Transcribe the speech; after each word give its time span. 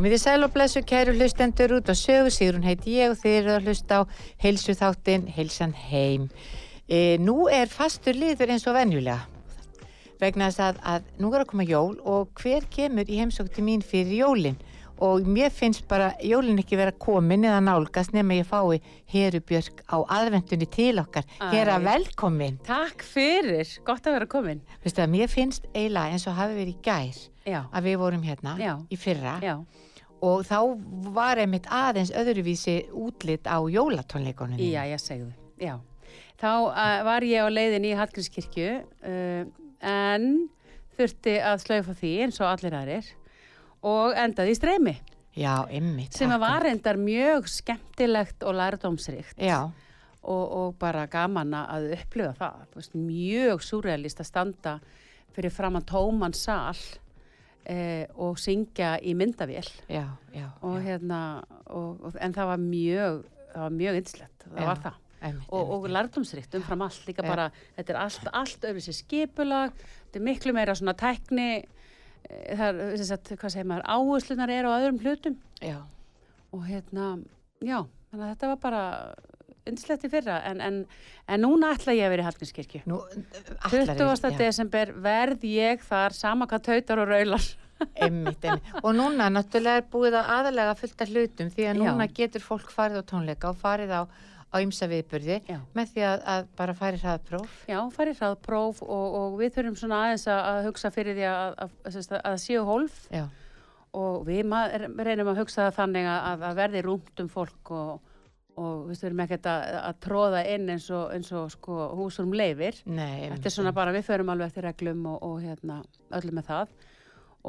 Komið 0.00 0.14
í 0.16 0.18
sæl 0.22 0.46
og 0.46 0.52
blessu 0.54 0.80
kæru 0.88 1.12
hlustendur 1.12 1.74
út 1.76 1.90
á 1.92 1.92
sögu, 1.92 2.30
Sigrun 2.32 2.62
heiti 2.64 2.94
ég 2.94 3.10
og 3.12 3.18
þið 3.20 3.34
eru 3.36 3.50
að 3.52 3.66
hlusta 3.66 3.98
á 4.00 4.02
heilsu 4.40 4.72
þáttinn, 4.72 5.26
heilsan 5.28 5.74
heim. 5.76 6.30
E, 6.88 7.18
nú 7.20 7.50
er 7.52 7.68
fastur 7.68 8.16
liður 8.16 8.54
eins 8.54 8.64
og 8.64 8.78
venjulega 8.78 9.18
vegna 10.22 10.48
þess 10.48 10.62
að, 10.64 10.78
að 10.94 11.10
nú 11.20 11.34
er 11.34 11.44
að 11.44 11.50
koma 11.50 11.66
jól 11.68 11.98
og 12.00 12.32
hver 12.40 12.64
kemur 12.72 13.12
í 13.12 13.18
heimsókti 13.20 13.60
mín 13.66 13.84
fyrir 13.84 14.22
jólinn 14.22 14.56
og 15.04 15.28
mér 15.28 15.52
finnst 15.52 15.84
bara 15.90 16.14
jólinn 16.24 16.62
ekki 16.62 16.78
vera 16.80 16.96
komin 16.96 17.44
eða 17.44 17.60
nálgast 17.66 18.16
nema 18.16 18.38
ég 18.38 18.48
fái 18.48 18.80
Herubjörg 19.12 19.82
á 19.84 20.00
aðvendunni 20.16 20.70
til 20.72 20.94
okkar. 21.02 21.28
Hera 21.52 21.76
velkomin. 21.84 22.56
Takk 22.64 23.04
fyrir, 23.04 23.68
gott 23.84 24.08
að 24.08 24.16
vera 24.16 24.30
komin. 24.32 24.64
Veistu 24.80 25.04
að 25.04 25.12
mér 25.18 25.28
finnst 25.32 25.68
eiginlega 25.74 26.16
eins 26.16 26.24
og 26.24 26.40
hafi 26.40 26.56
verið 26.56 26.80
gær 26.88 27.20
Já, 27.48 27.62
að 27.72 27.86
við 27.88 28.00
vorum 28.02 28.24
hérna 28.24 28.56
Já. 28.60 28.74
í 28.92 28.96
fyrra 29.00 29.38
já, 29.40 29.54
og 30.24 30.44
þá 30.48 30.58
var 31.14 31.40
einmitt 31.40 31.68
aðeins 31.72 32.12
öðruvísi 32.16 32.82
útlit 32.92 33.48
á 33.48 33.58
jólatónleikonum 33.60 34.60
já, 34.60 34.84
ég 34.88 35.00
segðu, 35.02 35.30
já. 35.60 35.78
Þá 36.40 36.52
var 37.04 37.24
ég 37.28 37.44
á 37.44 37.48
leiðin 37.52 37.90
í 37.90 37.96
Hallgrímskirkju 37.98 38.68
uh, 38.80 39.42
en 39.84 40.26
þurfti 40.96 41.36
að 41.44 41.62
slaufa 41.64 41.96
því 41.96 42.12
eins 42.24 42.40
og 42.40 42.48
allir 42.48 42.76
aðrir 42.76 43.10
og 43.86 44.16
endaði 44.18 44.54
í 44.54 44.58
streymi. 44.58 44.96
Já, 45.36 45.62
einmitt 45.70 46.16
sem 46.16 46.32
að 46.32 46.42
var 46.42 46.64
reyndar 46.66 46.98
mjög 47.00 47.46
skemmtilegt 47.48 48.42
og 48.42 48.56
lærdómsrikt 48.58 49.38
já, 49.38 49.60
og, 50.20 50.42
og 50.44 50.72
bara 50.80 51.06
gaman 51.08 51.54
að 51.60 51.92
upplifa 52.00 52.34
það. 52.40 52.90
Mjög 52.98 53.62
súrealist 53.64 54.20
að 54.20 54.30
standa 54.32 54.74
fyrir 55.36 55.54
framann 55.54 55.86
tóman 55.86 56.34
sal 56.36 56.74
eh, 57.64 58.06
og 58.16 58.38
syngja 58.40 58.96
í 59.02 59.14
myndavél. 59.14 59.68
já, 59.88 60.06
já, 60.34 60.48
og 60.62 60.80
hérna 60.82 61.42
og, 61.66 62.00
og, 62.04 62.16
en 62.20 62.34
það 62.34 62.50
var 62.52 62.64
mjög 62.64 63.22
það 63.52 63.62
var 63.62 63.76
mjög 63.76 64.00
yndislegt, 64.00 64.44
það 64.44 64.68
var 64.70 64.82
það. 64.84 64.98
einmitt, 65.20 65.48
og, 65.52 65.72
og 65.74 65.88
lærdomsrikt 65.90 66.54
umfram 66.54 66.86
allt 66.86 67.08
líka 67.08 67.26
bara, 67.26 67.50
þetta 67.76 67.94
er 67.94 68.00
allt, 68.04 68.30
allt 68.32 68.66
öfri 68.70 68.84
sér 68.86 68.98
skipulag, 69.00 69.74
þetta 70.06 70.20
er 70.20 70.26
miklu 70.30 70.54
meira 70.56 70.76
svona 70.78 70.96
tækni 70.98 71.48
eh, 71.60 72.54
það 72.56 72.68
er, 72.68 72.94
þess 72.96 73.16
að, 73.16 73.32
hvað 73.36 73.56
segir 73.56 73.70
maður, 73.72 73.88
áherslunar 73.96 74.54
eru 74.54 74.72
á 74.72 74.78
öðrum 74.78 75.02
hlutum. 75.04 75.36
Já, 75.60 75.80
og 76.54 76.64
hérna, 76.66 77.10
já, 77.60 77.82
þannig 78.10 78.24
að 78.24 78.32
þetta 78.32 78.52
var 78.54 78.62
bara 78.64 78.84
yndislegt 79.70 80.06
í 80.06 80.12
fyrra 80.12 80.40
en, 80.50 80.60
en, 80.64 80.78
en 81.30 81.44
núna 81.44 81.72
ætla 81.76 81.96
ég 81.96 82.06
að 82.06 82.14
vera 82.14 82.26
í 82.26 82.28
Hallgrímskirkju 82.28 82.84
nú 82.90 83.00
allar 83.70 83.96
20. 83.96 84.36
desember 84.40 84.94
verð 85.02 85.46
ég 85.48 85.82
þar 85.86 86.16
sama 86.16 86.48
hvað 86.50 86.66
tautar 86.70 87.04
og 87.04 87.12
raular 87.12 87.50
einmitt, 87.96 88.44
einmitt, 88.44 88.72
og 88.82 88.92
núna 88.96 89.28
náttúrulega 89.32 89.80
er 89.80 89.86
búið 89.92 90.16
að 90.20 90.32
aðalega 90.36 90.74
fullt 90.78 91.04
af 91.04 91.12
hlutum 91.14 91.52
því 91.52 91.66
að 91.66 91.70
Já. 91.70 91.80
núna 91.80 92.08
getur 92.16 92.44
fólk 92.44 92.72
farið 92.74 93.00
á 93.00 93.04
tónleika 93.12 93.50
og 93.52 93.60
farið 93.60 93.94
á, 93.96 94.02
á 94.50 94.56
ymsa 94.60 94.88
viðburði 94.90 95.40
Já. 95.48 95.58
með 95.76 95.94
því 95.94 96.06
að, 96.10 96.24
að 96.34 96.50
bara 96.60 96.76
farið 96.76 97.06
hraðpróf 97.06 97.56
Já, 97.70 97.78
farið 97.96 98.22
hraðpróf 98.22 98.82
og, 98.84 99.16
og 99.20 99.38
við 99.40 99.54
þurfum 99.56 99.78
svona 99.80 100.02
aðeins 100.06 100.26
að, 100.28 100.42
að 100.50 100.68
hugsa 100.68 100.92
fyrir 100.94 101.18
því 101.18 101.28
að, 101.30 101.56
að, 101.64 101.78
að, 101.84 102.00
að, 102.02 102.20
að 102.32 102.38
séu 102.44 102.66
hólf 102.68 103.00
já, 103.08 103.24
og 103.96 104.22
við 104.28 104.54
reynum 105.00 105.32
að 105.32 105.42
hugsa 105.42 105.66
það 105.66 105.80
þannig 105.80 106.12
að, 106.12 106.46
að 106.50 106.62
verði 106.62 106.86
rúmt 106.86 107.24
um 107.24 107.32
fólk 107.32 107.74
og, 107.74 108.09
og 108.58 108.86
við 108.90 109.00
þurfum 109.02 109.22
ekkert 109.24 109.46
að, 109.50 109.64
að 109.80 109.98
tróða 110.06 110.40
inn 110.54 110.68
eins 110.74 110.86
og, 110.90 111.10
eins 111.14 111.30
og 111.36 111.50
sko, 111.54 111.76
húsum 111.98 112.32
leifir. 112.34 112.80
nei, 112.84 113.28
Þetta 113.30 113.50
er 113.50 113.54
svona 113.54 113.72
bara, 113.76 113.92
við 113.94 114.06
förum 114.08 114.32
alveg 114.34 114.50
eftir 114.50 114.66
reglum 114.68 115.06
og, 115.12 115.18
og 115.22 115.38
hérna, 115.44 115.82
öllum 116.18 116.40
með 116.40 116.48
það. 116.50 116.74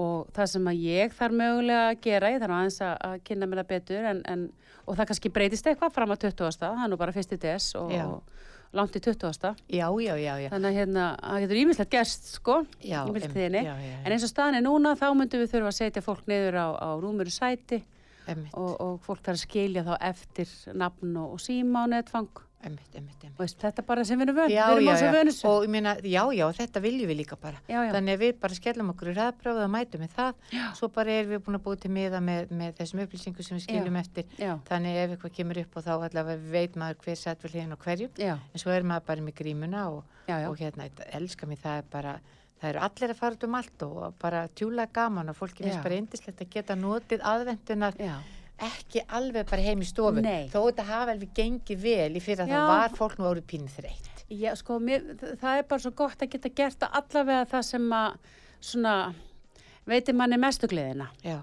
Og 0.02 0.30
það 0.32 0.48
sem 0.54 0.68
að 0.72 0.84
ég 0.86 1.16
þarf 1.18 1.36
mögulega 1.36 1.88
að 1.90 1.98
gera, 2.06 2.30
ég 2.32 2.40
þarf 2.40 2.56
aðeins 2.56 2.78
að, 2.88 2.94
að 3.10 3.16
kynna 3.28 3.50
mér 3.52 3.60
það 3.64 3.72
betur 3.74 4.06
en, 4.14 4.22
en, 4.32 4.46
og 4.86 4.96
það 4.96 5.10
kannski 5.10 5.32
breytist 5.36 5.68
eitthvað 5.68 5.98
fram 5.98 6.14
að 6.16 6.22
20. 6.30 6.62
Það 6.62 6.86
er 6.86 6.92
nú 6.94 7.00
bara 7.02 7.16
fyrst 7.18 7.34
í 7.36 7.40
des 7.44 7.68
og, 7.76 7.92
og 7.92 8.78
langt 8.80 8.96
í 8.96 9.02
20. 9.04 9.50
já, 9.68 9.88
já, 10.00 10.14
já, 10.16 10.34
já, 10.40 10.48
Þannig 10.54 10.70
að 10.70 10.78
hérna, 10.80 11.08
það 11.20 11.42
getur 11.44 11.60
ímislegt 11.66 11.92
gerst, 11.92 12.30
sko, 12.38 12.62
já, 12.80 13.02
millitíðinni. 13.10 13.66
já, 13.68 13.74
En 14.06 14.16
eins 14.16 14.24
og 14.24 14.32
staðan 14.32 14.62
er 14.62 14.64
núna, 14.64 14.94
þá 14.96 15.10
myndum 15.12 15.44
við 15.44 15.52
þurfa 15.58 15.74
að 15.74 15.80
setja 15.82 16.06
fólk 16.06 16.24
niður 16.32 16.56
á, 16.56 16.68
á 16.80 16.90
rúmuru 17.04 17.34
sæti 17.36 17.82
og, 18.54 18.72
og 18.82 19.02
fólk 19.06 19.24
þarf 19.26 19.38
að 19.40 19.44
skilja 19.48 19.84
þá 19.88 19.94
eftir 20.12 20.56
nafn 20.78 21.18
og, 21.18 21.36
og 21.36 21.40
síma 21.44 21.84
og 21.88 21.94
netfang. 21.96 22.30
einmitt, 22.62 22.92
einmitt, 22.94 23.18
einmitt. 23.26 23.40
Veist, 23.40 23.58
þetta 23.58 23.82
er 23.82 23.86
bara 23.88 24.04
sem 24.06 24.20
við 24.20 24.28
erum 24.28 24.36
vön, 24.38 24.52
Já, 24.54 24.66
við 24.70 24.76
erum 24.76 24.86
já, 24.86 24.94
á 24.94 25.02
já. 25.02 25.12
vönusu. 25.16 25.46
og 25.50 25.64
ég 25.66 25.70
meina, 25.74 25.94
já, 26.06 26.22
já, 26.38 26.44
þetta 26.60 26.82
viljum 26.84 27.10
við 27.10 27.18
líka 27.18 27.38
bara. 27.42 27.58
Þannig 27.68 28.14
að 28.14 28.20
við 28.22 28.34
bara 28.44 28.54
skellum 28.60 28.92
okkur 28.94 29.10
í 29.10 29.16
ræðprófið 29.18 29.64
og 29.66 29.72
mætum 29.74 30.04
með 30.04 30.12
það. 30.20 30.44
Svo 30.78 30.90
bara 30.94 31.16
erum 31.16 31.32
við 31.34 31.42
búin 31.48 31.58
að 31.58 31.64
búið 31.66 31.80
til 31.82 31.92
miða 31.96 32.20
með, 32.22 32.52
með 32.62 32.76
þessum 32.78 33.02
upplýsingum 33.08 33.48
sem 33.48 33.58
við 33.58 33.64
skiljum 33.66 33.98
eftir. 34.04 34.26
Þannig 34.70 35.00
ef 35.02 35.16
eitthvað 35.16 35.34
kemur 35.40 35.62
upp 35.64 35.78
og 35.82 35.88
þá 35.88 35.92
allavega 35.96 36.52
veit 36.54 36.76
maður 36.78 37.02
hver 37.08 37.18
sett 37.18 37.42
við 37.48 37.56
hliðin 37.58 37.74
og 37.74 37.82
hverjum 37.88 38.14
en 38.54 38.62
svo 38.62 38.70
er 38.78 38.84
maður 38.94 39.08
bara 39.10 39.22
með 39.26 39.36
grímuna 39.42 39.88
og, 39.90 40.04
og 40.30 40.62
hérna, 40.62 40.86
elskar 41.18 41.50
mér 41.50 41.64
það 41.66 41.90
bara 41.98 42.14
það 42.62 42.70
eru 42.70 42.84
allir 42.86 43.14
að 43.16 43.20
fara 43.22 43.36
út 43.38 43.44
um 43.48 43.56
allt 43.60 43.84
og 43.88 44.14
bara 44.22 44.44
tjúla 44.56 44.86
gaman 44.94 45.30
og 45.34 45.38
fólki 45.40 45.64
finnst 45.66 45.82
bara 45.84 45.98
indislegt 45.98 46.42
að 46.46 46.50
geta 46.54 46.76
notið 46.78 47.26
aðvendunar 47.32 47.98
já. 47.98 48.16
ekki 48.62 49.02
alveg 49.18 49.50
bara 49.50 49.62
heim 49.66 49.82
í 49.82 49.88
stofu 49.90 50.22
Nei. 50.22 50.48
þó 50.54 50.60
þetta 50.70 50.86
hafa 50.92 51.16
alveg 51.16 51.34
gengið 51.40 51.82
vel 51.82 52.12
í 52.16 52.22
fyrir 52.22 52.44
að 52.46 52.54
Já. 52.54 52.60
það 52.62 52.74
var 52.76 52.96
fólk 53.00 53.18
nú 53.18 53.30
árið 53.32 53.48
pínu 53.50 53.72
þreytt 53.74 54.08
Já, 54.32 54.54
sko, 54.56 54.78
mér, 54.80 55.10
það 55.42 55.58
er 55.60 55.66
bara 55.68 55.84
svo 55.84 55.92
gott 55.92 56.22
að 56.24 56.30
geta 56.38 56.50
gert 56.56 56.86
að 56.86 56.94
allavega 57.02 57.48
það 57.52 57.66
sem 57.68 57.88
að, 57.98 58.14
svona, 58.64 58.94
veitir 59.92 60.16
manni 60.16 60.38
mestu 60.40 60.70
gleðina. 60.72 61.10
já, 61.26 61.42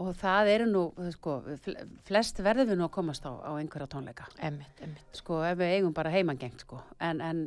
Og 0.00 0.14
það 0.16 0.48
eru 0.54 0.66
nú, 0.70 0.82
sko, 1.12 1.34
fl- 1.60 1.76
flest 2.08 2.38
verðum 2.40 2.70
við 2.70 2.78
nú 2.80 2.86
að 2.86 2.92
komast 2.94 3.26
á, 3.28 3.32
á 3.44 3.52
einhverja 3.60 3.90
tónleika. 3.92 4.24
emmitt, 4.40 4.80
emmitt 4.80 5.18
Sko, 5.20 5.42
ef 5.44 5.58
við 5.60 5.74
eigum 5.76 5.92
bara 5.92 6.08
heimangengt, 6.14 6.62
sko. 6.64 6.78
En, 6.98 7.20
en 7.20 7.42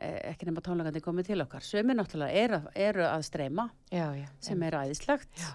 ekki 0.00 0.48
nema 0.48 0.62
tónleikandi 0.64 1.02
komið 1.04 1.32
til 1.32 1.40
okkar. 1.44 1.64
Sumir 1.64 1.98
náttúrulega 1.98 2.44
eru, 2.44 2.60
eru 2.74 3.04
að 3.08 3.26
streyma, 3.28 3.70
já, 3.92 4.06
já, 4.16 4.28
sem 4.40 4.62
er. 4.62 4.78
Já. 4.80 5.50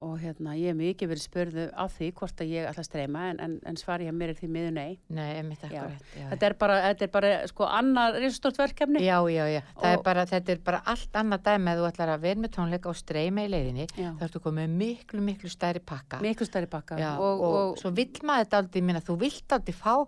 Og 0.00 0.14
hérna, 0.16 0.54
ég 0.56 0.70
hef 0.72 0.76
mikið 0.78 1.10
verið 1.10 1.22
spurðu 1.26 1.64
á 1.76 1.84
því 1.92 2.06
hvort 2.16 2.38
að 2.40 2.52
ég 2.54 2.68
ætla 2.70 2.80
að 2.80 2.86
streyma, 2.86 3.24
en, 3.34 3.40
en, 3.44 3.56
en 3.68 3.76
svari 3.76 4.06
hjá 4.06 4.14
mér 4.16 4.30
er 4.32 4.38
því 4.38 4.48
miður 4.54 4.70
nei. 4.72 4.94
nei, 5.12 5.26
akkurat 5.44 6.14
já, 6.16 6.22
Þetta 6.30 6.46
er 6.48 6.54
bara, 6.62 6.78
þetta 6.86 7.04
er 7.04 7.10
bara, 7.18 7.32
sko, 7.50 7.66
annar 7.68 8.16
risstort 8.16 8.56
verkefni. 8.62 9.02
Já, 9.04 9.18
já, 9.28 9.42
já, 9.52 9.60
er 9.60 9.98
Og- 9.98 10.06
bara, 10.06 10.24
þetta 10.30 10.54
er 10.54 10.62
bara 10.64 10.80
allt 10.88 11.20
annað 11.20 11.44
dæmi 11.50 11.74
að 11.74 11.82
þú 11.82 11.88
ætlar 11.90 12.14
að 12.14 12.24
vera 12.24 12.40
með 12.40 12.54
tónleika 12.56 12.88
og 12.88 12.96
streyma 12.96 13.44
í 13.44 13.52
leiðinni, 13.52 13.86
Já. 13.92 14.08
þá 14.16 14.24
ertu 14.30 14.40
komið 14.48 14.72
miklu, 14.80 15.20
miklu 15.28 15.52
stærri 15.52 15.84
pakka. 15.84 16.22
Miklu 16.24 16.48
stærri 16.48 16.72
bakka. 16.72 16.96
Já, 16.96 17.12
og, 17.20 17.76
svo 17.76 17.92
vill 17.92 18.24
maður 18.24 18.46
þetta 18.46 18.62
aldrei, 18.64 18.80
minna, 18.88 19.04
þú 19.04 19.20
vilt 19.20 19.52
aldrei 19.52 19.76
fá 19.76 19.98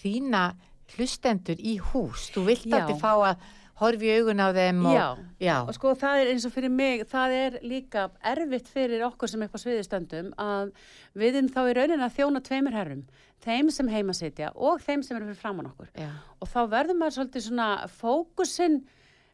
þína 0.00 0.46
hlustendur 0.96 1.58
í 1.58 1.78
hús, 1.92 2.30
þú 2.34 2.44
vilt 2.50 2.66
Já. 2.68 2.78
aldrei 2.80 2.98
fá 3.00 3.12
að 3.32 3.36
horfi 3.82 4.10
augun 4.14 4.38
á 4.44 4.48
þeim 4.54 4.84
og, 4.86 4.94
Já. 4.94 5.06
já, 5.40 5.56
Og 5.66 5.74
sko 5.74 5.94
það 5.98 6.20
er 6.22 6.30
eins 6.32 6.44
og 6.46 6.52
fyrir 6.54 6.70
mig, 6.70 7.04
það 7.10 7.32
er 7.38 7.56
líka 7.66 8.04
erfitt 8.22 8.68
fyrir 8.70 9.02
okkur 9.08 9.28
sem 9.32 9.42
eitthvað 9.42 9.64
sviði 9.64 9.86
stöndum 9.86 10.32
að 10.38 10.72
við 11.18 11.38
erum 11.40 11.48
þá 11.50 11.60
í 11.70 11.76
raunin 11.80 12.04
að 12.06 12.16
þjóna 12.18 12.42
tveimur 12.46 12.76
herrum, 12.76 13.02
þeim 13.42 13.70
sem 13.74 13.88
heima 13.90 14.14
sitja 14.14 14.52
og 14.54 14.82
þeim 14.84 15.02
sem 15.02 15.16
eru 15.16 15.26
fyrir 15.32 15.40
framann 15.40 15.70
okkur. 15.72 15.88
já, 15.98 16.10
Og 16.40 16.48
þá 16.52 16.60
verður 16.70 16.98
maður 17.00 17.16
svolítið 17.18 17.46
svona, 17.48 17.70
fókusinn 17.88 18.82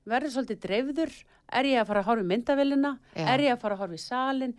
verður 0.08 0.32
svolítið 0.32 0.60
dreifður, 0.64 1.12
er 1.52 1.64
ég 1.68 1.80
að 1.82 1.86
fara 1.90 2.00
að 2.00 2.08
horfa 2.08 2.24
í 2.24 2.28
myndavillina, 2.30 2.94
Já. 3.16 3.26
er 3.34 3.40
ég 3.44 3.52
að 3.52 3.60
fara 3.60 3.74
að 3.76 3.82
horfa 3.84 3.94
í 3.98 4.04
salin, 4.06 4.54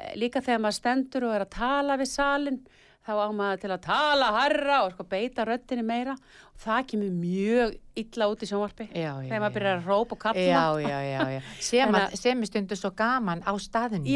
Eh, 0.00 0.14
líka 0.16 0.40
þegar 0.40 0.60
maður 0.60 0.76
stendur 0.80 1.24
og 1.28 1.32
er 1.34 1.42
að 1.44 1.50
tala 1.50 1.96
við 2.00 2.08
salin, 2.08 2.60
þá 3.06 3.12
á 3.16 3.28
maður 3.32 3.62
til 3.62 3.70
að 3.72 3.80
tala 3.86 4.28
harra 4.36 4.76
og 4.84 4.92
sko 4.94 5.06
beita 5.08 5.46
röddinni 5.48 5.84
meira. 5.86 6.14
Og 6.54 6.62
það 6.66 6.86
kemur 6.92 7.10
mjög 7.16 7.74
illa 8.02 8.28
út 8.30 8.44
í 8.44 8.48
sjónvarpi 8.50 8.86
Já, 8.90 9.00
já, 9.00 9.26
þegar 9.26 9.42
maður 9.44 9.56
byrjar 9.56 9.78
að 9.80 9.90
rópa 9.90 10.16
og 10.16 10.22
kalla. 10.26 10.46
Já, 10.46 10.64
já, 10.84 10.98
já, 11.08 11.20
já. 11.34 11.40
Sem, 11.70 11.98
sem 12.20 12.46
er 12.46 12.50
stundu 12.50 12.78
svo 12.78 12.92
gaman 12.96 13.44
á 13.46 13.52
staðinu. 13.60 14.08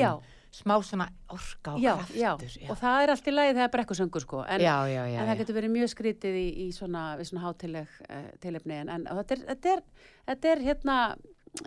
Smá 0.54 0.76
svona 0.86 1.08
orka 1.34 1.72
og 1.74 1.82
kraftur. 1.82 2.14
já, 2.14 2.68
og 2.70 2.76
það 2.78 3.00
er 3.02 3.10
allt 3.10 3.26
í 3.26 3.32
lagi 3.34 3.54
þegar 3.56 3.70
brekkusöngur 3.72 4.22
sko. 4.22 4.42
En, 4.46 4.62
en 4.62 5.26
það 5.26 5.40
getur 5.40 5.56
verið 5.56 5.72
mjög 5.74 5.90
skrítið 5.90 6.36
í, 6.38 6.44
í 6.62 6.66
svona, 6.76 7.02
svona 7.26 7.42
hátileg 7.48 7.96
uh, 8.06 8.28
tilefni. 8.44 8.76
En, 8.84 8.92
en 9.00 9.08
þetta, 9.08 9.34
er, 9.34 9.42
þetta, 9.48 9.72
er, 9.72 9.82
þetta 10.30 10.52
er 10.52 10.62
hérna 10.68 10.98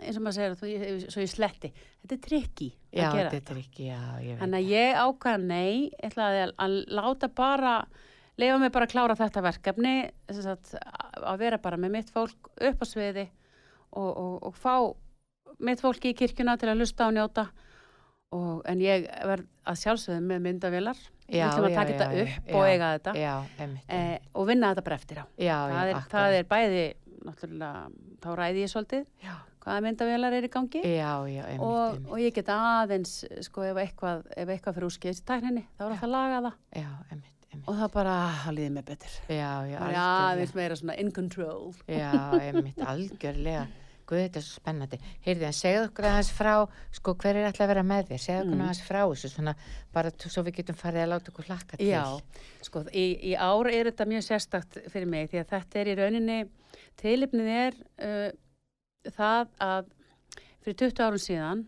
eins 0.02 0.18
og 0.18 0.22
maður 0.24 0.36
segir 0.36 0.56
þú, 0.60 0.68
ég, 0.72 1.06
svo 1.12 1.22
ég 1.24 1.30
sletti, 1.32 1.70
þetta 2.02 2.16
er 2.18 2.22
trikki 2.26 2.68
Já, 2.92 3.06
að 3.08 3.16
gera 3.18 3.30
þetta 3.32 3.56
ekki, 3.62 3.86
já. 3.88 4.00
Þannig 4.42 4.58
að 4.58 4.72
ég 4.74 4.98
ákvaða 5.04 5.40
nei, 5.44 5.72
ég 5.88 6.06
ætlaði 6.10 6.42
að, 6.44 6.52
að 6.66 6.76
láta 6.98 7.30
bara, 7.40 7.72
leifa 8.38 8.58
mig 8.62 8.72
bara 8.74 8.88
að 8.88 8.92
klára 8.94 9.16
þetta 9.18 9.44
verkefni, 9.48 9.94
sagt, 10.42 10.74
að 11.24 11.38
vera 11.44 11.58
bara 11.64 11.80
með 11.80 11.94
mitt 11.96 12.12
fólk 12.14 12.50
upp 12.56 12.84
á 12.84 12.86
sviði 12.88 13.26
og, 13.96 14.10
og, 14.12 14.34
og 14.50 14.58
fá 14.60 14.74
mitt 15.64 15.80
fólki 15.82 16.12
í 16.12 16.18
kirkjuna 16.20 16.58
til 16.60 16.68
að 16.70 16.82
lusta 16.84 17.08
og 17.08 17.16
njóta. 17.16 17.48
Og, 18.36 18.58
en 18.68 18.80
ég 18.84 19.06
verð 19.24 19.46
að 19.64 19.78
sjálfsögðu 19.80 20.20
með 20.28 20.42
myndavélar, 20.44 20.98
við 21.30 21.38
Já, 21.40 21.46
ætlum 21.48 21.64
að 21.64 21.72
já, 21.72 21.76
taka 21.78 21.88
já, 21.88 21.96
þetta 21.96 22.08
já, 22.18 22.24
upp 22.28 22.50
og 22.52 22.60
já, 22.66 22.72
eiga 22.74 22.88
þetta 22.98 23.12
Já, 23.16 23.32
einmitt. 23.64 23.86
eh, 23.96 24.18
og 24.36 24.46
vinna 24.50 24.68
þetta 24.74 24.84
bara 24.84 24.98
eftir 25.00 25.20
á. 25.20 25.24
já, 25.40 25.56
já, 25.56 25.72
Það 25.72 25.92
er, 25.94 26.02
það 26.12 26.36
er 26.36 26.48
bæði, 26.52 26.82
þá 28.20 28.28
ræði 28.38 28.62
ég 28.66 28.72
svolítið 28.72 29.06
Já, 29.24 29.34
hvaða 29.68 29.84
myndavélar 29.84 30.36
er 30.40 30.46
í 30.48 30.52
gangi 30.56 30.80
já, 30.82 31.12
já, 31.28 31.42
einmitt, 31.44 31.60
og, 31.60 31.80
einmitt. 31.92 32.12
og 32.12 32.22
ég 32.24 32.34
get 32.40 32.48
aðeins 32.56 33.16
sko 33.44 33.66
ef 33.68 33.80
eitthvað, 33.84 34.22
ef 34.34 34.48
eitthvað 34.56 34.78
fyrir 34.78 34.88
úrskeiðs 34.88 35.20
í 35.20 35.26
tækninni 35.28 35.64
þá 35.76 35.82
er 35.84 35.90
alltaf 35.90 36.06
að 36.08 36.14
laga 36.16 36.38
það 36.46 36.54
Já, 36.82 36.88
einmitt, 37.12 37.34
einmitt. 37.52 37.66
og 37.68 37.76
það 37.82 37.92
bara, 37.98 38.14
það 38.46 38.56
líði 38.58 38.70
mig 38.78 38.86
betur 38.88 39.18
Já, 39.28 39.50
já, 39.68 39.82
aðeins 40.06 40.54
meira 40.56 40.80
svona 40.80 40.96
in 41.04 41.12
control 41.12 41.74
Já, 41.84 42.14
einmitt, 42.40 42.80
algjörlega. 42.80 43.66
Guð, 44.08 44.22
þetta 44.24 44.38
er 44.40 44.44
svo 44.46 44.54
spennandi. 44.62 44.98
Heyrði, 45.26 45.44
en 45.44 45.52
segðu 45.52 45.80
okkur 45.90 46.06
aðeins 46.08 46.28
frá, 46.32 46.52
sko, 46.96 47.12
hver 47.20 47.36
er 47.36 47.44
alltaf 47.50 47.66
að 47.66 47.72
vera 47.74 47.82
með 47.84 48.06
þér? 48.08 48.22
Segðu 48.24 48.38
okkur 48.46 48.54
Mm. 48.56 48.62
aðeins 48.64 48.80
frá 48.86 49.00
þessu, 49.10 49.28
svona, 49.34 49.52
bara 49.92 50.12
svo 50.16 50.44
við 50.46 50.54
getum 50.62 50.78
farið 50.80 51.02
að 51.02 51.10
láta 51.12 51.28
okkur 51.34 51.48
hlakka 51.50 51.76
til. 51.76 51.90
Já, 51.90 52.04
sko, 52.64 52.82
í, 52.88 53.04
í 53.20 53.34
ár 53.36 53.68
er 53.68 53.90
þetta 53.90 54.06
mjög 54.08 54.24
sérstakt 54.30 54.78
fyrir 54.88 55.10
mig 55.12 55.28
því 55.28 55.42
að 55.42 55.52
þetta 55.52 55.82
er 55.82 55.90
í 55.92 55.96
rauninni 56.00 56.38
tilipnið 57.02 57.50
er 57.58 57.76
uh, 58.00 58.30
það 59.16 59.52
að 59.64 59.90
fyrir 60.64 60.78
20 60.84 61.04
árum 61.06 61.22
síðan 61.22 61.64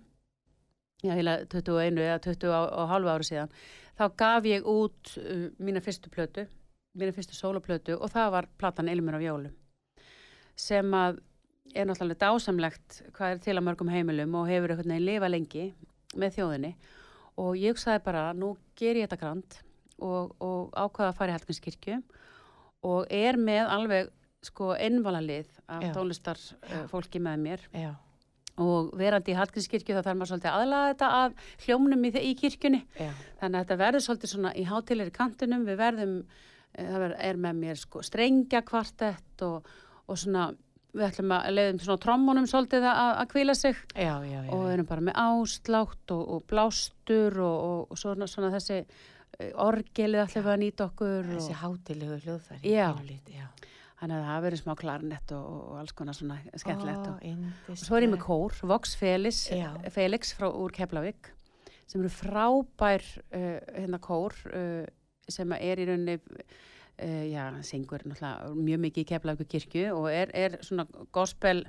já, 1.04 1.12
heila 1.14 1.38
21 1.52 2.02
eða 2.04 2.18
20 2.26 2.52
á- 2.52 2.72
og 2.82 2.90
halvu 2.92 3.12
áru 3.12 3.28
síðan 3.28 3.54
þá 3.98 4.04
gaf 4.22 4.48
ég 4.48 4.68
út 4.68 5.14
uh, 5.20 5.48
mína 5.58 5.82
fyrstu 5.84 6.12
plötu 6.12 6.46
mína 6.98 7.14
fyrstu 7.16 7.36
sóloplötu 7.38 7.96
og 7.96 8.10
það 8.12 8.30
var 8.36 8.50
platan 8.58 8.90
Ilmur 8.92 9.18
af 9.18 9.24
jólum 9.24 9.56
sem 10.60 10.94
að 10.94 11.20
er 11.74 11.86
náttúrulega 11.86 12.26
dásamlegt 12.26 13.00
hvað 13.14 13.34
er 13.34 13.42
til 13.44 13.56
að 13.56 13.66
mörgum 13.66 13.90
heimilum 13.92 14.34
og 14.40 14.48
hefur 14.50 14.72
einhvern 14.74 14.90
veginn 14.90 15.06
lifa 15.06 15.28
lengi 15.30 15.66
með 16.18 16.38
þjóðinni. 16.38 16.70
Og 17.40 17.58
ég 17.60 17.78
sagði 17.78 18.04
bara, 18.04 18.24
nú 18.34 18.54
ger 18.78 18.98
ég 18.98 19.06
þetta 19.06 19.20
grant 19.20 19.60
og, 20.02 20.34
og 20.42 20.72
ákvaða 20.74 21.12
að 21.12 21.18
fara 21.18 21.32
í 21.32 21.36
Hallgrímskirkju 21.36 22.00
og 22.90 23.12
er 23.14 23.38
með 23.38 23.70
alveg 23.76 24.10
sko 24.46 24.74
innvalalið 24.80 25.50
af 25.68 25.82
Já. 25.84 25.90
tónlistar 25.96 26.38
uh, 26.40 26.86
fólki 26.88 27.20
með 27.22 27.42
mér 27.44 27.66
Já, 27.76 27.90
og 28.60 28.94
verandi 28.98 29.34
í 29.34 29.36
Hallgrímskirkju 29.38 29.96
þá 29.96 30.00
þarf 30.02 30.16
maður 30.18 30.30
svolítið 30.32 30.54
aðlaga 30.54 30.92
þetta 30.92 31.10
að 31.18 31.36
hljómnum 31.66 32.06
í, 32.06 32.12
í 32.30 32.32
kirkjunni 32.38 32.80
já, 32.96 33.10
þannig 33.40 33.58
að 33.58 33.60
þetta 33.60 33.78
verður 33.82 34.06
svolítið 34.06 34.32
svona 34.34 34.54
í 34.54 34.64
hátilegri 34.68 35.14
kantinum 35.16 35.68
við 35.68 35.78
verðum, 35.80 36.16
eh, 36.72 36.90
það 36.90 37.06
er 37.28 37.44
með 37.44 37.62
mér 37.62 37.80
sko 37.80 38.02
strengja 38.06 38.64
kvartett 38.66 39.46
og, 39.46 39.70
og 40.06 40.20
svona, 40.20 40.48
við 40.96 41.06
ætlum 41.10 41.36
að 41.36 41.48
leiðum 41.54 41.80
svona 41.84 42.04
trommunum 42.06 42.50
svolítið 42.50 42.90
að, 42.90 43.14
að 43.22 43.30
kvíla 43.34 43.56
sig 43.60 43.80
já, 43.94 44.12
já, 44.24 44.40
já. 44.40 44.50
og 44.50 44.66
við 44.66 44.74
erum 44.74 44.90
bara 44.90 45.08
með 45.08 45.22
áslátt 45.24 46.16
og, 46.16 46.26
og 46.36 46.44
blástur 46.50 47.40
og, 47.44 47.56
og, 47.70 47.80
og 47.94 48.02
svona, 48.02 48.28
svona 48.30 48.52
þessi 48.56 48.80
eh, 48.82 49.52
orgelið 49.68 50.26
ætlum 50.26 50.48
við 50.48 50.54
að 50.56 50.62
nýta 50.64 50.88
okkur 50.90 51.34
Þessi 51.36 51.60
hátilegu 51.60 52.22
hljóðfæri. 52.26 52.64
Já. 52.72 52.90
Þannig 54.00 54.16
að 54.16 54.28
það 54.30 54.44
verður 54.46 54.62
smá 54.62 54.72
klarnett 54.80 55.34
og, 55.36 55.50
og 55.60 55.74
alls 55.82 55.92
konar 55.96 56.16
svona 56.16 56.38
skemmtilegt 56.56 57.04
Ó, 57.04 57.12
og, 57.12 57.26
yndislegt. 57.26 57.68
og 57.74 57.82
svo 57.82 57.98
er 57.98 58.06
ég 58.06 58.14
með 58.14 58.22
kór, 58.24 58.56
Vox 58.70 58.96
Felix. 58.96 59.42
Felix 59.92 60.32
frá 60.36 60.48
úr 60.48 60.74
Keflavík 60.76 61.30
sem 61.90 62.00
eru 62.00 62.10
frábær 62.14 63.04
uh, 63.34 63.56
hérna 63.74 64.00
kór 64.02 64.36
uh, 64.54 64.84
sem 65.30 65.54
er 65.58 65.82
í 65.82 65.86
rauninni 65.88 66.16
uh, 66.20 67.24
já, 67.26 67.44
syngur 67.66 68.04
náttúrulega 68.06 68.52
mjög 68.54 68.84
mikið 68.86 69.04
í 69.04 69.08
Keflavíku 69.10 69.48
kirkju 69.56 69.88
og 69.96 70.06
er, 70.12 70.30
er 70.34 70.60
svona 70.64 70.86
gospel 71.14 71.64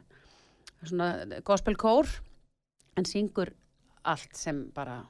svona 0.84 1.42
gospel 1.48 1.78
kór 1.80 2.10
en 2.98 3.08
syngur 3.08 3.54
allt 4.06 4.38
sem 4.38 4.68
bara 4.76 5.02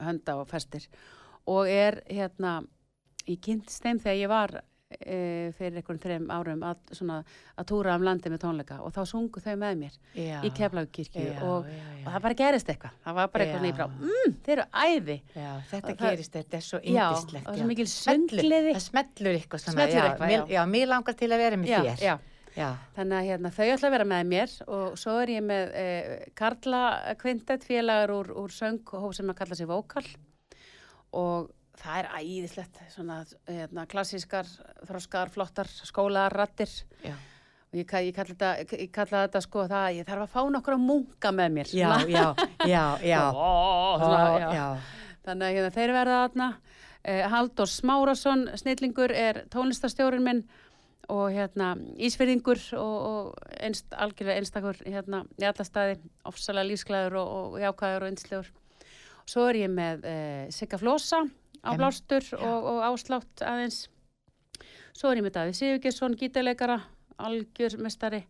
hönda 0.00 0.38
og 0.40 0.48
festir 0.48 0.88
og 1.48 1.68
er 1.70 2.00
hérna 2.08 2.58
ég 3.26 3.40
kynntist 3.42 3.84
þeim 3.84 4.00
þegar 4.02 4.20
ég 4.22 4.32
var 4.32 4.56
e, 5.00 5.16
fyrir 5.58 5.80
einhverjum 5.80 6.00
þreim 6.02 6.28
árum 6.32 6.62
að, 6.66 6.78
svona, 6.96 7.16
að 7.58 7.66
túra 7.72 7.96
um 7.98 8.04
landi 8.06 8.30
með 8.32 8.40
tónleika 8.44 8.78
og 8.86 8.94
þá 8.94 9.00
sungu 9.10 9.42
þau 9.44 9.56
með 9.60 9.74
mér 9.82 9.98
Já. 10.16 10.38
í 10.46 10.52
Keflavíkirkju 10.56 11.24
Já, 11.26 11.40
og, 11.44 11.66
og 12.04 12.08
það 12.14 12.22
bara 12.28 12.38
gerist 12.40 12.70
eitthvað 12.72 12.94
það 13.04 13.18
var 13.20 13.28
bara 13.34 13.44
eitthvað 13.48 13.66
nýbrá, 13.66 13.88
mmm, 13.92 14.36
þeir 14.46 14.54
eru 14.56 14.66
æði 14.86 15.18
Já, 15.34 15.50
þetta 15.72 15.92
Og 15.92 15.98
það- 15.98 16.00
gerist, 16.06 16.32
þetta 16.38 16.56
er 16.60 16.64
svo 16.70 16.80
yndislegt. 16.84 17.44
það 17.46 17.52
er 17.52 17.60
svo 17.62 17.68
mikil 17.72 17.88
söngliði 17.92 18.72
Það 18.76 18.86
smellur 18.86 19.36
eitthvað 19.40 19.64
svona. 19.66 19.76
Smellur 19.76 19.98
já, 20.00 20.06
eitthvað, 20.10 20.32
mér, 20.32 20.40
já. 20.40 20.56
já, 20.56 20.64
mér 20.76 20.88
langar 20.94 21.14
til 21.20 21.30
að 21.32 21.44
vera 21.44 21.56
með 21.60 21.74
þér. 21.76 22.22
já, 22.56 22.68
þannig 22.96 23.18
að 23.18 23.26
hérna, 23.28 23.50
þau 23.52 23.66
ætla 23.68 23.88
að 23.90 23.92
vera 23.98 24.04
með 24.08 24.22
mér 24.32 24.52
og 24.72 24.94
svo 24.96 25.18
er 25.20 25.28
ég 25.34 25.42
með 25.44 25.74
eh, 25.76 26.24
Karla 26.34 26.82
Quintet 27.20 27.66
félagar 27.68 28.14
úr, 28.16 28.30
úr 28.32 28.48
sönghóf 28.54 29.12
sem 29.18 29.28
að 29.28 29.36
kalla 29.42 29.58
sig 29.58 29.68
Vókal 29.68 30.06
og 31.16 31.50
það 31.80 32.00
er 32.00 32.10
æðislegt 32.18 32.82
svona 32.94 33.22
hérna, 33.48 33.86
klassískar 33.90 34.48
þroskar, 34.88 35.32
flottar, 35.34 35.70
skólaðar 35.86 36.36
rattir 36.40 36.72
já. 37.04 37.14
og 37.14 37.78
ég, 37.80 37.94
ég 38.08 38.12
kalla 38.16 38.34
þetta, 38.34 38.78
ég 38.80 38.92
kalla 38.94 39.24
þetta 39.26 39.42
sko 39.44 39.66
það, 39.70 39.88
ég 39.98 40.08
þarf 40.08 40.26
að 40.26 40.34
fá 40.34 40.52
nokkra 40.56 40.78
munka 40.80 41.32
með 41.34 41.56
mér 41.58 41.72
Já, 41.76 41.90
já, 42.08 42.26
já, 42.66 42.84
já. 43.04 43.22
Ó, 43.34 43.50
svona, 44.02 44.52
já. 44.54 44.66
Þannig 45.26 45.48
að 45.48 45.56
hérna, 45.58 45.72
þeir 45.74 45.92
verða 45.96 46.20
þarna. 46.22 46.50
Eh, 47.06 47.24
Halldór 47.30 47.70
Smárasson, 47.70 48.46
snillingur, 48.58 49.12
er 49.14 49.44
tónlistastjórin 49.50 50.22
minn 50.26 50.44
og 51.12 51.30
hérna 51.30 51.74
Ísfyrðingur 52.02 52.58
og, 52.78 52.94
og 53.06 53.50
einst, 53.62 53.86
algjörlega 53.94 54.42
einstakur 54.42 54.78
hérna 54.82 55.22
í 55.38 55.46
alla 55.46 55.66
staði, 55.66 55.98
ofsalega 56.26 56.70
lífsglæður 56.70 57.18
og, 57.20 57.34
og 57.36 57.58
jákvæður 57.62 58.06
og 58.06 58.10
einslegur. 58.10 58.52
Svo 59.26 59.46
er 59.50 59.60
ég 59.64 59.70
með 59.74 60.06
eh, 60.06 60.46
Sigga 60.54 60.78
Flosa 60.78 61.24
á 61.66 61.70
blástur 61.78 62.24
og, 62.38 62.68
og 62.70 62.78
áslátt 62.86 63.42
aðeins. 63.44 63.86
Svo 64.96 65.10
er 65.10 65.20
ég 65.20 65.26
með 65.26 65.34
Davíð 65.36 65.58
Sigurgesson, 65.58 66.16
gítarleikara, 66.16 66.78
algjör 67.20 67.76
mestari, 67.84 68.22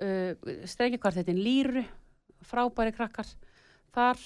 uh, 0.00 0.32
strengjakvartettin 0.64 1.40
Lýru, 1.42 1.84
frábæri 2.48 2.94
krakkar 2.96 3.28
þar. 3.92 4.22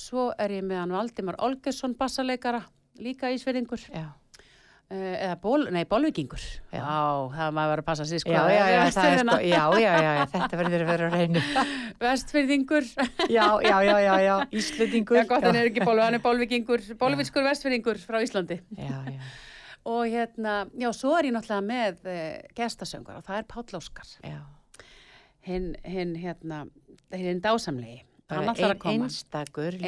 Svo 0.00 0.30
er 0.40 0.56
ég 0.56 0.64
með 0.64 0.94
Valdimar 0.94 1.36
Olgesson, 1.44 1.96
bassaleikara, 1.98 2.62
líka 2.96 3.28
ísverðingur, 3.34 3.82
Já, 3.92 4.06
eða 4.90 5.36
ból, 5.38 5.64
nei, 5.70 5.84
bolvikingur. 5.86 6.42
Já. 6.74 6.80
Það 7.34 7.52
maður 7.54 7.70
var 7.72 7.82
að 7.82 7.86
passa 7.86 8.06
sig 8.08 8.22
sko. 8.22 8.32
já, 8.34 8.40
já, 8.50 8.62
já, 8.74 8.80
er 8.82 8.92
sko, 8.94 9.36
já, 9.46 9.60
já, 9.78 9.92
já, 10.02 10.24
þetta 10.34 10.58
verður 10.58 10.84
að 10.84 10.88
vera 10.90 11.10
reynu. 11.12 11.42
Vestfyrðingur, 12.00 12.88
Já, 13.30 13.44
já, 13.62 13.76
já, 13.86 13.96
já, 14.02 14.14
já, 14.24 14.34
Íslendingur. 14.60 15.20
já, 15.20 15.26
gott 15.30 15.46
hann 15.46 15.58
er 15.60 15.70
ekki 15.70 15.84
bólvi, 15.86 16.02
hann 16.02 16.18
er 16.18 16.24
bolvikingur, 16.24 16.82
bolviskur 16.98 17.46
vestfyrðingur 17.46 18.00
frá 18.02 18.18
Íslandi. 18.24 18.58
Já, 18.78 18.98
já, 19.06 19.20
Og 19.90 20.02
hérna, 20.12 20.56
já, 20.76 20.90
svo 20.92 21.14
er 21.16 21.30
ég 21.30 21.32
náttúrulega 21.32 21.64
með 21.64 22.02
uh, 22.04 22.48
gestasöngur 22.58 23.16
og 23.16 23.24
það 23.24 23.38
er 23.40 23.46
Páll 23.48 23.78
Óskar. 23.78 24.10
já. 24.26 24.40
Hinn, 25.46 25.70
hinn, 25.88 26.16
hérna, 26.20 26.64
hinn 27.16 27.40
dásamlegi. 27.40 28.02
Hann 28.30 28.50
ætlar 28.52 28.74
að 28.74 28.82
koma. 28.82 29.06
einstakur, 29.08 29.78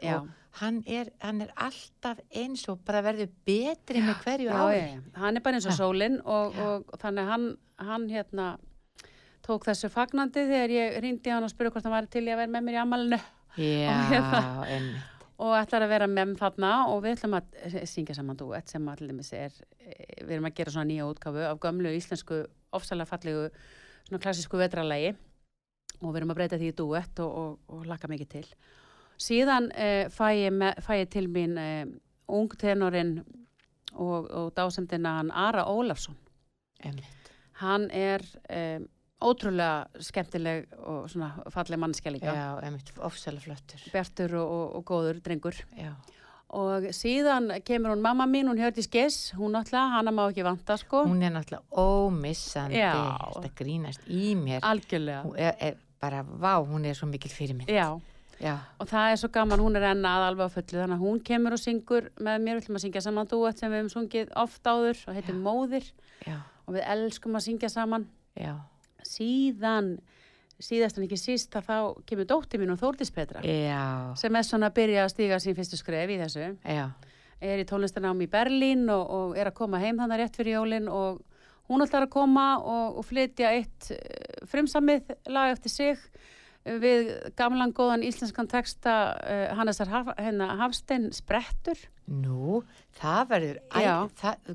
já. 0.00 0.16
og 0.22 0.30
hann 0.60 0.82
er, 0.86 1.08
hann 1.22 1.40
er 1.44 1.52
alltaf 1.56 2.20
eins 2.36 2.66
og 2.68 2.82
bara 2.84 3.00
verður 3.04 3.30
betri 3.46 4.02
með 4.04 4.18
hverju 4.24 4.52
ári. 4.52 4.82
hann 5.16 5.38
er 5.38 5.44
bara 5.44 5.58
eins 5.58 5.68
og 5.70 5.78
sólinn 5.78 6.18
og, 6.24 6.58
og, 6.58 6.90
og 6.92 7.00
þannig 7.00 7.30
hann, 7.30 7.46
hann 7.80 8.08
hérna 8.12 8.48
tók 9.46 9.64
þessu 9.66 9.88
fagnandi 9.92 10.44
þegar 10.50 10.74
ég 10.74 10.98
rýndi 11.02 11.32
hann 11.32 11.46
og 11.46 11.52
spurði 11.52 11.72
hvort 11.74 11.88
hann 11.88 11.96
var 11.96 12.10
til 12.12 12.26
í 12.26 12.34
að 12.34 12.44
vera 12.44 12.52
með 12.52 12.68
mér 12.68 12.76
í 12.76 12.82
amalinu 12.82 13.20
Já, 13.56 13.96
hérna. 14.12 14.42
einmitt. 14.68 15.08
og 15.42 15.56
ætlar 15.58 15.86
að 15.86 15.94
vera 15.94 16.08
með 16.10 16.36
þarna 16.40 16.72
og 16.92 17.02
við 17.04 17.16
ætlum 17.16 17.38
að 17.40 17.80
syngja 17.90 18.16
saman 18.16 18.38
duett 18.38 18.70
sem 18.70 18.92
allir 18.92 19.24
er, 19.32 19.56
eh, 19.80 20.22
við 20.22 20.36
erum 20.36 20.50
að 20.50 20.56
gera 20.60 20.74
svona 20.76 20.88
nýja 20.92 21.08
útgáfu 21.08 21.48
af 21.48 21.60
gömlu 21.64 21.96
íslensku 21.96 22.44
ofsalega 22.72 23.08
fallegu 23.08 23.48
svona 24.06 24.22
klassísku 24.22 24.60
vetralægi 24.60 25.16
og 26.02 26.12
við 26.12 26.22
erum 26.22 26.32
að 26.34 26.38
breyta 26.40 26.60
því 26.60 26.70
duett 26.76 27.20
og, 27.24 27.34
og, 27.42 27.58
og 27.72 27.84
laka 27.86 28.08
mikið 28.10 28.28
til. 28.36 28.46
Síðan 29.22 29.70
eh, 29.78 30.08
fæ, 30.10 30.26
ég 30.34 30.54
með, 30.56 30.80
fæ 30.82 30.92
ég 31.02 31.10
til 31.12 31.28
mín 31.30 31.58
eh, 31.60 31.84
ungtenorinn 32.32 33.20
og, 33.92 34.26
og 34.30 34.52
dásemdina 34.56 35.18
hann 35.20 35.30
Ara 35.30 35.66
Ólafsson. 35.70 36.16
einmitt. 36.82 37.30
Hann 37.62 37.84
er 37.94 38.24
eh, 38.50 38.80
ótrúlega 39.22 39.86
skemmtileg 40.02 40.72
og 40.82 41.04
svona 41.12 41.28
falleg 41.54 41.78
mannskja 41.78 42.10
líka. 42.10 42.32
Bjartur 43.92 44.34
og, 44.40 44.50
og, 44.56 44.74
og 44.80 44.84
góður 44.90 45.20
drengur. 45.22 45.60
Já, 45.78 45.92
Og 46.52 46.84
síðan 46.92 47.46
kemur 47.64 47.94
hún 47.94 48.02
mamma 48.04 48.26
mín, 48.28 48.44
hún 48.50 48.58
hörði 48.60 48.82
skess, 48.84 49.30
hún 49.38 49.54
náttúrulega, 49.56 49.94
hana 49.94 50.12
má 50.12 50.26
ekki 50.28 50.42
vanta 50.44 50.74
sko. 50.76 51.06
hún 51.08 51.22
er 51.24 51.32
náttúrulega 51.32 51.64
ómissandi, 51.80 52.76
þetta 52.76 53.52
grínast 53.56 54.04
í 54.04 54.34
mér. 54.36 54.60
Algjörlega. 54.68 55.22
Hún 55.24 55.38
er, 55.40 55.54
er 55.64 55.78
bara, 56.02 56.20
vá, 56.22 56.58
hún 56.60 56.84
er 56.84 56.98
svo 56.98 57.08
mikil 57.08 57.32
fyrir 57.32 57.56
minn. 57.56 57.70
Já, 57.72 57.94
Já, 58.42 58.56
og 58.82 58.88
það 58.90 59.12
er 59.12 59.20
svo 59.20 59.28
gaman, 59.32 59.60
hún 59.62 59.78
er 59.78 59.84
enn 59.92 60.06
að 60.08 60.24
alveg 60.28 60.48
á 60.50 60.54
fullu, 60.56 60.78
þannig 60.80 60.96
að 60.96 61.04
hún 61.06 61.20
kemur 61.28 61.54
og 61.54 61.60
syngur 61.62 62.08
með 62.18 62.40
mér, 62.42 62.56
við 62.58 62.64
ætlum 62.64 62.78
að 62.80 62.84
syngja 62.86 63.02
saman 63.04 63.30
duett 63.30 63.60
sem 63.62 63.70
við 63.70 63.78
hefum 63.78 63.92
sungið 63.94 64.32
oft 64.42 64.66
áður 64.66 65.04
og 65.06 65.18
heitir 65.18 65.38
Móðir. 65.38 65.86
Já, 66.26 66.40
og 66.66 66.74
við 66.74 66.88
elskum 66.96 67.38
að 67.38 67.46
syngja 67.46 67.70
saman. 67.70 68.08
já, 68.38 68.52
Síðan, 69.06 69.96
síðast 70.62 70.98
en 70.98 71.06
ekki 71.06 71.18
síst, 71.18 71.54
að 71.58 71.66
þá 71.70 72.02
kemur 72.06 72.28
dóttir 72.30 72.62
mín 72.62 72.74
og 72.74 72.78
Þórdís 72.82 73.10
Petra 73.14 73.42
já, 73.42 74.14
sem 74.18 74.36
er 74.38 74.46
svona 74.46 74.70
að 74.70 74.76
byrja 74.78 75.06
að 75.06 75.10
stíga 75.14 75.40
sín 75.42 75.56
fyrstu 75.58 75.78
skref 75.78 76.10
í 76.10 76.18
þessu. 76.20 76.52
já, 76.62 76.86
er 77.42 77.62
í 77.62 77.66
tónlistarnám 77.66 78.22
í 78.22 78.30
Berlín 78.30 78.86
og, 78.94 79.02
og 79.10 79.38
er 79.38 79.50
að 79.50 79.58
koma 79.58 79.80
heim 79.82 79.98
þannig 79.98 80.22
rétt 80.22 80.38
fyrir 80.38 80.58
jólin 80.60 80.86
og 80.90 81.22
hún 81.70 81.82
ætlar 81.84 82.06
að 82.06 82.14
koma 82.14 82.46
og, 82.58 83.00
og 83.00 83.06
flytja 83.08 83.50
eitt 83.56 83.90
uh, 83.94 84.46
frumsamið 84.50 85.10
lag 85.34 85.54
eftir 85.56 85.72
sig. 85.74 85.98
eh, 85.98 86.41
við 86.64 87.08
gamlan 87.38 87.72
góðan 87.74 88.04
íslenskan 88.06 88.48
texta 88.50 88.92
uh, 89.18 89.46
Hannesar 89.58 89.90
Haf, 89.90 90.12
hérna, 90.18 90.52
Hafstein 90.60 91.08
Sprettur 91.14 91.80
nú, 92.06 92.60
það 92.98 93.24
verður, 93.32 93.58
Já. 93.78 93.96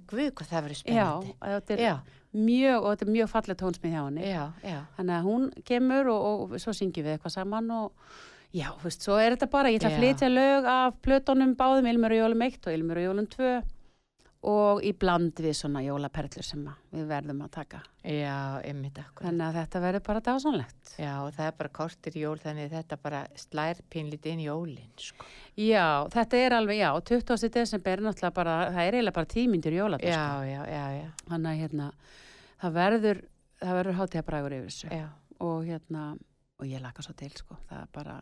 guð, 0.07 0.29
hvað 0.37 0.51
það 0.53 0.63
verður 0.67 0.77
já, 0.77 0.79
spennandi. 0.83 1.35
þetta 1.43 1.75
er 1.75 1.83
Já, 1.83 1.93
mjög 2.37 2.77
og 2.79 2.89
þetta 2.93 3.07
er 3.07 3.13
mjög 3.17 3.29
falleg 3.33 3.59
tónsmið 3.59 3.93
hjá 3.95 4.01
henni 4.05 4.25
já, 4.31 4.41
já, 4.63 4.79
þannig 4.97 5.15
að 5.17 5.27
hún 5.31 5.45
kemur 5.67 6.09
og, 6.13 6.25
og 6.55 6.57
svo 6.63 6.75
syngjum 6.75 7.07
við 7.07 7.15
eitthvað 7.17 7.35
saman 7.37 7.71
og 7.75 8.17
já, 8.55 8.67
þú 8.77 8.87
veist, 8.87 9.03
svo 9.07 9.17
er 9.19 9.35
þetta 9.35 9.49
bara 9.51 9.71
ég 9.71 9.79
ætla 9.81 9.89
að 9.91 9.97
Já. 9.97 10.01
flytja 10.03 10.29
lög 10.31 10.67
af 10.71 10.99
plötunum 11.03 11.55
báðum 11.59 11.89
Ilmur 11.91 12.15
og 12.15 12.21
Jólum 12.23 12.45
1 12.47 12.59
og 12.67 12.77
Ilmur 12.77 13.01
og 13.01 13.07
Jólum 13.09 13.27
2 13.35 13.49
og 14.48 14.84
í 14.86 14.91
bland 14.94 15.39
við 15.41 15.56
svona 15.58 15.82
jólaperlur 15.82 16.46
sem 16.46 16.62
við 16.94 17.08
verðum 17.10 17.39
að 17.41 17.50
taka 17.56 17.79
já, 18.06 18.36
einmitt 18.63 19.00
akkur. 19.01 19.25
Þannig 19.25 19.48
að 19.48 19.58
þetta 19.58 19.82
verður 19.82 20.03
bara 20.06 20.22
dásanlegt. 20.27 20.91
Já, 21.01 21.13
og 21.25 21.32
það 21.36 21.48
er 21.50 21.56
bara 21.58 21.70
kortir 21.79 22.17
jól, 22.22 22.36
þannig 22.44 22.67
að 22.70 22.75
þetta 22.77 23.00
bara 23.01 23.22
slær 23.36 23.82
pínlítið 23.89 24.32
inn 24.36 24.44
í 24.44 24.48
jólinn, 24.48 24.94
sko. 25.01 25.25
Já, 25.58 25.88
þetta 26.13 26.38
er 26.46 26.56
alveg, 26.60 26.77
já, 26.84 26.91
20. 27.10 27.50
desember 27.58 27.98
er 27.98 28.06
náttúrulega 28.06 28.34
bara, 28.38 28.56
það 28.72 28.82
er 28.86 29.00
eiginlega 29.00 29.17
bara 29.17 29.32
tímyndir 29.34 29.77
jóladag, 29.79 30.06
Já, 30.08 30.22
sko. 30.22 30.46
já, 30.53 30.62
já, 30.70 30.86
já, 31.01 31.10
Þannig 31.27 31.51
að 31.51 31.62
hérna, 31.65 31.89
það 32.62 32.77
verður, 32.77 33.22
það 33.65 33.77
verður 33.82 34.00
hátíðabrægur 34.03 34.58
yfir 34.62 34.70
þessu. 34.72 34.91
já, 34.94 35.08
Og 35.39 35.65
hérna, 35.67 36.06
og 36.62 36.65
ég 36.65 36.82
laka 36.82 37.01
svo 37.06 37.13
til, 37.17 37.29
sko, 37.38 37.58
það 37.70 37.82
er 37.84 37.91
bara, 37.94 38.22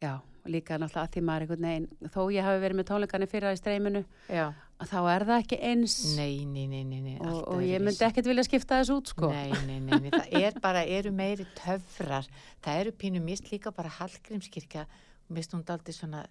já, 0.00 0.14
líka 0.50 0.78
náttúrulega 0.78 1.06
að 1.06 1.12
því 1.16 1.22
maður 1.28 1.44
einhvern 1.46 1.66
veginn, 1.68 1.88
þó 2.14 2.20
ég 2.34 2.46
hafi 2.46 2.62
verið 2.62 2.78
með 2.80 2.88
tónleikarnir 2.90 3.30
fyrir 3.30 3.56
í 3.56 3.60
streyminu, 3.60 4.02
já. 4.32 4.46
þá 4.82 4.96
er 5.12 5.24
það 5.28 5.42
ekki 5.42 5.58
eins 5.70 5.96
Nei, 6.16 6.44
nei, 6.44 6.66
nei, 6.70 6.84
nei, 6.84 7.00
nei, 7.04 7.16
og, 7.20 7.40
og 7.54 7.64
ég 7.64 7.82
myndi 7.84 8.06
ekkert 8.06 8.30
vilja 8.30 8.44
skipta 8.46 8.80
þessu 8.82 8.96
út, 9.00 9.12
sko. 9.14 9.30
Nei, 9.32 9.50
nei, 9.66 9.80
nei, 9.80 10.00
nei, 10.06 10.10
það 10.14 10.38
er 10.42 10.60
bara, 10.64 10.84
eru 10.98 11.12
meiri 11.16 11.46
töfrar, 11.58 12.28
það 12.64 12.80
eru 12.84 12.94
pínu 13.02 13.22
mist 13.24 13.50
líka 13.52 13.72
bara 13.76 13.92
Hallgrímskirkja, 13.98 14.86
mist 15.34 15.54
hún 15.56 15.64
daldi 15.66 15.94
svona, 15.96 16.22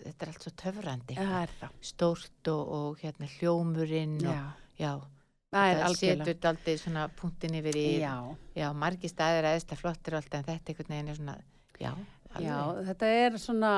þetta 0.00 0.24
er 0.26 0.32
allt 0.32 0.46
svo 0.48 0.54
töfrandi, 0.64 1.18
Það 1.18 1.54
það. 1.60 1.76
stórt 1.92 2.50
og, 2.54 2.74
og 2.78 3.04
hérna 3.04 3.28
hljómurinn 3.38 4.18
og, 4.22 4.32
Já, 4.32 4.42
já, 4.78 4.92
það 5.52 5.78
það 5.82 5.94
setur 5.98 6.40
daldi 6.44 6.74
svona 6.78 7.06
punktin 7.18 7.54
yfir 7.58 7.76
í, 7.80 7.86
Já. 8.02 8.14
já, 8.56 8.68
margi 8.76 9.08
staðir 9.10 9.48
aðeins 9.48 9.66
það 9.70 9.80
flottir 9.82 10.14
og 10.16 10.22
allt, 10.22 10.34
en 10.38 10.46
þetta 10.48 10.72
einhvern 10.74 10.92
veginn 10.94 11.08
er 11.14 11.18
svona, 11.18 11.36
já, 11.82 11.90
Já, 12.44 12.56
alveg. 12.62 12.86
þetta 12.90 13.12
er 13.22 13.38
svona, 13.42 13.72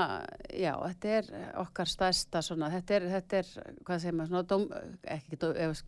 já, 0.53 0.73
þetta 0.87 1.15
er 1.19 1.31
okkar 1.63 1.91
stærsta 1.91 2.43
svona, 2.45 2.71
þetta 2.75 2.99
er, 2.99 3.07
þetta 3.15 3.41
er, 3.41 3.55
hvað 3.87 4.03
segir 4.05 4.19
maður, 4.19 4.33
svona 4.33 4.49
dóm, 4.51 4.67
ekki, 5.17 5.39
ef, 5.67 5.83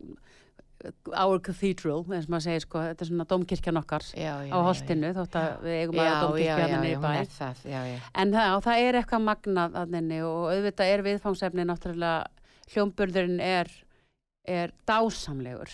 our 1.15 1.39
cathedral, 1.43 2.01
eins 2.09 2.27
og 2.27 2.33
maður 2.33 2.45
segir, 2.47 2.65
sko, 2.65 2.81
þetta 2.89 3.05
er 3.05 3.09
svona 3.11 3.27
dómkirkjan 3.29 3.79
okkar 3.79 4.07
já, 4.11 4.33
já, 4.43 4.51
á 4.51 4.57
holtinu, 4.67 5.13
þótt 5.15 5.37
að 5.39 5.49
við 5.63 5.77
eigum 5.79 5.95
já, 5.99 6.03
að 6.03 6.09
já, 6.09 6.17
já, 6.17 6.25
dómkirkjan 6.25 6.59
já, 6.67 6.75
henni 6.75 6.91
í 6.91 6.99
bæ. 7.03 7.35
það, 7.37 7.63
já, 7.71 7.79
já, 7.91 7.95
En 8.23 8.35
það, 8.35 8.57
það 8.67 8.83
er 8.87 8.99
eitthvað 8.99 9.25
magnað 9.29 9.79
að 9.83 9.95
henni 9.99 10.19
og 10.27 10.43
auðvitað 10.51 10.93
er 10.97 11.05
viðfangsefni 11.07 11.67
náttúrulega, 11.69 12.45
hljómburðurinn 12.73 13.41
er, 13.43 13.71
er 14.49 14.75
dásamlegur. 14.89 15.71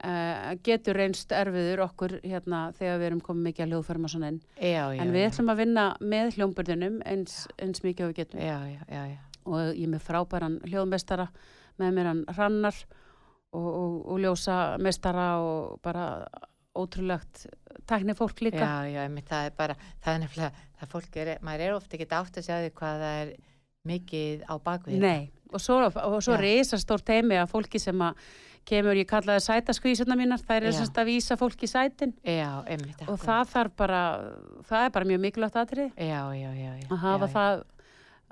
Uh, 0.00 0.54
getur 0.64 0.96
reynst 0.96 1.32
erfiður 1.36 1.82
okkur 1.84 2.14
hérna 2.24 2.70
þegar 2.78 3.00
við 3.02 3.06
erum 3.10 3.18
komið 3.20 3.42
mikið 3.50 3.64
að 3.66 3.72
hljóðfærum 3.74 4.06
og 4.06 4.12
svona 4.14 4.30
inn. 4.32 4.38
já, 4.56 4.84
já, 4.96 5.00
En 5.02 5.12
við 5.12 5.20
já. 5.20 5.28
ætlum 5.28 5.52
að 5.52 5.60
vinna 5.60 5.84
með 6.00 6.30
hljómburðunum 6.38 6.94
eins, 7.04 7.34
eins 7.60 7.82
mikið 7.84 8.08
við 8.08 8.14
getum. 8.22 8.40
og 9.44 9.58
ég 9.76 9.84
er 9.84 9.92
með 9.92 10.06
frábæran 10.06 10.56
hljóðmestara 10.64 11.28
með 11.80 11.92
mér 11.98 12.08
hann 12.10 12.24
Hrannar 12.32 12.78
og, 13.52 13.66
og, 13.68 13.98
og 14.14 14.22
ljósa 14.24 14.56
mestara 14.80 15.28
og 15.44 15.80
bara 15.84 16.06
ótrúlegt 16.76 17.46
tækni 17.90 18.14
fólk 18.16 18.40
líka. 18.40 18.62
Já, 18.62 18.88
já, 18.88 19.02
einmitt, 19.04 19.28
það 19.28 19.48
er 19.50 19.56
bara, 19.58 19.76
það 20.00 20.14
er 20.14 20.20
nefnilega, 20.24 20.66
það 20.80 20.92
fólk 20.94 21.16
er, 21.20 21.30
maður 21.44 21.64
er 21.66 21.76
ofta 21.76 21.98
ekki 21.98 22.08
átt 22.08 22.38
að 22.40 22.46
sjá 22.46 22.56
því 22.60 22.72
hvað 22.78 23.04
það 23.04 23.22
er 23.24 23.32
mikið 23.90 24.44
á 24.46 24.54
bakvið. 24.60 25.00
Nei, 25.02 25.30
og 25.52 25.62
svo, 25.62 25.80
og 25.88 26.22
svo 26.22 26.36
Já. 26.36 26.40
reysa 26.40 26.78
stór 26.80 27.02
teimi 27.04 27.38
af 27.40 27.50
fólki 27.52 27.80
sem 27.82 28.00
að 28.04 28.20
kemur, 28.68 28.98
ég 28.98 29.08
kallaði 29.10 29.42
sætaskvísuna 29.46 30.16
mínar, 30.18 30.42
þær 30.46 30.68
er 30.68 30.76
semst 30.76 31.00
að 31.00 31.10
vísa 31.10 31.36
fólki 31.40 31.66
í 31.66 31.70
sætin 31.70 32.14
Já, 32.24 32.62
einmitt. 32.66 33.02
og 33.08 33.20
það 33.22 33.52
þarf 33.54 33.76
bara, 33.80 34.02
það 34.68 34.86
er 34.86 34.94
bara 34.96 35.10
mjög 35.10 35.22
mikilvægt 35.26 35.60
já. 36.76 36.86
að 36.90 37.00
hafa 37.04 37.30
það, 37.34 37.64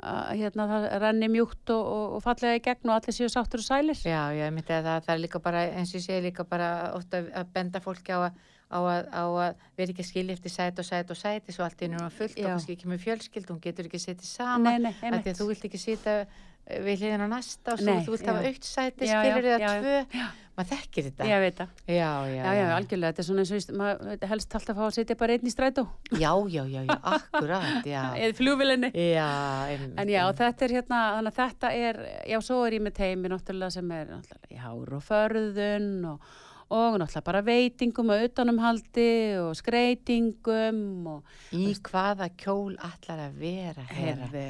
að, 0.02 0.20
hérna, 0.42 0.68
það 0.74 0.86
renni 1.06 1.30
mjúkt 1.32 1.74
og, 1.74 1.88
og, 1.96 2.04
og 2.18 2.22
fallega 2.26 2.60
í 2.60 2.62
gegn 2.68 2.92
og 2.92 2.98
allir 2.98 3.18
séu 3.18 3.32
sáttur 3.32 3.64
og 3.64 3.66
sælir. 3.66 3.98
Já, 4.04 4.22
já, 4.36 4.44
einmitt, 4.50 4.70
eða 4.70 4.98
það, 4.98 5.08
það 5.08 5.16
er 5.16 5.24
líka 5.24 5.42
bara, 5.48 5.64
eins 5.80 5.94
og 5.94 6.00
ég 6.00 6.06
segi 6.06 6.28
líka 6.28 6.46
bara 6.48 6.70
ofta 6.98 7.24
að 7.26 7.52
benda 7.56 7.82
fólki 7.84 8.14
á 8.14 8.28
að 8.28 8.46
á 8.68 8.78
að, 8.84 9.06
á 9.08 9.24
að 9.24 9.62
vera 9.78 9.92
ekki 9.92 10.04
að 10.04 10.08
skilja 10.10 10.36
eftir 10.36 10.52
sæt 10.52 10.80
og 10.80 10.86
sæt 10.86 11.12
og 11.12 11.18
sæti 11.18 11.54
svo 11.54 11.64
allt 11.64 11.82
í 11.82 11.88
er 11.88 12.12
fullt 12.12 12.36
Já. 12.36 12.44
og 12.44 12.50
kannski 12.52 12.76
ekki 12.76 12.90
með 12.90 13.02
fjölskyld 13.06 13.52
hún 13.52 13.60
getur 13.64 13.88
ekki 13.88 14.00
setið 14.02 14.28
saman 14.28 14.88
því 14.92 15.32
að 15.32 15.40
þú 15.40 15.46
vilt 15.48 15.64
ekki 15.68 15.80
eh, 16.12 16.36
við 16.68 17.00
hliðin 17.02 17.24
á 17.24 17.28
næsta 17.32 17.72
og 17.74 17.80
svo 17.80 17.88
Nei, 17.94 18.04
þú 18.04 18.12
vilt 18.14 18.26
já. 18.26 18.30
hafa 18.34 18.50
aukt 18.52 18.68
sæti 18.68 19.06
Já, 19.08 19.14
já, 19.14 19.22
skilur 19.24 19.46
já, 19.48 19.56
eða 19.56 19.64
já. 19.64 19.80
tvö. 19.80 20.28
Maður 20.58 20.70
þekkir 20.72 21.04
þetta. 21.06 21.26
Ég 21.28 21.40
veit 21.44 21.58
það. 21.60 21.68
já, 21.86 22.08
já, 22.26 22.38
Já, 22.42 22.52
já, 22.58 22.64
algjörlega, 22.74 23.10
þetta 23.12 23.22
er 23.22 23.26
svona 23.28 23.42
eins 23.44 23.50
og 23.52 23.58
víst, 23.60 23.68
maður 23.78 24.24
helst 24.32 24.56
alltaf 24.58 24.72
að 24.74 24.80
fá 24.80 24.86
að 24.88 24.96
sitja 24.96 25.16
bara 25.20 25.36
einn 25.36 25.46
í 25.46 25.52
strætó. 25.54 25.84
Já, 26.18 26.32
já, 26.50 26.62
já, 26.66 26.80
já, 26.88 26.96
akkurat 27.12 27.86
já, 27.86 28.00
eða 28.18 28.90
já, 28.98 29.28
einmitt, 29.70 29.94
En 30.02 30.10
já, 30.10 30.24
þetta 30.42 30.66
er 30.66 30.74
hérna, 30.80 30.98
þannig 31.14 31.30
að 31.30 31.38
þetta 31.38 31.70
er, 31.86 32.00
já, 32.32 32.38
svo 32.42 32.58
er 32.66 32.74
ég 32.80 32.84
með 32.88 32.96
teimi 32.98 33.30
náttúrulega 33.30 33.70
sem 33.78 33.94
er 34.00 34.10
náttúrulega 34.16 34.50
í 34.50 34.60
hár 34.66 34.92
og 34.98 35.06
förðun 35.06 35.88
og, 36.10 36.28
og 36.74 36.98
náttúrulega 37.04 37.26
bara 37.30 37.44
veitingum 37.46 38.10
og 38.16 38.26
utanumhaldi 38.26 39.08
og 39.44 39.54
skreitingum 39.62 40.82
og 41.14 41.54
í 41.54 41.70
hvaða 41.86 42.32
kjól 42.34 42.74
allar 42.82 43.28
að 43.28 43.38
vera 43.46 43.86
herði, 43.94 44.48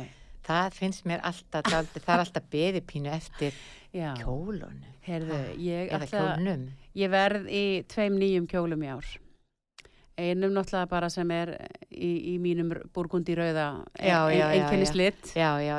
það 0.48 0.78
finnst 0.80 1.06
mér 1.08 1.22
alltaf 1.28 1.68
það 1.68 2.14
er 2.14 2.22
alltaf 2.24 2.50
beði 2.52 2.82
pínu 2.88 3.12
eftir 3.12 3.56
já, 3.92 4.12
kjólunum 4.18 4.84
herði, 5.06 5.40
ég 5.64 5.88
eða 5.92 6.04
ætla, 6.04 6.26
kjólnum 6.26 6.68
ég 6.98 7.12
verð 7.12 7.48
í 7.52 7.64
tveim 7.88 8.18
nýjum 8.20 8.48
kjólum 8.50 8.84
í 8.84 8.92
ár. 8.92 9.08
Einum 10.18 10.50
náttúrulega 10.50 10.90
bara 10.90 11.08
sem 11.14 11.30
er 11.30 11.52
í, 11.94 12.08
í 12.32 12.38
mínum 12.42 12.72
burgundi 12.94 13.36
rauða 13.38 13.68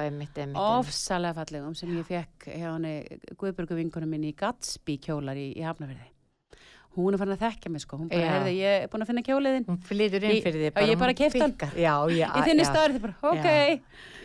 einmitt, 0.06 0.38
einmitt. 0.40 0.62
ofsalega 0.64 1.36
fallegum 1.42 1.76
sem 1.76 1.92
ég 1.98 2.08
fekk 2.08 2.48
hjá 2.54 2.70
henni 2.70 2.94
Guðbjörgu 3.36 3.82
vinkunum 3.82 4.16
minni 4.16 4.32
í 4.32 4.38
Gatsby 4.40 4.96
kjólar 5.04 5.40
í, 5.40 5.50
í 5.60 5.66
Hafnafyrði. 5.68 6.08
Hún 6.98 7.14
er 7.14 7.20
farin 7.22 7.36
að 7.36 7.44
þekka 7.46 7.70
mig 7.72 7.82
sko, 7.84 7.98
hún 8.02 8.08
bara, 8.10 8.30
herði, 8.34 8.54
ég 8.58 8.84
er 8.84 8.88
búin 8.90 9.04
að 9.06 9.10
finna 9.12 9.22
kjóliðin. 9.24 9.66
hún 9.70 9.78
flytur 9.86 10.24
inn 10.26 10.42
fyrir 10.42 10.58
því 10.64 10.70
já, 10.74 10.88
ég 10.90 11.00
bara 11.00 11.14
keypti 11.14 11.42
hann. 11.44 11.54
Í 11.54 12.42
þinni 12.48 12.64
já, 12.66 12.70
staður, 12.72 12.96
þið 12.96 13.04
bara, 13.06 13.16
ok. 13.30 13.48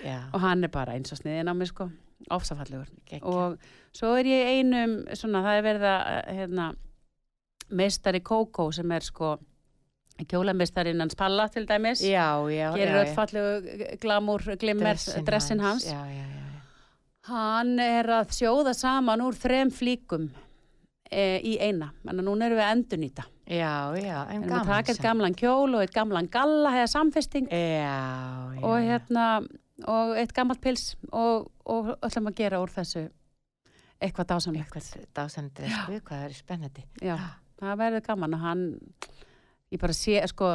já, 0.04 0.16
Og 0.32 0.40
hann 0.40 0.64
er 0.64 0.72
bara 0.72 0.94
eins 0.96 1.12
og 1.12 1.20
sniðin 1.20 1.50
á 1.52 1.54
mig 1.54 1.68
sko, 1.68 1.90
ofsafallegur. 2.32 2.88
geggjað. 3.10 3.28
Og 3.28 3.58
svo 3.94 4.14
er 4.16 4.30
ég 4.32 4.48
einum, 4.58 4.94
svona, 5.12 5.42
það 5.44 5.58
er 5.60 5.66
verið 5.68 5.86
að, 5.90 6.30
hérna, 6.40 6.68
meistari 7.70 8.20
Kókó 8.24 8.70
sem 8.74 8.90
er 8.96 9.04
sko, 9.06 9.34
kjólamestarinn 10.30 11.00
hans 11.02 11.16
Palla 11.18 11.48
til 11.52 11.66
dæmis 11.68 12.00
Já, 12.06 12.38
já, 12.48 12.68
gerir 12.76 13.00
öll 13.02 13.14
fallegu 13.16 13.98
glamúr, 14.02 14.44
glimmer, 14.60 14.96
dressin 15.26 15.60
hans, 15.60 15.84
Já, 15.90 16.00
já, 16.06 16.24
já. 16.24 16.42
hann 17.28 17.78
er 17.82 18.06
að 18.20 18.32
sjóða 18.36 18.74
saman 18.78 19.20
úr 19.24 19.34
þrem 19.36 19.72
flíkum 19.74 20.28
e, 21.14 21.24
í 21.46 21.54
eina, 21.62 21.92
að 22.10 22.22
núna 22.26 22.48
erum 22.48 22.58
við 22.60 22.66
að 22.66 22.74
endurnýta 22.76 23.24
Já, 23.44 23.72
já, 24.00 24.18
en 24.32 24.46
gaman. 24.48 24.70
eitt 24.78 24.90
samt. 24.96 25.02
gamlan 25.04 25.34
kjól 25.36 25.74
og 25.76 25.82
eitt 25.84 25.94
gamlan 25.94 26.28
galla 26.32 26.72
eða 26.78 26.90
samfesting 26.94 27.50
Já, 27.52 27.98
og 28.64 28.78
hérna 28.82 29.26
og 29.90 30.14
eitt 30.20 30.32
gammalt 30.36 30.62
pils 30.64 30.94
og, 31.10 31.50
og 31.66 31.94
ætlum 32.06 32.30
að 32.30 32.38
gera 32.40 32.60
úr 32.62 32.72
þessu 32.72 33.04
eitthvað 34.04 34.30
dásamlegt 34.32 34.68
Eitthvað 34.68 34.86
hvað 36.04 36.22
það 36.22 36.26
er 36.28 36.36
spennandi. 36.38 36.84
Já, 37.02 37.16
það 37.60 37.78
verður 37.82 38.04
gaman 38.08 38.36
og 38.36 38.44
hann 38.44 38.64
ég 39.74 39.80
bara 39.82 39.94
sé, 39.98 40.16
sko 40.30 40.48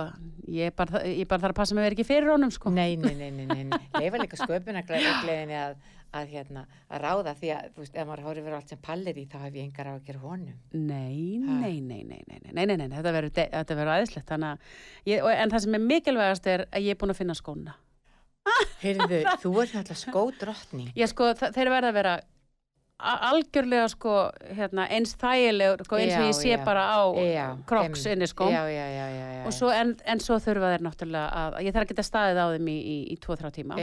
ég 0.49 0.73
bara, 0.79 1.03
ég 1.05 1.27
bara 1.29 1.43
þarf 1.43 1.53
að 1.53 1.59
passa 1.61 1.75
mig 1.77 1.83
að 1.83 1.89
vera 1.89 1.97
ekki 1.99 2.07
fyrir 2.09 2.31
honum, 2.33 2.51
sko 2.55 2.71
Nei, 2.73 2.95
nei, 2.97 3.13
nei, 3.19 3.29
nei, 3.35 3.45
nei, 3.49 3.63
nei. 3.69 3.88
Leifa 3.99 4.21
líka 4.21 4.39
sköpunargleðinni 4.39 5.57
að, 5.59 5.75
að, 6.15 6.31
hérna, 6.33 6.63
að 6.89 7.03
ráða 7.03 7.33
því 7.38 7.51
að, 7.53 7.67
þú 7.75 7.83
veist, 7.83 7.97
ef 7.99 8.07
maður 8.09 8.23
horfir 8.29 8.45
verið 8.47 8.57
allt 8.59 8.73
sem 8.73 8.81
pallir 8.88 9.19
í, 9.21 9.25
þá 9.29 9.38
hef 9.43 9.59
ég 9.59 9.67
engar 9.67 9.91
á 9.91 9.93
að 9.93 10.07
gera 10.07 10.23
honum. 10.23 10.55
Nei, 10.73 11.38
nei, 11.43 11.75
nei, 11.83 12.01
nei, 12.07 12.23
nei, 12.25 12.39
nei, 12.39 12.53
nei, 12.55 12.65
nei, 12.65 12.77
nei, 12.79 12.88
þetta 12.95 13.13
verður, 13.19 13.35
de- 13.38 13.49
þetta 13.53 13.77
verður 13.81 13.93
aðeinslegt, 13.97 14.27
þannig 14.31 14.49
að, 14.55 14.73
ég, 15.11 15.21
og, 15.27 15.29
en 15.35 15.53
það 15.53 15.65
sem 15.67 15.77
er 15.77 15.85
mikilvægast 15.91 16.49
er 16.55 16.65
að 16.71 16.88
ég 16.88 16.95
er 16.97 17.01
búin 17.03 17.13
að 17.13 17.21
finna 17.21 17.38
skóna. 17.38 17.77
Heyrðu, 18.81 19.19
þú 19.43 19.49
ert 19.61 19.73
náttúrulega 19.75 19.99
skódrottning. 19.99 20.91
Ég 20.97 21.11
sko, 21.11 21.27
þeir 21.38 21.69
verða 21.69 21.91
að 21.91 21.97
vera 21.99 22.13
algjörlega 23.00 23.88
sko, 23.94 24.13
hérna, 24.58 24.88
eins 24.91 25.13
þægilegur, 25.20 25.86
sko, 25.88 26.00
eins 26.00 26.15
og 26.18 26.25
ég 26.27 26.36
sé 26.36 26.50
já. 26.51 26.63
bara 26.65 26.84
á 26.91 27.00
kroks 27.70 28.06
inni, 28.12 28.27
sko. 28.27 28.50
Já, 28.51 28.65
já, 28.68 29.51
svo, 29.56 29.72
en, 29.72 29.96
en 30.06 30.20
svo 30.24 30.39
þurfa 30.44 30.74
þeir 30.75 30.84
náttúrulega 30.84 31.29
að, 31.32 31.60
ég 31.63 31.75
þarf 31.75 31.88
að 31.88 31.94
geta 31.94 32.08
staðið 32.10 32.41
á 32.44 32.48
þeim 32.56 32.68
í, 32.68 32.75
í, 32.79 32.98
í 33.15 33.20
2-3 33.24 33.53
tíma. 33.56 33.79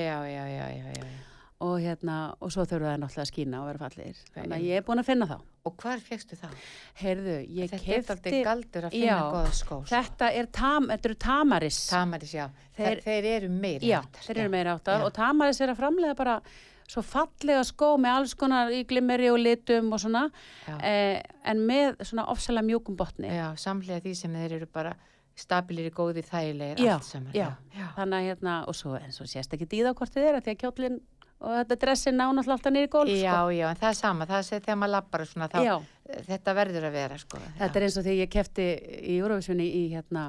Og 1.64 1.78
hérna, 1.80 2.16
og 2.44 2.52
svo 2.52 2.66
þurfa 2.68 2.90
það 2.92 2.98
náttúrulega 3.00 3.24
að 3.24 3.30
skína 3.30 3.60
og 3.62 3.68
vera 3.70 3.80
fallegir. 3.86 4.18
Þannig 4.34 4.56
að 4.58 4.66
ég 4.68 4.76
er 4.76 4.84
búin 4.84 5.00
að 5.00 5.08
finna 5.08 5.28
þá. 5.30 5.36
Og 5.66 5.74
hvar 5.80 6.02
fegstu 6.04 6.36
það? 6.36 6.52
Heyrðu, 7.00 7.38
Þetta 7.56 7.78
er 7.78 7.84
kefti, 7.86 8.12
aldrei 8.12 8.42
galdur 8.44 8.84
að 8.86 8.92
finna 8.98 9.16
Já. 9.16 9.22
góða 9.32 9.54
skó. 9.56 9.78
sko. 9.80 9.80
þetta 9.94 10.28
er 10.36 10.50
tam, 10.52 10.90
þetta 10.92 11.08
eru 11.08 11.16
tamaris. 11.24 11.80
Tamaris, 11.88 12.34
já. 12.36 12.44
Þeir, 12.76 12.86
Þeir- 12.86 13.02
þeir 13.08 13.28
eru 13.32 13.48
meiri 13.48 13.88
Já, 13.88 13.98
háttar, 14.04 14.28
þeir 14.28 14.42
eru 14.44 14.52
meira 14.52 14.76
áttar 14.76 15.06
og 15.08 15.12
tamaris 15.16 15.60
er 15.64 15.72
að 15.72 15.80
framlega 15.80 16.14
bara 16.20 16.36
svo 16.86 17.02
fallega 17.02 17.64
skó 17.66 17.92
með 17.98 18.14
alls 18.20 18.34
konar 18.38 18.70
í 18.74 18.84
glimmeri 18.88 19.28
og 19.32 19.40
litum 19.42 19.92
og 19.92 20.00
svona, 20.02 20.30
eh, 20.78 21.20
en 21.44 21.64
með 21.66 22.00
svona 22.06 22.28
ofsalega 22.32 22.66
mjúkum 22.68 22.96
botni. 22.96 23.28
Já, 23.28 23.50
samlega 23.58 24.00
því 24.04 24.14
sem 24.16 24.32
þeir 24.32 24.52
eru 24.60 24.66
bara 24.72 24.94
stabilir 25.36 25.90
í 25.90 25.92
góði 25.92 26.22
þægilegir 26.24 26.78
Já, 26.80 26.94
allt 26.94 27.04
saman. 27.04 27.32
já. 27.34 27.50
já. 27.76 27.86
Þannig 27.96 28.16
að 28.16 28.28
hérna, 28.30 28.54
og 28.68 28.74
svo, 28.74 28.94
en 28.96 29.12
svo 29.12 29.26
sést 29.28 29.52
ekki 29.52 29.66
dýða 29.68 29.92
hvort 29.94 30.14
þið 30.14 30.28
er, 30.30 30.40
því 30.40 30.54
að 30.54 30.60
kjólinn 30.62 31.00
og 31.36 31.52
þetta 31.52 31.76
dressi 31.82 32.12
ná 32.14 32.24
náttúrulega 32.32 32.56
alltaf 32.56 32.78
í 32.80 32.86
gólf, 32.88 33.10
Já, 33.12 33.32
sko. 33.34 33.50
já, 33.52 33.66
en 33.68 33.76
það 33.76 33.90
er 33.90 33.98
sama, 33.98 34.26
það 34.26 34.38
er 34.38 34.62
þegar 34.64 34.78
maður 34.80 34.92
lappar 34.94 35.20
og 35.20 35.28
svona, 35.28 35.48
þá, 35.52 35.82
þetta 36.30 36.54
verður 36.56 36.86
að 36.88 36.94
vera, 36.96 37.18
sko. 37.20 37.40
Þetta 37.58 37.76
er 37.76 37.84
eins 37.84 37.96
og 38.00 38.06
þegar 38.06 38.22
ég 38.22 38.30
kefti 38.32 38.68
í 39.12 39.16
Eurovisunni 39.20 39.66
í, 39.68 39.82
hérna, 39.92 40.22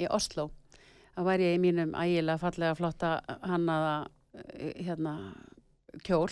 í 0.00 0.08
Oslo. 0.08 0.46
Það 1.16 1.28
væri 1.28 1.50
ég 1.50 1.58
í 1.58 1.60
mínum 1.60 1.92
ægilega 1.96 2.40
fallega 2.40 2.74
flotta 2.76 3.10
hannaða 3.44 3.92
eh, 4.56 4.72
hérna, 4.88 5.12
kjól 6.04 6.28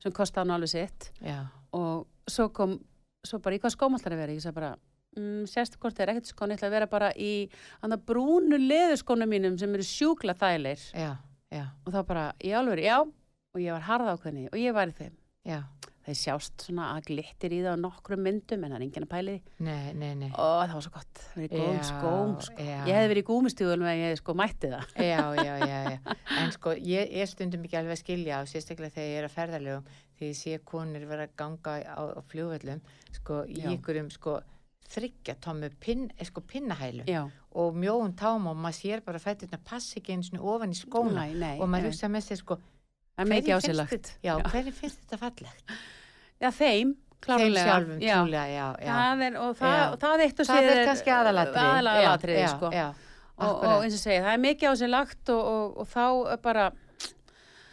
sem 0.00 0.12
kosti 0.12 0.40
hann 0.40 0.50
alveg 0.54 0.72
sitt. 0.72 1.10
Já, 1.24 1.46
og 1.76 2.06
svo 2.30 2.48
kom, 2.56 2.78
svo 3.26 3.38
bara 3.42 3.56
í 3.56 3.60
hvað 3.62 3.74
skóm 3.76 3.96
ætlar 3.98 4.16
að 4.16 4.22
vera? 4.22 4.32
Ég 4.36 4.44
sagði 4.44 4.58
bara, 4.60 4.70
mm, 5.16 5.42
sérst 5.50 5.76
hvort 5.80 6.00
er 6.00 6.12
ekkert 6.14 6.30
skón, 6.30 6.52
ég 6.54 6.60
ætla 6.60 6.70
að 6.70 6.76
vera 6.78 6.86
bara 6.90 7.10
í 7.16 7.32
brúnu 8.06 8.58
leðurskónum 8.60 9.28
mínum 9.28 9.58
sem 9.60 9.74
eru 9.74 9.84
sjúkla 9.86 10.34
þægilegir. 10.34 10.86
Og 11.84 11.92
þá 11.92 12.00
bara, 12.06 12.32
í 12.40 12.52
alveg, 12.56 12.84
já. 12.84 13.00
Og 13.54 13.58
ég 13.60 13.72
var 13.74 13.82
harða 13.88 14.14
ákveðni 14.14 14.46
og 14.52 14.58
ég 14.62 14.72
var 14.76 14.88
í 14.88 14.92
þeim. 14.94 15.14
já, 15.44 15.62
Þeir 16.00 16.16
sjást 16.16 16.64
svona 16.64 16.86
að 16.94 17.10
glittir 17.10 17.52
í 17.52 17.58
það 17.60 17.74
á 17.76 17.82
nokkrum 17.82 18.22
myndum 18.24 18.62
en 18.64 18.72
það 18.72 18.76
er 18.78 18.84
enginn 18.86 19.04
að 19.04 19.10
pæli 19.10 19.34
nei, 19.60 19.90
nei, 19.92 20.12
nei. 20.16 20.28
Ó, 20.32 20.64
það 20.64 20.72
var 20.78 20.84
svo 20.86 20.92
gott. 20.94 21.24
Verið 21.34 21.52
góðum 21.60 21.82
skóm, 21.90 22.30
sko. 22.46 22.64
Ég 22.64 22.96
hefði 22.96 23.10
verið 23.12 23.20
í 23.20 23.26
gúmistíðunum 23.28 23.90
en 23.90 23.98
ég 23.98 24.08
hefði 24.08 24.20
sko 24.22 24.36
mætti 24.40 24.70
það. 24.72 24.94
Já, 25.10 25.20
já, 25.36 25.52
já, 25.60 25.80
já. 25.90 26.14
En 26.40 26.54
sko, 26.56 26.72
ég 26.88 27.12
er 27.20 27.28
stundum 27.28 27.66
ekki 27.68 27.80
alveg 27.82 27.98
að 27.98 28.00
skilja 28.00 28.40
á, 28.40 28.48
sérstaklega 28.48 28.96
þegar 28.96 29.10
ég 29.10 29.20
er 29.20 29.28
að 29.28 29.36
ferðalögum, 29.36 29.92
því 30.16 30.30
ég 30.30 30.40
sé 30.40 30.62
konur 30.72 31.04
vera 31.12 31.28
að 31.28 31.36
ganga 31.42 31.76
á, 31.84 32.02
á 32.16 32.20
fljóvöllum, 32.32 32.80
sko, 33.20 33.42
í 33.44 33.60
ykkurum, 33.74 34.08
sko, 34.16 34.38
þryggja 34.90 35.36
tómu 35.44 35.70
pin, 35.80 36.08
eh, 36.16 36.26
sko, 36.26 36.40
pinnahælum 36.40 37.06
Já. 37.06 37.28
og 37.52 37.76
mjóum 37.76 38.16
tám 38.16 38.48
og 38.50 38.56
maður 38.56 38.78
sér 38.80 39.04
bara 39.06 39.20
fættirna 39.22 39.60
passi 39.62 40.00
ekki 40.00 40.16
eins 40.16 40.32
og 40.34 40.48
ofan 40.56 40.74
í 40.74 40.78
skóna 40.78 41.28
og 41.60 41.68
maður 41.70 41.92
hugsa 41.92 42.10
með 42.10 42.26
sér, 42.26 42.40
sko, 42.42 42.58
Það 43.20 43.26
er 43.26 43.32
mikið 43.34 43.54
Já, 44.24 44.32
hverju 44.48 44.72
finnst 44.72 45.00
þetta 45.02 45.16
fallegt? 45.20 45.72
Já, 46.40 46.48
þeim, 46.56 46.92
klárlega. 47.20 47.64
sjálfum, 47.66 47.98
já. 48.00 48.12
trúlega, 48.16 48.44
já, 48.48 48.66
já. 48.80 48.92
Það 48.96 49.24
er, 49.26 49.34
og 49.36 49.50
það, 49.58 49.80
og 49.80 49.98
það 50.04 50.22
eitt 50.24 50.40
og 50.40 50.48
Það 50.48 50.60
sér 50.60 50.70
er 50.70 50.88
kannski 50.88 51.12
aðalatrið. 51.16 52.38
Sko. 52.54 52.70
Og, 53.40 53.60
og 53.64 53.84
eins 53.84 53.96
og 53.98 54.00
segja, 54.00 54.22
það 54.24 54.32
er 54.32 54.40
mikið 54.46 54.72
á 54.72 54.74
sér 54.80 54.92
lagt 54.94 55.32
og, 55.34 55.50
og, 55.50 55.76
og 55.82 55.90
þá 55.92 56.06
bara, 56.46 56.64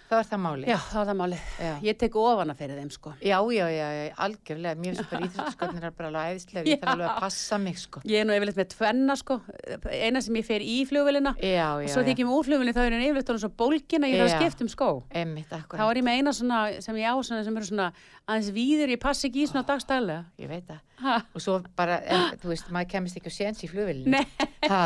Það 0.07 0.15
var 0.21 0.27
það 0.29 0.39
máli. 0.39 0.67
já, 0.71 0.77
það 0.87 0.99
er 1.01 1.07
það 1.09 1.17
málið. 1.19 1.39
Ég 1.83 1.97
tek 1.99 2.13
ofana 2.15 2.53
fyrir 2.55 2.77
þeim, 2.79 2.91
sko. 2.95 3.11
Já, 3.19 3.37
já, 3.51 3.65
já, 3.75 3.87
já, 3.97 4.03
algjörlega, 4.23 4.79
mér 4.79 4.93
finnst 4.95 5.09
bara 5.11 5.25
íþróttaskotnir 5.27 5.87
er 5.89 5.95
bara 5.97 6.07
alveg 6.11 6.29
æðislega, 6.37 6.63
ég 6.71 6.79
þarf 6.79 6.93
alveg 6.93 7.09
að 7.11 7.19
passa 7.25 7.59
mig, 7.59 7.81
sko. 7.81 8.01
Ég 8.07 8.21
er 8.23 8.29
nú 8.29 8.37
yfirleitt 8.37 8.61
með 8.61 8.69
tvenna, 8.71 9.17
sko. 9.19 9.37
Eina 9.91 10.21
sem 10.23 10.39
ég 10.39 10.47
fer 10.47 10.63
í 10.63 10.77
flugvélina 10.87 11.33
Já, 11.43 11.65
og 11.75 11.83
já, 11.83 11.91
svo 11.91 12.05
já, 12.05 12.07
þykir 12.07 12.29
mér 12.29 12.37
úr 12.39 12.47
flugvélina 12.47 12.75
þá 12.77 12.81
er 12.85 12.95
henni 12.95 13.09
yfirleitt 13.11 13.33
orðin 13.35 13.43
svo 13.43 13.51
bólgin 13.59 14.07
að 14.07 14.13
ég 14.15 14.23
þarf 14.23 14.31
að 14.31 14.41
skipta 14.47 14.63
um 14.63 14.71
skó. 14.71 14.89
emmitt, 15.11 15.51
Þá 15.51 15.59
akkurat, 15.59 15.91
er 15.91 15.99
ég 15.99 16.07
með 16.07 16.21
eina 16.21 16.35
svona 16.39 16.61
sem 16.87 17.01
ég 17.03 17.11
á 17.11 17.15
svona 17.19 17.43
sem 17.43 17.59
eru 17.59 17.67
svona 17.67 17.89
aðeins 18.27 18.51
víður, 18.55 18.95
ég 18.95 19.03
passi 19.03 19.27
ekki 19.27 19.43
í 19.43 19.49
svona 19.51 19.65
dagstælega. 19.67 20.23
ég 20.39 20.47
veit 20.51 20.67
það. 20.71 20.79
Ha, 20.97 21.17
Og 21.37 21.43
svo 21.43 21.59
bara, 21.77 21.99
en, 22.09 22.39
þú 22.41 22.49
veist, 22.49 22.71
maður 22.73 22.89
kemist 22.95 23.19
ekki 23.19 23.29
á 23.29 23.33
séns 23.35 23.59
í 23.61 23.69
flugvélinu. 23.69 24.23
Ha, 24.67 24.79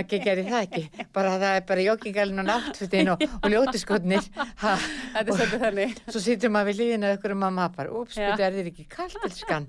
ekki 0.00 0.18
gerir 0.24 0.48
það 0.48 0.64
ekki. 0.66 1.06
Bara 1.14 1.34
það 1.38 1.56
er 1.58 1.66
bara 1.68 1.84
joggingalinn 1.86 2.42
og 2.42 2.46
náttfutin 2.48 3.10
og, 3.14 3.22
og 3.38 3.48
ljótiskotnir. 3.52 4.28
Ha, 4.62 4.72
þetta 5.18 5.36
er 5.46 5.52
þannig. 5.66 5.94
svo 6.08 6.22
situr 6.24 6.52
maður 6.54 6.72
við 6.72 6.80
líðina 6.82 7.12
ykkur 7.16 7.34
um 7.36 7.46
að 7.48 7.54
maður 7.58 7.76
bara, 7.78 8.02
Já. 8.16 8.30
betur 8.32 8.46
er 8.48 8.56
þið 8.58 8.70
ekki 8.72 8.86
kaltilskan. 8.96 9.68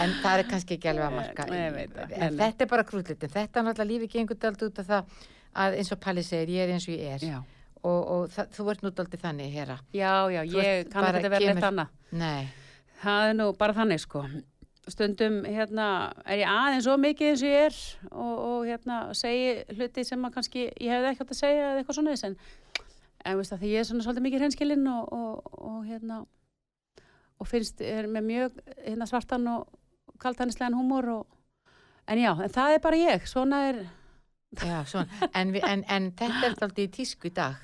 En 0.00 0.16
það 0.22 0.42
er 0.42 0.48
kannski 0.50 0.78
ekki 0.78 0.92
alveg 0.92 1.06
að 1.08 1.16
marka. 1.20 1.46
Nei, 1.50 1.86
það. 1.94 2.16
En 2.18 2.40
þetta 2.42 2.66
er 2.66 2.72
bara 2.74 2.86
krútlitin. 2.90 3.34
Þetta 3.36 3.62
er 3.62 3.68
náttúrulega 3.68 3.90
lífi 3.92 4.10
gengur 4.16 4.40
dalt 4.42 4.66
út 4.66 4.82
af 4.82 4.90
það 4.90 5.24
að 5.60 5.80
eins 5.80 5.92
og 5.94 6.00
Palli 6.02 6.22
segir, 6.26 6.54
ég 6.56 6.66
er 6.68 6.74
eins 6.76 6.88
og 6.90 6.94
ég 6.96 7.16
er. 7.16 7.26
Já, 7.34 7.40
Og, 7.80 8.00
og 8.12 8.24
það, 8.28 8.48
þú 8.52 8.64
ert 8.74 8.82
nú 8.84 8.90
daldið 8.92 9.20
þannig, 9.22 9.52
herra. 9.56 9.78
já, 9.96 10.10
já 10.28 10.40
ég 10.44 10.90
kann 10.92 11.06
ekki 11.16 11.30
að 11.30 11.32
vera 11.32 11.54
neitt 11.54 11.64
annað. 11.70 11.94
Nei, 12.12 12.48
Það 13.00 13.28
er 13.30 13.36
nú 13.38 13.46
bara 13.56 13.72
þannig 13.72 14.02
sko. 14.02 14.20
Stundum 14.90 15.40
hérna 15.46 15.86
er 16.24 16.42
ég 16.42 16.50
aðeins 16.50 16.86
svo 16.86 16.96
mikið 17.00 17.32
eins 17.32 17.44
og 17.44 17.50
ég 17.50 17.66
er 17.68 17.78
og, 18.10 18.34
og 18.48 18.66
hérna 18.68 18.98
segi 19.16 19.52
hluti 19.76 20.04
sem 20.06 20.26
að 20.26 20.34
kannski 20.36 20.66
ég 20.68 20.92
hefði 20.94 21.12
ekki 21.12 21.24
átt 21.24 21.34
að 21.36 21.40
segja 21.40 21.68
eða 21.68 21.82
eitthvað 21.82 21.98
svona 22.00 22.16
en 22.30 22.36
en 23.20 23.36
veist 23.36 23.56
því 23.60 23.72
ég 23.74 23.82
er 23.82 23.88
svona 23.88 24.04
svolítið 24.06 24.26
mikið 24.26 24.44
hreinskilinn 24.44 24.86
og, 24.88 25.12
og, 25.12 25.56
og 25.60 25.80
hérna 25.84 26.22
og 27.40 27.48
finnst 27.48 27.80
með 27.80 28.26
mjög 28.26 28.60
hérna 28.86 29.08
svartan 29.08 29.48
og 29.52 29.66
kaltanislegan 30.20 30.76
húmor 30.76 31.08
og 31.18 31.26
en 32.10 32.18
já, 32.18 32.32
en 32.32 32.52
það 32.52 32.74
er 32.74 32.84
bara 32.84 33.00
ég, 33.00 33.26
svona 33.28 33.64
er 33.70 33.82
Já, 34.58 34.84
svona, 34.84 35.06
en, 35.34 35.52
vi, 35.54 35.60
en, 35.62 35.84
en 35.86 36.08
þetta 36.18 36.40
er 36.40 36.48
alltaf 36.48 36.78
í 36.82 36.88
tísku 36.90 37.28
í 37.28 37.34
dag. 37.34 37.60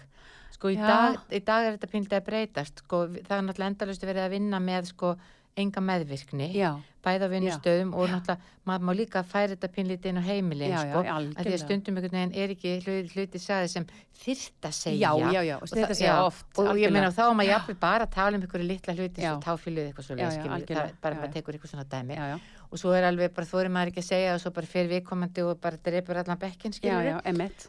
Sko, 0.55 0.71
í 0.71 0.77
dag, 0.79 1.17
í 1.35 1.41
dag 1.45 1.67
er 1.67 1.75
þetta 1.75 1.89
pildið 1.91 2.19
að 2.21 2.29
breytast. 2.29 2.83
Sko, 2.85 3.01
það 3.17 3.33
er 3.35 3.43
náttúrulega 3.43 3.73
endalust 3.73 4.07
verið 4.07 4.23
að 4.23 4.35
vinna 4.37 4.61
með, 4.62 4.93
sko, 4.93 5.11
enga 5.57 5.81
meðvirkni, 5.81 6.51
já, 6.53 6.75
bæða 7.07 7.29
vinnustöðum 7.33 7.92
og 7.97 8.11
náttúrulega, 8.11 8.37
maður 8.66 8.83
má 8.85 8.92
líka 8.99 9.23
færa 9.25 9.55
þetta 9.55 9.69
pínlítið 9.73 10.11
inn 10.11 10.19
á 10.21 10.25
heimilin, 10.27 10.73
Já, 10.75 10.81
sko. 10.83 11.03
já, 11.07 11.14
að 11.16 11.47
því 11.47 11.53
að 11.55 11.62
stundum 11.62 11.97
einhvern 11.97 12.16
veginn 12.19 12.35
er 12.42 12.53
ekki 12.57 12.73
hluti, 12.83 13.12
hluti 13.14 13.38
sagði 13.40 13.69
sem 13.73 13.87
þyrft 14.21 14.69
að 14.69 14.75
segja. 14.77 15.12
já, 15.16 15.31
já, 15.33 15.40
já, 15.47 15.57
Og 15.62 15.69
þetta 15.71 15.87
það- 15.88 16.01
segja 16.01 16.16
oft 16.27 16.47
og 16.59 16.64
ég 16.66 16.71
algjörlega. 16.73 16.92
meina 16.92 17.11
þá 17.16 17.23
að 17.25 17.37
maður 17.38 17.51
jafnvel 17.55 17.79
bara 17.81 18.07
tala 18.07 18.37
um 18.37 18.42
einhverju 18.42 18.66
litla 18.66 18.95
hluti 18.99 19.21
svo 19.23 19.40
táfíluð 19.47 19.87
eitthvað 19.87 20.05
svo 20.09 20.16
Já, 20.16 20.19
já, 20.19 20.29
leið, 20.29 20.42
það 20.45 20.57
algjörlega. 20.57 20.88
er 20.90 20.95
bara 21.03 21.14
já. 21.14 21.33
tekur 21.33 21.55
eitthvað 21.55 21.71
svona 21.73 21.85
dæmi 21.95 22.14
já, 22.16 22.25
já, 22.35 22.38
og 22.70 22.79
svo 22.81 22.92
er 22.96 23.07
alveg 23.09 23.33
bara 23.37 23.46
þóri 23.46 23.70
maður 23.72 23.92
ekki 23.92 24.02
að 24.02 24.09
segja 24.11 24.35
og 24.35 24.40
svo 24.42 24.50
bara 24.57 24.66
fyrir 24.70 24.90
viðkomandi 24.94 25.44
og 25.46 25.61
bara 25.62 25.76
drepur 25.87 26.18
allan 26.22 26.38
bekkin 26.42 26.72
skilur 26.76 27.07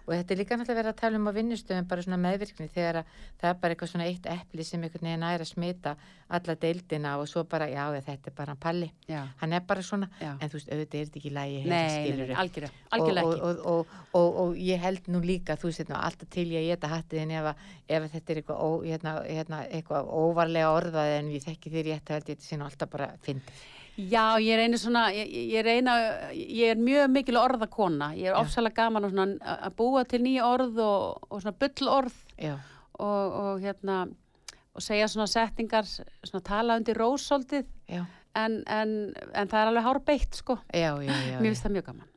og 0.08 0.14
þetta 0.16 0.34
er 0.34 0.42
líka 0.42 0.58
náttúrulega 0.58 0.80
verið 0.82 0.94
að 0.94 1.02
tala 1.02 1.18
um 1.22 1.28
á 1.30 1.34
vinnustöðum 1.38 1.88
bara 1.88 2.02
svona 2.08 2.20
meðvirkni 2.28 2.70
þegar 2.74 3.02
að 3.04 3.12
það 3.42 3.50
er 3.54 3.60
bara 3.62 3.76
eitthvað 3.76 3.92
svona 3.94 4.08
eitt 4.10 4.26
epli 4.34 4.64
sem 4.68 4.84
einhvern 4.88 5.08
veginn 5.10 5.28
er 5.30 5.44
að 5.46 5.52
smita 5.52 5.96
alla 6.28 6.56
deildina 6.60 7.14
og 7.22 7.28
svo 7.32 7.44
bara 7.48 7.70
já 7.72 7.86
þetta 8.04 8.28
er 8.28 8.34
bara 8.36 8.56
palli. 8.60 8.90
Já, 9.08 9.22
hann 9.40 9.54
er 9.56 9.62
bara 9.64 9.82
svona 9.82 10.10
já, 10.20 10.34
en 10.42 10.50
þú 10.52 10.58
veist 10.58 10.72
auðvitað 10.74 11.00
er 11.00 11.06
þetta 11.08 11.20
ekki 11.22 11.32
lægi 11.38 11.62
nei, 11.64 11.70
nei, 11.72 12.34
algjörlega, 12.36 12.74
algjörlega 12.98 13.28
og, 13.28 13.40
og, 13.40 13.62
og, 13.64 13.94
og, 14.20 14.40
og 14.44 14.58
ég 14.60 14.82
held 14.84 15.08
nú 15.08 15.22
líka 15.24 15.56
þú 15.56 15.70
veist 15.70 15.80
hérna, 15.86 16.02
alltaf 16.04 16.28
til 16.36 16.50
ég 16.52 16.66
að 16.66 16.70
geta 16.74 16.92
hattiðin 16.92 17.32
ef, 17.40 17.48
að- 17.54 17.64
ef 17.88 18.04
að 18.04 18.12
þetta 18.18 18.34
er 18.36 18.42
eitthvað, 18.42 18.60
ó, 18.60 18.70
hérna, 18.84 19.14
hérna, 19.24 19.62
eitthvað 19.72 20.12
óvarlega 20.20 20.74
orðað 20.76 21.16
en 21.22 21.32
við 21.32 21.48
þekki 21.48 21.74
þér 21.78 21.90
rétt 21.94 22.14
held 22.18 22.28
ég 22.28 22.36
þetta 22.36 22.50
sé 22.50 22.60
nú 22.60 22.68
alltaf 22.68 22.92
bara 22.98 23.10
fyndið 23.24 23.64
Já, 23.98 24.38
ég 24.38 24.60
reyni 24.60 24.78
svona, 24.78 25.08
ég, 25.16 25.32
ég 25.56 25.64
reyna, 25.66 25.96
ég 26.34 26.76
er 26.76 26.78
mjög 26.78 27.10
mikil 27.16 27.40
orðakona. 27.42 28.12
Ég 28.18 28.30
er 28.30 28.38
ofsalega 28.38 28.84
gaman 28.84 29.08
að, 29.10 29.72
búa 29.80 30.04
til 30.06 30.22
nýja 30.22 30.46
orð 30.46 30.78
og, 30.86 31.24
og 31.32 31.42
svona 31.42 31.58
bullorð 31.58 32.20
Já, 32.38 32.54
og, 33.00 33.38
og 33.42 33.64
hérna, 33.66 34.04
og 34.78 34.86
segja 34.86 35.08
svona 35.10 35.26
setningar, 35.32 35.90
svona 35.90 36.44
tala 36.46 36.78
undir 36.78 37.00
rósóldið, 37.02 37.66
en, 38.38 38.60
en, 38.70 38.94
en 39.34 39.50
það 39.50 39.60
er 39.64 39.72
alveg 39.72 39.88
hár 39.90 40.00
beitt, 40.06 40.38
sko. 40.38 40.60
já, 40.70 40.92
já, 41.02 41.14
já. 41.32 41.40
Mér 41.42 41.50
finnst 41.50 41.66
það 41.66 41.76
mjög 41.80 41.88
gaman. 41.90 42.08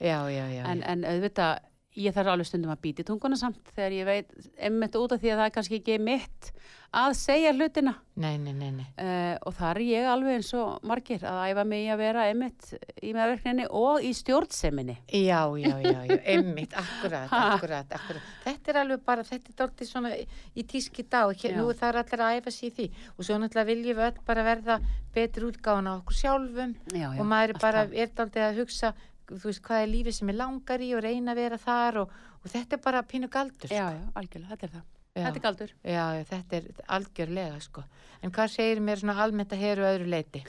En, 0.69 0.83
en 0.93 1.05
auðvitað, 1.15 1.65
ég 1.99 2.15
þarf 2.15 2.35
alveg 2.35 2.47
stundum 2.47 2.71
að 2.71 2.83
býti 2.85 3.05
tunguna 3.07 3.39
samt 3.39 3.73
þegar 3.75 3.95
ég 3.97 4.07
veit, 4.07 4.35
einmitt 4.63 4.99
út 5.01 5.17
af 5.17 5.23
því 5.23 5.33
að 5.33 5.41
það 5.41 5.49
er 5.49 5.55
kannski 5.57 5.79
ekki 5.81 5.97
mitt 6.03 6.51
að 6.91 7.13
segja 7.19 7.53
hlutina. 7.55 7.93
Nei, 8.21 8.35
nei, 8.43 8.53
nei, 8.55 8.71
nei. 8.75 8.87
Uh, 8.99 9.37
og 9.47 9.55
þar 9.59 9.79
er 9.79 9.87
ég 9.87 10.09
alveg 10.11 10.39
eins 10.39 10.51
og 10.59 10.87
margir 10.87 11.23
að 11.27 11.41
æfa 11.53 11.65
mig 11.71 11.87
að 11.91 12.01
vera 12.03 12.25
einmitt 12.31 12.71
í 13.03 13.13
meðverkninni 13.15 13.67
og 13.79 14.07
í 14.07 14.11
stjórnseminni. 14.17 14.97
Já, 15.07 15.43
já, 15.59 15.75
já, 15.83 16.01
já, 16.11 16.17
einmitt, 16.35 16.75
akkurat, 16.79 17.31
akkurat, 17.31 17.95
akkurat. 17.99 18.33
Þetta 18.47 18.73
er 18.75 18.81
alveg 18.83 19.05
bara, 19.07 19.27
þetta 19.27 19.53
er 19.53 19.59
dálítið 19.63 19.91
svona 19.93 20.15
í 20.19 20.67
tíski 20.71 21.07
dag, 21.11 21.35
Hér, 21.41 21.57
nú 21.59 21.71
er 21.71 22.01
allir 22.03 22.25
að 22.27 22.41
æfa 22.41 22.55
sér 22.55 22.71
í 22.71 22.75
því 22.79 22.89
og 23.17 23.27
svo 23.27 23.39
náttúrulega 23.39 23.71
viljum 23.71 24.01
við 24.01 24.09
öll 24.11 24.27
bara 24.27 24.47
verða 24.47 24.81
betur 25.15 25.49
útgáðan 25.51 25.91
á 25.91 25.93
okkur 25.97 26.19
sjálfum 26.19 26.75
Já, 26.91 27.07
já, 27.07 27.09
og 27.19 27.31
maður 27.31 27.55
er 27.55 27.63
bara, 27.63 27.87
er 27.87 28.13
dálítið 28.15 28.47
að 28.47 28.61
hugsa, 28.61 28.93
þú 29.37 29.51
veist, 29.51 29.63
hvað 29.67 29.85
er 29.85 29.93
lífið 29.93 30.17
sem 30.19 30.33
er 30.33 30.39
langar 30.41 30.83
í 30.83 30.91
og 30.97 31.05
reyna 31.05 31.35
að 31.35 31.41
vera 31.43 31.59
þar 31.61 32.01
og, 32.03 32.17
og 32.41 32.51
þetta 32.51 32.77
er 32.77 32.83
bara 32.85 33.03
pínu 33.07 33.31
galdur, 33.33 33.71
Já, 33.73 33.87
já, 33.95 34.03
algjörlega, 34.21 34.57
þetta 34.57 34.67
er 34.69 34.75
það. 34.75 34.89
Já. 35.11 35.25
Þetta 35.25 35.41
er 35.41 35.45
galdur. 35.47 35.73
Já, 35.83 36.05
þetta 36.31 36.57
er 36.61 36.69
algjörlega, 36.97 37.61
sko. 37.65 37.83
En 38.23 38.35
hvað 38.35 38.53
segir 38.53 38.83
mér 38.85 39.01
svona 39.01 39.17
almennt 39.25 39.55
að 39.57 39.65
heru 39.65 39.87
öðru 39.89 40.11
leiti? 40.13 40.45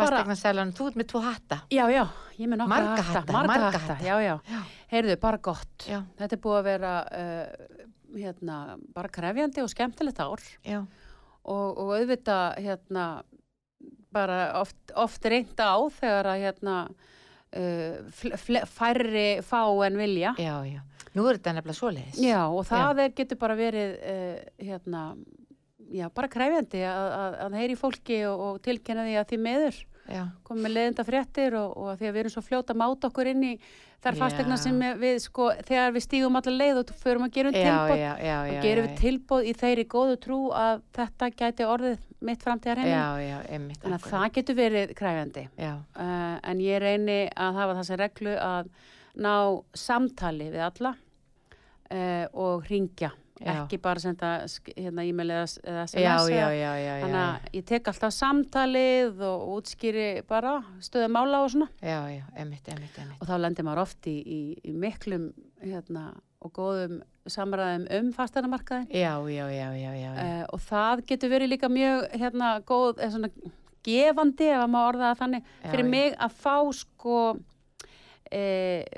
Fastegnarsælan, 0.00 0.70
þú 0.76 0.86
ert 0.90 0.98
með 1.00 1.08
tvo 1.10 1.20
hatta. 1.24 1.58
Já, 1.74 1.82
já, 1.90 2.04
ég 2.38 2.48
með 2.48 2.60
nokkra 2.62 2.76
Marga 2.76 3.02
hatta, 3.08 3.32
Marga, 3.34 3.50
marga 3.50 3.66
hatta, 3.66 3.80
hatta. 3.96 4.06
já, 4.06 4.14
já. 4.22 4.34
Já. 4.46 4.60
Heyrðu, 4.92 5.16
bara 5.20 5.40
gott. 5.50 5.86
Já, 5.90 5.98
Þetta 6.20 6.36
er 6.36 6.42
búið 6.46 6.58
að 6.60 6.68
vera, 6.70 6.92
uh, 7.10 7.86
hérna, 8.14 8.58
bara 8.94 9.10
krefjandi 9.12 9.62
og 9.64 9.70
skemmtilegt 9.70 10.22
ár 10.22 10.42
já, 10.66 10.80
og, 10.80 11.66
og 11.78 11.92
auðvitað, 11.98 12.56
hérna, 12.64 13.04
bara 14.14 14.38
oft, 14.60 14.78
oft 14.98 15.26
reynda 15.30 15.68
á 15.74 15.78
þegar 16.00 16.30
að, 16.32 16.44
hérna, 16.46 16.76
uh, 17.56 18.64
færri 18.70 19.26
fá 19.46 19.62
en 19.86 19.96
vilja. 20.00 20.34
já, 20.38 20.56
já. 20.66 20.80
Nú 21.10 21.24
er 21.26 21.40
þetta 21.40 21.56
nefnilega 21.56 21.74
svoleiðis. 21.80 22.18
Já, 22.22 22.40
og 22.46 22.62
það 22.68 23.00
Er, 23.02 23.14
getur 23.18 23.38
bara 23.40 23.56
verið, 23.58 23.94
uh, 23.98 24.36
hérna, 24.62 25.00
já, 25.90 26.06
bara 26.14 26.28
krefjandi 26.30 26.84
að, 26.86 27.06
að, 27.16 27.38
að 27.46 27.56
heyri 27.58 27.76
fólki 27.80 28.20
og, 28.30 28.44
og 28.46 28.60
tilkynna 28.62 29.08
því 29.08 29.16
að 29.18 29.26
því 29.32 29.40
meður 29.48 29.80
Komið 30.46 30.66
með 30.66 30.74
leiðinda 30.76 31.06
fréttir 31.06 31.56
og, 31.60 31.76
og 31.76 31.94
því 32.00 32.08
að 32.08 32.12
við 32.16 32.20
erum 32.24 32.34
svo 32.34 32.42
fljóta 32.46 32.76
máta 32.76 33.10
okkur 33.10 33.30
inn 33.30 33.46
í 33.46 33.52
þar 34.00 34.16
fastegna 34.16 34.56
sem 34.60 34.78
við, 35.00 35.18
sko, 35.20 35.50
þegar 35.68 35.92
við 35.94 36.04
stígum 36.06 36.38
allar 36.40 36.56
leið 36.56 36.78
og 36.80 36.92
förum 37.02 37.26
að 37.26 37.34
gera 37.36 37.50
um 37.50 37.56
tilbóð 37.58 38.04
og 38.04 38.62
gerum 38.64 38.86
við 38.86 38.94
tilbóð 39.00 39.50
í 39.50 39.54
þeirri 39.60 39.84
góðu 39.92 40.16
trú 40.24 40.38
að 40.56 40.80
þetta 40.96 41.28
gæti 41.36 41.66
orðið 41.68 42.06
mitt 42.30 42.44
framtíðar 42.44 42.80
henni. 42.80 42.94
Já, 42.94 43.08
já, 43.24 43.36
einmitt. 43.48 43.80
Þannig 43.82 43.98
að 43.98 44.08
það 44.14 44.26
getur 44.38 44.58
verið 44.60 44.94
kræfjandi. 44.96 45.44
Já, 45.60 45.72
Uh, 46.00 46.36
en 46.48 46.60
ég 46.64 46.80
reyni 46.80 47.18
að 47.36 47.60
hafa 47.60 47.76
þessa 47.80 48.00
reglu 48.00 48.34
að 48.40 48.70
ná 49.20 49.34
samtali 49.76 50.48
við 50.52 50.64
alla 50.64 50.94
uh, 50.96 52.26
og 52.32 52.68
ringja. 52.70 53.12
Já. 53.40 53.54
Ekki 53.54 53.78
bara 53.80 54.00
senda 54.02 54.30
hérna, 54.76 55.04
e-mail 55.08 55.30
eða, 55.32 55.44
eða 55.64 55.84
SMS. 55.88 56.26
Þannig 57.00 57.20
að 57.20 57.54
ég 57.56 57.68
tek 57.70 57.86
alltaf 57.88 58.12
samtalið 58.12 59.22
og 59.24 59.44
útskýri 59.56 60.08
bara 60.28 60.58
stöðum 60.84 61.14
mála 61.16 61.40
og 61.44 61.52
svona. 61.54 61.70
já, 61.80 62.00
já, 62.12 62.24
einmitt, 62.36 62.68
einmitt, 62.68 62.98
einmitt. 63.00 63.16
Og 63.20 63.30
þá 63.30 63.38
lendir 63.40 63.64
maður 63.64 63.84
oft 63.86 64.10
í, 64.10 64.16
í, 64.20 64.40
í 64.60 64.74
miklum 64.76 65.30
hérna, 65.64 66.10
og 66.40 66.52
góðum 66.56 67.00
samræðum 67.30 67.86
um 67.98 68.12
fastanamarkaðin. 68.16 68.88
Já, 68.92 69.14
já, 69.28 69.46
já, 69.52 69.68
já, 69.76 69.90
já, 69.96 70.10
já. 70.12 70.12
Uh, 70.20 70.44
og 70.52 70.60
það 70.68 71.02
getur 71.08 71.32
verið 71.32 71.52
líka 71.54 71.68
mjög 71.72 72.06
hérna, 72.20 72.52
góð, 72.68 73.00
eða 73.00 73.10
svona 73.16 73.32
gefandi 73.86 74.50
ef 74.52 74.60
að 74.60 74.72
maður 74.74 74.90
orða 74.94 75.10
það 75.10 75.20
þannig 75.24 75.50
fyrir 75.64 75.88
mig 75.88 76.16
að 76.20 76.36
fá 76.44 76.56
sko 76.76 77.16
e, 78.30 78.44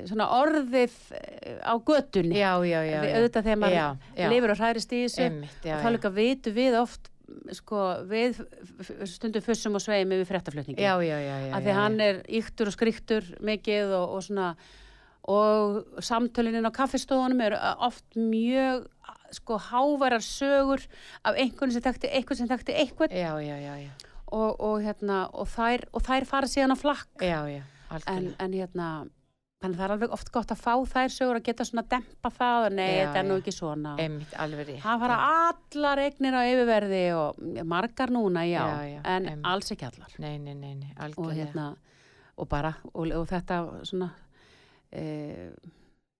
svona 0.08 0.28
orðið 0.38 0.98
eh, 1.18 1.56
á 1.64 1.74
götunni. 1.80 2.36
Já, 2.36 2.52
já, 2.68 2.80
já, 2.84 2.98
Við-. 3.04 3.16
Auðvitað 3.16 3.48
þegar 3.48 3.62
maður 3.64 4.28
lifir 4.34 4.54
og 4.54 4.62
hærist 4.66 4.92
í 4.92 5.00
þessu 5.06 5.24
Einmitt, 5.26 5.64
og 5.64 5.82
þá 5.86 5.88
líka 5.96 6.12
vitu 6.16 6.54
við 6.56 6.78
oft 6.82 7.10
sko, 7.56 7.80
við 8.10 8.42
stundum 9.08 9.44
fussum 9.44 9.78
og 9.78 9.82
sveim 9.84 10.12
yfir 10.14 10.28
fréttaflutningi 10.28 10.82
Já, 10.82 10.94
já, 11.00 11.16
já, 11.16 11.34
já. 11.46 11.50
að 11.56 11.66
því 11.66 11.76
hann 11.78 11.98
er 12.04 12.22
yktur 12.40 12.68
og 12.70 12.76
skriktur 12.76 13.28
mikið 13.40 13.94
og, 13.96 14.16
og 14.16 14.24
svona 14.26 14.48
og 15.32 16.00
samtölinin 16.02 16.66
á 16.66 16.72
kaffistofunum 16.74 17.40
eru 17.46 17.58
oft 17.86 18.04
mjög 18.18 18.88
sko 19.32 19.56
hávarar 19.70 20.20
sögur 20.24 20.82
af 21.24 21.38
einhvern 21.38 21.72
sem 21.72 21.84
þekkti 21.84 22.10
einhvern 22.10 22.40
sem 22.40 22.50
þekkti 22.50 22.76
einhvern 22.82 23.14
Já, 23.16 23.32
já, 23.40 23.56
já, 23.62 23.74
já. 23.86 23.90
og, 24.32 24.60
og 24.60 24.82
hérna 24.84 25.24
og 25.32 25.48
þær, 25.48 25.86
og 25.92 26.04
þær 26.04 26.28
fara 26.28 26.50
síðan 26.50 26.74
á 26.74 26.78
flakk 26.78 27.22
Já, 27.24 27.40
já, 27.48 27.62
en, 28.10 28.32
en 28.36 28.56
hérna 28.58 28.88
þannig 29.62 29.78
það 29.78 29.84
er 29.86 29.94
alveg 29.94 30.12
oft 30.16 30.30
gott 30.34 30.50
að 30.52 30.60
fá 30.60 30.72
þær 30.92 31.12
sögur 31.14 31.38
að 31.38 31.44
geta 31.48 31.64
svona 31.68 31.84
dempa 31.92 32.30
það 32.34 32.66
og 32.66 32.72
nei, 32.76 32.88
þetta 32.98 33.20
er 33.22 33.28
nú 33.28 33.36
ekki 33.40 33.54
svona 33.56 33.94
Einmitt, 34.02 34.34
alveg 34.42 34.66
rétt. 34.72 34.82
það 34.82 35.04
fara 35.04 35.18
allar 35.38 36.02
eignir 36.04 36.34
á 36.36 36.42
yfirverði 36.50 37.02
og 37.16 37.62
margar 37.74 38.10
núna, 38.14 38.42
já, 38.50 38.60
Já, 38.66 38.82
já, 38.90 39.00
en 39.04 39.28
einmitt. 39.30 39.46
alls 39.52 39.70
ekki 39.76 39.86
allar 39.88 40.18
Nei, 40.18 40.36
nei, 40.38 40.54
nei, 40.54 40.74
nei, 40.74 40.90
og 40.96 41.04
algjörlega. 41.06 41.38
hérna 41.46 41.68
og 42.36 42.48
bara, 42.48 42.74
og, 42.92 43.06
og 43.12 43.26
þetta 43.30 43.60
svona 43.86 44.10
e, 44.92 45.04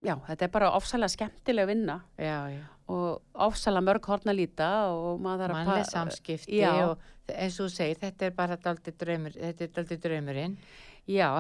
já, 0.05 0.15
þetta 0.29 0.47
er 0.47 0.53
bara 0.55 0.71
ofsalega 0.77 1.13
skemmtileg 1.17 1.67
vinna 1.71 2.01
Já, 2.19 2.39
já. 2.53 2.63
og 2.93 3.23
ofsalega 3.35 3.87
mörg 3.89 4.07
horn 4.11 4.31
að 4.33 4.39
líta 4.43 4.71
og 4.93 5.21
maður 5.25 5.53
að 5.55 5.59
Mannleg 5.61 5.85
pa- 5.87 5.91
samskipti 5.97 6.61
já, 6.61 6.73
og 6.91 6.99
eins 7.33 7.59
og 7.63 7.69
þú 7.71 7.75
segir, 7.77 7.99
þetta 8.03 8.27
er 8.29 8.33
bara 8.37 8.57
daldið 8.61 8.97
draumur, 8.99 9.37
þetta 9.39 9.63
er 9.65 9.71
daldið 9.77 10.01
draumurinn. 10.05 10.57
já, 10.59 10.92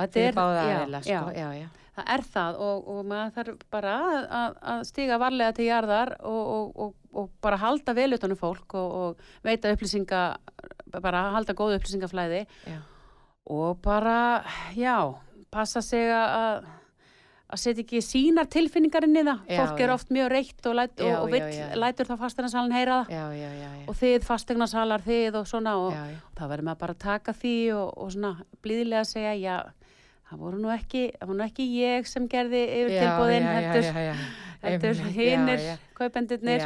þetta 0.02 0.18
Fyrir 0.18 0.28
er 0.28 0.36
já, 0.36 0.74
aðeila, 0.74 1.00
já, 1.00 1.20
sko. 1.20 1.32
Já, 1.36 1.48
já. 1.58 1.68
það 1.98 2.12
er 2.16 2.24
það 2.34 2.60
og, 2.66 2.88
og 2.92 3.02
maður 3.12 3.34
þarf 3.36 3.66
bara 3.70 3.96
að, 4.02 4.56
að, 4.74 4.84
stiga 4.88 5.18
varlega 5.22 5.56
til 5.58 5.68
jarðar 5.68 6.14
og, 6.20 6.42
og, 6.56 6.70
og, 6.86 6.94
og 7.22 7.30
bara 7.44 7.60
halda 7.62 7.96
vel 7.96 8.10
utanum 8.18 8.40
fólk 8.40 8.78
og, 8.80 8.96
og 9.02 9.46
veita 9.46 9.72
upplýsinga 9.74 10.22
bara 11.02 11.26
halda 11.36 11.56
góðu 11.56 11.78
upplýsingaflæði 11.80 12.46
Já, 12.66 12.80
og 13.52 13.82
bara, 13.82 14.44
já, 14.78 14.96
passa 15.50 15.82
sig 15.82 16.10
að 16.14 16.64
að 17.52 17.60
setja 17.60 17.84
ekki 17.84 18.00
sínar 18.04 18.48
tilfinningar 18.52 19.04
inn 19.06 19.18
í 19.20 19.24
það. 19.26 19.42
Já, 19.44 19.58
Fólk 19.60 19.82
er 19.82 19.90
já. 19.90 19.94
oft 19.94 20.12
mjög 20.14 20.30
reitt 20.32 20.68
og, 20.68 20.76
læt, 20.78 20.94
Já, 20.96 21.10
og, 21.10 21.26
og 21.26 21.32
vill, 21.34 21.58
lætur 21.82 22.08
þá 22.08 22.14
fastegnasalinn 22.22 22.76
heyra 22.76 22.98
það 23.10 23.88
og 23.92 23.98
þið 24.00 24.26
fastegnasalar 24.28 25.04
þið 25.04 25.38
og 25.42 25.50
svona 25.50 25.74
og, 25.80 25.98
og 25.98 26.38
það 26.38 26.52
verður 26.54 26.68
maður 26.70 26.82
bara 26.84 26.96
að 26.96 27.02
taka 27.04 27.36
því 27.36 27.56
og, 27.76 27.92
og 27.92 28.14
svona 28.14 28.32
blíðilega 28.64 29.04
að 29.04 29.10
segja, 29.10 29.34
já, 29.42 29.56
það 30.30 30.46
voru 30.46 30.62
nú 30.62 30.72
ekki, 30.72 31.04
voru 31.20 31.38
nú 31.40 31.46
ekki 31.46 31.68
ég 31.76 32.08
sem 32.08 32.30
gerði 32.32 32.62
yfir 32.80 32.96
tilbúðin, 32.96 33.50
heldur. 33.52 34.22
Heldur 34.62 35.00
hinnir, 35.16 35.62
kaupendirnir, 35.98 36.62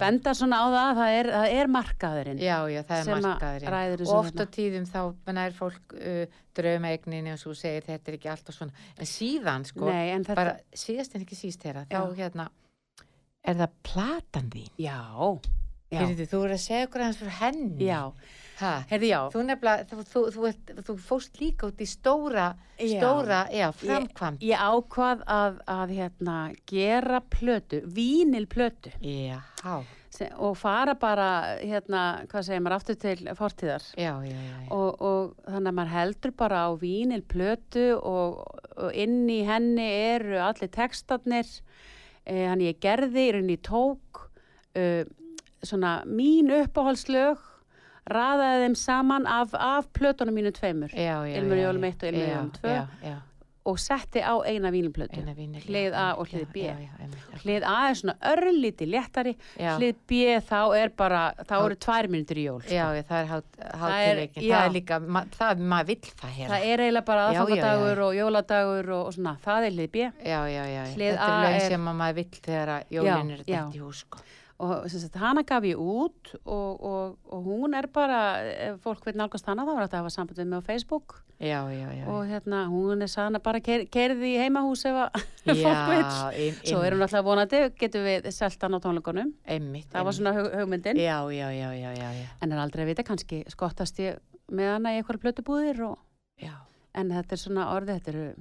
benda 0.00 0.34
svona 0.36 0.58
á 0.60 0.66
það, 0.72 0.90
það 1.00 1.14
er, 1.20 1.28
það 1.36 1.54
er 1.60 1.70
markaðurinn 1.76 2.42
Já, 2.42 2.56
já, 2.72 2.80
það 2.88 3.00
er 3.00 3.22
markaðurinn. 3.26 3.72
ræður 3.76 3.94
Og 3.96 4.02
þessu 4.04 4.16
oft 4.18 4.34
á 4.36 4.38
hérna. 4.42 4.48
tíðum 4.58 4.86
þá 4.92 5.32
nær 5.38 5.56
fólk 5.56 5.96
uh, 5.96 6.38
draumaegninni 6.56 7.32
og 7.34 7.40
svo 7.42 7.54
segir 7.56 7.86
þetta 7.88 8.12
er 8.12 8.18
ekki 8.18 8.32
alltaf 8.32 8.56
svona. 8.58 8.86
En 8.96 9.10
síðan, 9.10 9.66
sko, 9.68 9.88
Nei, 9.90 10.12
en 10.14 10.24
þetta, 10.28 10.38
bara 10.38 10.56
síðast 10.84 11.16
en 11.16 11.26
ekki 11.26 11.38
síst 11.38 11.64
þeirra, 11.64 11.86
þá 11.90 12.02
hérna, 12.20 12.48
er 13.46 13.60
það 13.60 13.76
platan 13.90 14.50
þín? 14.54 14.70
já, 14.80 14.98
já, 15.92 16.00
Heyrðu, 16.02 16.26
þú 16.32 16.40
eru 16.46 16.56
að 16.56 16.64
segja 16.66 16.86
okkur 16.88 17.04
hans 17.06 17.20
fyrir 17.22 17.38
henni. 17.42 17.86
já, 17.86 18.00
Ha? 18.56 18.70
heyrðu, 18.88 19.08
já, 19.10 19.18
Þú 19.34 19.40
nefnilega, 19.44 19.84
þú, 19.90 20.04
þú, 20.08 20.20
þú, 20.32 20.82
þú 20.86 20.94
fóst 21.04 21.40
líka 21.42 21.66
út 21.68 21.82
í 21.84 21.86
stóra, 21.90 22.46
Já. 22.80 22.96
stóra, 22.96 23.40
já, 23.52 23.66
framkvæmt. 23.76 24.40
Ég 24.40 24.56
ákvað 24.64 25.24
að, 25.28 25.58
að 25.68 25.92
hérna, 25.98 26.36
gera 26.66 27.20
plötu, 27.20 27.82
vínilplötu 27.84 28.92
Já, 29.04 29.42
já, 29.60 30.30
og 30.40 30.54
fara 30.56 30.94
bara, 30.96 31.26
hérna, 31.60 32.24
hvað 32.32 32.46
segir 32.48 32.62
maður, 32.64 32.76
aftur 32.78 32.96
til 32.96 33.28
fortíðar. 33.36 33.84
já, 34.00 34.14
já, 34.24 34.32
já, 34.32 34.56
já. 34.64 34.70
Og, 34.72 35.02
og 35.04 35.34
þannig 35.44 35.68
að 35.68 35.76
maður 35.76 35.92
heldur 35.98 36.32
bara 36.40 36.62
á 36.64 36.70
vínilplötu 36.80 37.84
og, 38.00 38.40
og 38.80 38.96
inn 38.96 39.28
í 39.28 39.42
henni 39.44 39.84
eru 40.14 40.40
allir 40.40 40.72
textarnir. 40.72 41.44
Eh, 42.24 42.46
Þannig 42.48 42.72
ég 42.72 42.80
gerði, 42.82 43.26
rauninni 43.36 43.58
tók 43.60 44.24
uh, 44.80 45.04
svona 45.62 46.02
mín 46.06 46.50
uppáhaldslög, 46.62 47.38
raðaði 48.10 48.66
þeim 48.66 48.76
saman 48.78 49.26
af, 49.26 49.54
af 49.54 49.88
plötunum 49.96 50.34
mínu 50.36 50.52
tveimur. 50.54 50.92
Ilmur 50.94 51.56
jólum 51.64 51.82
já. 51.86 51.88
eitt 51.92 52.02
og 52.04 52.12
Ilmur 52.12 52.28
jólum 52.34 52.52
tvö. 52.60 52.74
Já, 52.76 52.84
já, 53.02 53.16
og 53.66 53.80
setti 53.82 54.20
á 54.22 54.30
eina 54.46 54.70
vínumplötu. 54.70 55.18
Eina 55.18 55.32
vínil, 55.34 55.58
já, 55.58 55.66
Hlið 55.66 55.94
A 55.98 56.04
og 56.14 56.28
hlið 56.30 56.44
B. 56.54 56.68
Hlið 57.42 57.64
A 57.66 57.88
er 57.88 57.96
svona 57.98 58.14
örlíti 58.30 58.86
léttari, 58.86 59.32
hlið 59.58 59.96
B 60.06 60.20
þá 60.38 60.60
er 60.78 60.92
bara, 60.94 61.22
þá 61.42 61.54
eru 61.64 61.74
tvær 61.82 62.06
mínútur 62.12 62.38
í 62.38 62.44
jól. 62.46 62.60
sko. 62.62 62.76
Já, 62.78 63.02
það 63.08 63.18
er 63.18 63.26
hát- 63.32 63.58
er- 63.58 63.74
hátíðleikin, 63.82 64.46
það, 64.46 64.62
er 64.68 64.70
líka, 64.76 65.00
ma, 65.02 65.24
það, 65.34 65.64
maður 65.74 65.86
vill 65.90 66.12
það 66.22 66.30
hérna. 66.38 66.52
Það 66.54 66.68
er 66.70 66.84
eiginlega 66.86 67.04
bara 67.10 67.26
aðfangadagur 67.32 68.04
og 68.06 68.14
jóladagur 68.20 68.88
og, 69.00 69.06
og 69.06 69.12
svona, 69.18 69.36
það 69.42 69.66
er 69.66 69.70
hlið 69.80 69.90
B. 69.90 69.96
Já, 70.22 70.40
já, 70.46 70.64
já, 70.76 70.82
þetta 70.94 71.32
er 71.42 71.54
er- 71.56 71.68
sem 71.74 71.90
að 71.90 71.96
maður 72.04 72.14
vill 72.22 72.40
þegar 72.46 72.84
jólin 73.00 73.30
er 73.34 73.42
dætt 73.42 73.74
í 73.74 73.82
hús, 73.82 74.04
sko. 74.06 74.18
Og 74.62 74.86
sagt, 74.88 75.16
hana 75.20 75.42
gaf 75.46 75.64
ég 75.68 75.76
út 75.76 76.32
og, 76.44 76.80
og, 76.80 77.16
og 77.28 77.44
hún 77.44 77.76
er 77.76 77.88
bara 77.92 78.20
ef 78.70 78.78
fólk 78.84 79.04
veit 79.04 79.18
nálgast 79.18 79.48
hana 79.48 79.66
þá 79.66 79.72
var 79.74 79.84
þetta 79.84 79.98
að 79.98 80.04
hafa 80.04 80.12
samband 80.14 80.40
við 80.40 80.48
mig 80.50 80.62
á 80.64 80.68
Facebook. 80.68 81.16
Já, 81.36 81.60
já, 81.68 81.88
já. 81.92 82.04
og 82.08 82.22
hérna 82.30 82.62
hún 82.72 83.04
er 83.04 83.10
sana 83.12 83.40
bara 83.44 83.60
kerði 83.60 84.30
í 84.32 84.38
heimahús 84.40 84.86
ef 84.88 84.96
fólk 85.44 85.60
Já, 85.60 86.54
svo 86.64 86.80
erum 86.80 87.02
við 87.02 87.08
alltaf 87.08 87.26
vonandi, 87.26 87.60
getum 87.76 88.06
við 88.08 88.30
selt 88.32 88.64
hann 88.64 88.78
á 88.78 88.80
tónleikunum. 88.80 89.34
Einmitt. 89.44 89.90
það 89.92 90.08
var 90.08 90.16
svona 90.16 90.32
hug, 90.38 90.48
hugmyndin. 90.56 91.02
En 92.40 92.52
er 92.56 92.62
aldrei 92.64 92.86
að 92.86 92.92
vita 92.94 93.04
kannski 93.04 93.42
skottast 93.52 94.00
ég 94.00 94.22
með 94.48 94.72
hana 94.76 94.94
í 94.94 95.02
eitthvað 95.02 95.24
plötubúðir 95.26 95.84
og, 95.90 95.98
Já, 96.40 96.54
en 96.96 97.12
þetta 97.12 97.36
er 97.36 97.42
svona 97.42 97.68
orðið 97.74 98.00
þetta 98.00 98.14
er, 98.14 98.34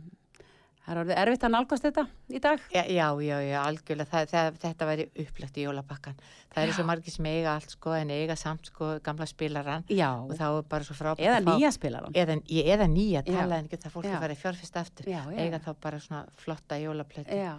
það 0.86 0.92
er 0.94 1.00
orðið 1.02 1.20
erfitt 1.24 1.46
að 1.48 1.52
nálgast 1.56 1.86
þetta 1.88 2.04
í 2.30 2.42
dag 2.44 2.66
já, 2.74 2.82
já, 2.94 3.06
já, 3.26 3.36
já 3.50 3.58
algjörlega, 3.62 4.10
það, 4.12 4.26
það, 4.34 4.58
þetta 4.64 4.88
væri 4.90 5.06
upplagt 5.26 5.58
í 5.58 5.66
jólabakkan. 5.66 6.20
Það 6.56 6.64
eru 6.64 6.76
svo 6.78 6.86
margir 6.88 7.16
sem 7.16 7.30
eiga 7.32 7.54
allt, 7.58 7.74
sko, 7.76 7.94
en 7.98 8.12
eiga 8.16 8.36
samt, 8.40 8.70
sko, 8.72 8.92
gamla 9.06 9.28
spilaran 9.30 9.88
já, 9.92 10.10
og 10.22 10.36
þá 10.38 10.46
er 10.52 10.68
bara 10.76 10.88
svo 10.88 10.98
frábært 10.98 11.26
eða 11.26 11.40
nýja 11.50 11.72
spilaran 11.76 12.16
Eða, 12.16 12.38
eða 12.76 12.88
nýja 12.92 13.24
Já. 13.26 13.32
tala 13.34 13.58
en 13.60 13.66
ekki 13.70 13.82
það 13.84 13.96
fólk 13.98 14.06
Já. 14.10 14.14
að 14.16 14.26
fara 14.28 14.38
í 14.38 14.42
fjárfyrst 14.44 14.78
aftur. 14.84 15.10
Já, 15.10 15.22
já, 15.26 15.40
Eiga 15.42 15.58
já. 15.60 15.64
þá 15.66 15.72
bara 15.88 16.00
svona 16.06 16.22
flotta 16.44 16.78
jólaplötu 16.80 17.42
já, 17.42 17.56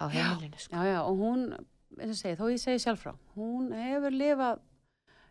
á 0.00 0.04
heimilinu, 0.10 0.58
sko. 0.58 0.74
já, 0.74 0.94
já, 0.94 0.98
og 1.04 1.20
hún 1.20 1.46
eins 2.00 2.14
og 2.14 2.18
segi, 2.22 2.38
þó 2.38 2.48
ég 2.52 2.60
segi 2.62 2.80
sjálf 2.82 3.02
frá 3.04 3.14
hún 3.36 3.72
hefur 3.76 4.14
lifað 4.14 4.60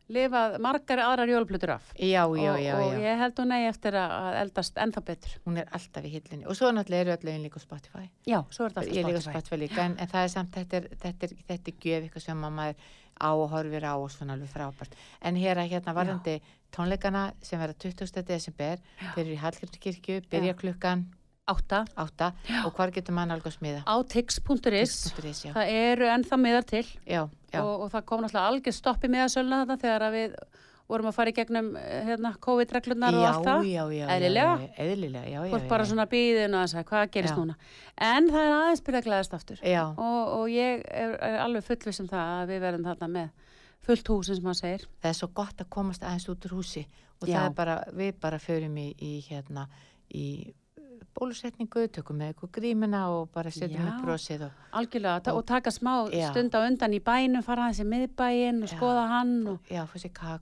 lifað 0.10 0.56
margar 0.63 1.02
aðrar 1.04 1.30
jólplötur 1.30 1.72
af 1.76 1.91
Já, 1.95 2.24
já, 2.26 2.26
og, 2.28 2.38
já, 2.38 2.74
og 2.76 2.93
já. 2.93 3.00
ég 3.06 3.19
held 3.24 3.41
hún 3.41 3.54
eigi 3.56 3.67
eftir 3.69 3.98
að 4.02 4.38
eldast 4.43 4.80
ennþá 4.82 5.04
betur 5.10 5.36
Hún 5.45 5.58
er 5.62 5.67
alltaf 5.72 6.06
í 6.06 6.13
hillinni. 6.15 6.48
Og 6.50 6.58
svo 6.58 6.72
náttúrulega 6.74 7.02
eru 7.06 7.13
öll 7.17 7.28
lögin 7.30 7.43
líka 7.45 7.62
á 7.62 7.65
Spotify. 7.65 8.06
já, 8.26 8.39
svo 8.50 8.65
er 8.65 8.74
þetta 8.74 8.82
alltaf 8.86 9.04
Spotify 9.04 9.30
Spotify 9.30 9.60
líka, 9.63 9.86
en, 9.86 9.98
en 10.00 10.08
það 10.08 10.24
er 10.24 10.34
samt, 10.36 10.56
þetta 10.56 10.78
er, 10.82 10.89
þetta 11.04 11.30
er, 11.30 11.36
þetta 11.52 11.72
er 11.72 11.78
gjöf 11.86 12.08
eitthvað 12.08 12.26
sem 12.26 12.43
að 12.50 12.58
maður 12.60 12.76
á 13.19 13.30
og 13.36 13.50
horfir 13.52 13.84
á 13.84 13.93
og 14.00 14.10
svona 14.12 14.34
alveg 14.34 14.50
frábært. 14.54 14.93
En 15.22 15.36
hér 15.36 15.60
að 15.60 15.72
hérna 15.74 15.93
varðandi 15.98 16.38
tónleikana 16.72 17.24
sem 17.43 17.60
verða 17.60 17.76
20. 17.84 18.24
desember, 18.24 18.80
þeir 19.13 19.26
eru 19.26 19.34
í 19.36 19.39
Hallgrímskirkju, 19.41 20.22
byrja 20.32 20.54
klukkan 20.56 21.04
átta. 21.53 21.81
Átta. 21.99 22.31
Og 22.65 22.71
hvar 22.77 22.93
getur 22.95 23.15
mann 23.17 23.33
alveg 23.35 23.51
að 23.51 23.57
smiða? 23.57 23.81
á 23.83 23.95
tix.is 24.12 24.95
það 25.49 25.73
eru 25.73 26.09
ennþá 26.13 26.39
miðar 26.41 26.65
til. 26.69 26.85
Já, 27.05 27.23
já, 27.53 27.59
og, 27.63 27.85
og 27.85 27.91
það 27.93 28.07
kom 28.09 28.23
náttúrulega 28.23 28.49
algjör 28.53 28.75
stopp 28.79 29.03
í 29.05 29.12
miðasöluna 29.13 29.63
þetta 29.65 29.79
þegar 29.83 30.07
að 30.09 30.17
við 30.19 30.35
vorum 30.89 31.05
að 31.12 31.13
fara 31.19 31.29
í 31.29 31.35
gegnum 31.38 31.67
eh, 31.77 31.99
hérna, 32.07 32.31
COVID-reglunar 32.41 33.13
og 33.19 33.25
allt 33.29 33.45
það. 33.45 33.67
já, 33.69 33.81
já, 33.93 34.05
Eðlilega? 34.15 34.53
já, 34.57 34.63
já, 34.63 34.85
eðlilega, 34.85 35.25
já, 35.29 35.41
já, 35.45 35.51
já, 35.53 35.67
bara 35.69 35.85
svona 35.85 36.05
býðin 36.09 36.55
og 36.57 36.63
að 36.63 36.71
segja 36.71 36.88
hvað 36.89 37.12
gerist 37.13 37.35
Já. 37.35 37.38
núna. 37.38 37.57
En 38.09 38.29
það 38.31 38.47
er 38.47 38.55
aðeins 38.55 38.81
byrjað 38.88 39.03
að 39.03 39.09
glæðast 39.09 39.35
aftur. 39.38 39.59
Já, 39.62 39.83
og, 39.91 40.31
og 40.39 40.47
ég 40.49 40.81
er, 40.89 41.13
er 41.29 41.38
alveg 41.43 41.67
fullviss 41.67 42.01
um 42.01 42.09
það 42.09 42.31
að 42.39 42.49
við 42.55 42.63
verðum 42.65 42.88
þarna 42.89 43.12
með 43.19 43.29
fullt 43.85 44.12
hús 44.15 44.31
eins 44.33 44.41
og 44.41 44.47
maður 44.49 44.62
segir. 44.63 44.88
Það 45.03 45.12
er 45.13 45.19
svo 45.19 45.29
gott 45.43 45.62
að 45.62 45.69
komast 45.77 46.07
aðeins 46.09 46.27
út 46.33 46.49
úr 46.49 46.57
húsi 46.57 46.83
og 47.19 47.27
það 47.27 47.45
er 47.45 47.55
bara, 47.62 47.77
við 48.01 48.12
bara 48.25 48.41
förum 48.41 48.81
í, 48.81 48.88
í 48.97 49.13
hérna, 49.29 49.67
í 50.09 50.25
bólusetningu, 51.17 51.88
tökum 51.91 52.17
með 52.19 52.34
eitthvað 52.34 52.52
grímina 52.60 53.02
og 53.13 53.30
bara 53.34 53.50
setjum 53.52 53.88
upp 53.88 54.04
brosið 54.06 54.43
og 54.48 54.52
algjörlega 54.80 55.32
Og- 55.34 55.38
og 55.39 55.45
taka 55.45 55.69
smá 55.72 55.93
Já. 56.13 56.30
stund 56.32 56.52
á 56.56 56.60
undan 56.67 56.93
í 56.93 57.00
bænum 57.02 57.43
fara 57.43 57.69
í 57.69 57.84
miðbæin 57.84 58.63
og 58.63 58.69
Já. 58.69 58.76
skoða 58.78 59.08
hann 59.10 59.48
og 59.48 59.60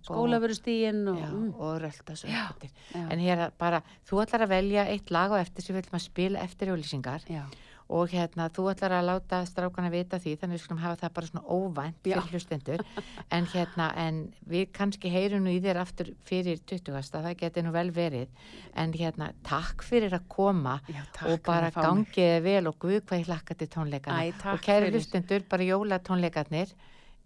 skólafurustíin 0.06 1.08
og 1.08 1.22
mm, 1.34 1.54
og 1.60 1.82
rölda 1.82 2.16
svo 2.16 2.30
eftir. 2.30 2.70
En 2.96 3.20
hér 3.20 3.52
bara, 3.58 3.82
þú 4.10 4.22
ætlar 4.26 4.44
að 4.46 4.50
velja 4.50 4.86
eitt 4.88 5.12
lag 5.12 5.32
og 5.32 5.40
eftir 5.40 5.64
sem 5.64 5.76
við 5.76 5.86
ætlum 5.86 6.00
að 6.00 6.06
spila 6.06 6.40
eftir 6.44 6.68
auðlýsingar 6.74 7.26
já, 7.28 7.44
og 7.90 8.10
hérna, 8.12 8.50
þú 8.52 8.66
ætlar 8.74 8.98
að 8.98 9.06
láta 9.08 9.40
strákana 9.48 9.92
vita 9.94 10.20
því, 10.20 10.34
þannig 10.42 10.58
við 10.58 10.64
skulum 10.64 10.82
hafa 10.84 11.00
það 11.02 11.14
bara 11.18 11.30
svona 11.30 11.46
óvænt 11.58 12.02
fyrir 12.04 12.32
hlustendur, 12.34 12.84
en 13.32 13.48
hérna 13.54 13.88
en 13.96 14.20
við 14.50 14.66
kannski 14.76 15.12
heyrum 15.14 15.46
nú 15.46 15.54
í 15.56 15.62
þér 15.64 15.82
aftur 15.84 16.12
fyrir 16.28 16.60
20. 16.68 17.00
það 17.14 17.38
geti 17.40 17.64
nú 17.64 17.72
vel 17.72 17.92
verið. 17.96 18.28
En 18.76 18.92
hérna, 18.94 19.32
takk 19.48 19.84
fyrir 19.88 20.18
að 20.18 20.28
koma 20.28 20.82
já 20.88 21.04
og 21.32 21.40
bara 21.48 21.72
gangiði 21.72 22.44
vel 22.44 22.68
og 22.68 22.78
guð 22.80 23.02
hvað 23.08 23.24
ég 23.24 23.32
hlakka 23.32 23.56
til 23.56 23.68
tónleikana. 23.68 24.54
Og 24.54 24.62
kæri 24.62 24.92
hlustendur, 24.92 25.48
bara 25.50 25.64
jólatónleikarnir 25.64 26.76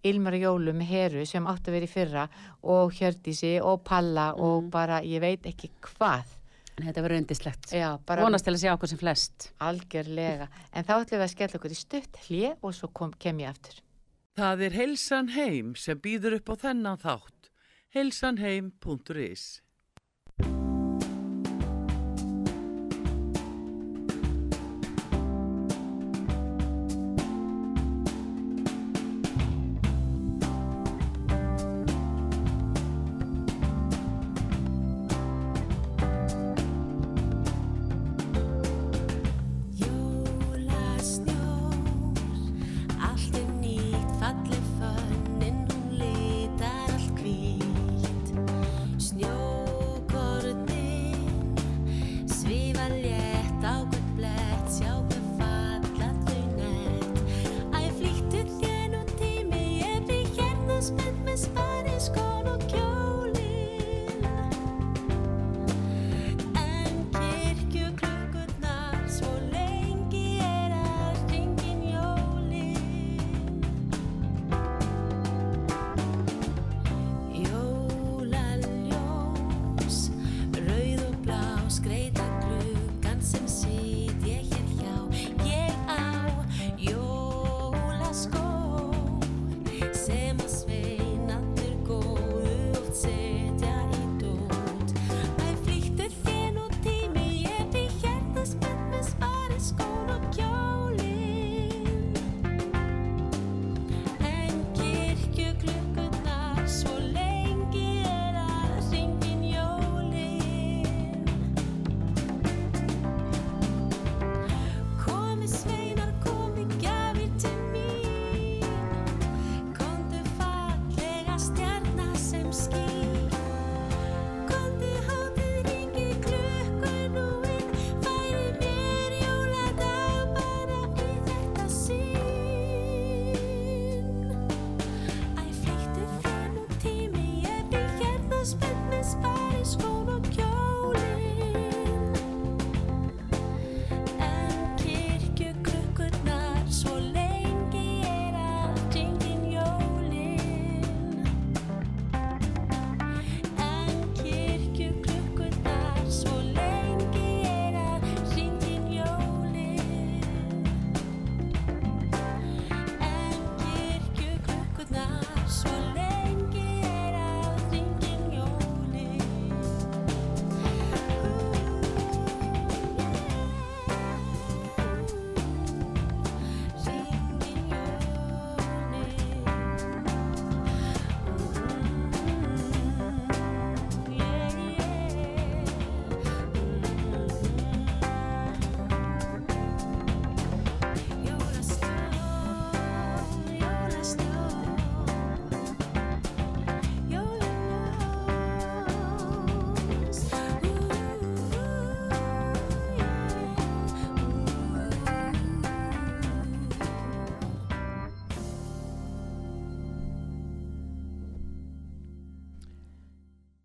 Ilmar 0.04 0.34
og 0.34 0.42
Jólu 0.42 0.74
með 0.74 0.88
Heru 0.90 1.26
sem 1.30 1.46
áttu 1.46 1.70
að 1.70 1.76
vera 1.76 1.86
í 1.86 1.92
fyrra 1.92 2.22
og 2.64 2.94
Hjördísi 2.98 3.52
og 3.62 3.84
Palla 3.86 4.32
og 4.34 4.64
Mm. 4.64 4.70
bara 4.72 5.02
ég 5.02 5.22
veit 5.22 5.44
ekki 5.46 5.70
hvað 5.82 6.26
þetta 6.88 7.04
verður 7.06 7.22
undislegt 7.22 7.74
Já, 7.76 7.90
bara 8.08 8.26
vonast 8.26 8.48
til 8.48 8.54
að 8.56 8.62
sjá 8.64 8.72
okkur 8.74 8.92
sem 8.92 9.02
flest. 9.02 9.48
Algjörlega. 9.62 10.48
En 10.74 10.88
þá 10.88 10.94
ætlum 10.98 11.18
við 11.20 11.26
að 11.28 11.34
skella 11.36 11.60
okkur 11.62 11.76
í 11.76 11.80
stutt 11.80 12.22
hlje 12.28 12.54
og 12.62 12.76
svo 12.78 12.92
kom, 12.94 13.14
kem 13.14 13.42
ég 13.44 13.52
aftur. 13.54 13.82
Það 14.40 14.66
er 14.68 14.78
Heilsan 14.80 15.34
heim 15.36 15.74
sem 15.76 16.00
býður 16.00 16.40
upp 16.40 16.54
á 16.54 16.56
þennan 16.66 17.02
þátt. 17.02 17.52
heilsanheim.is 17.92 19.62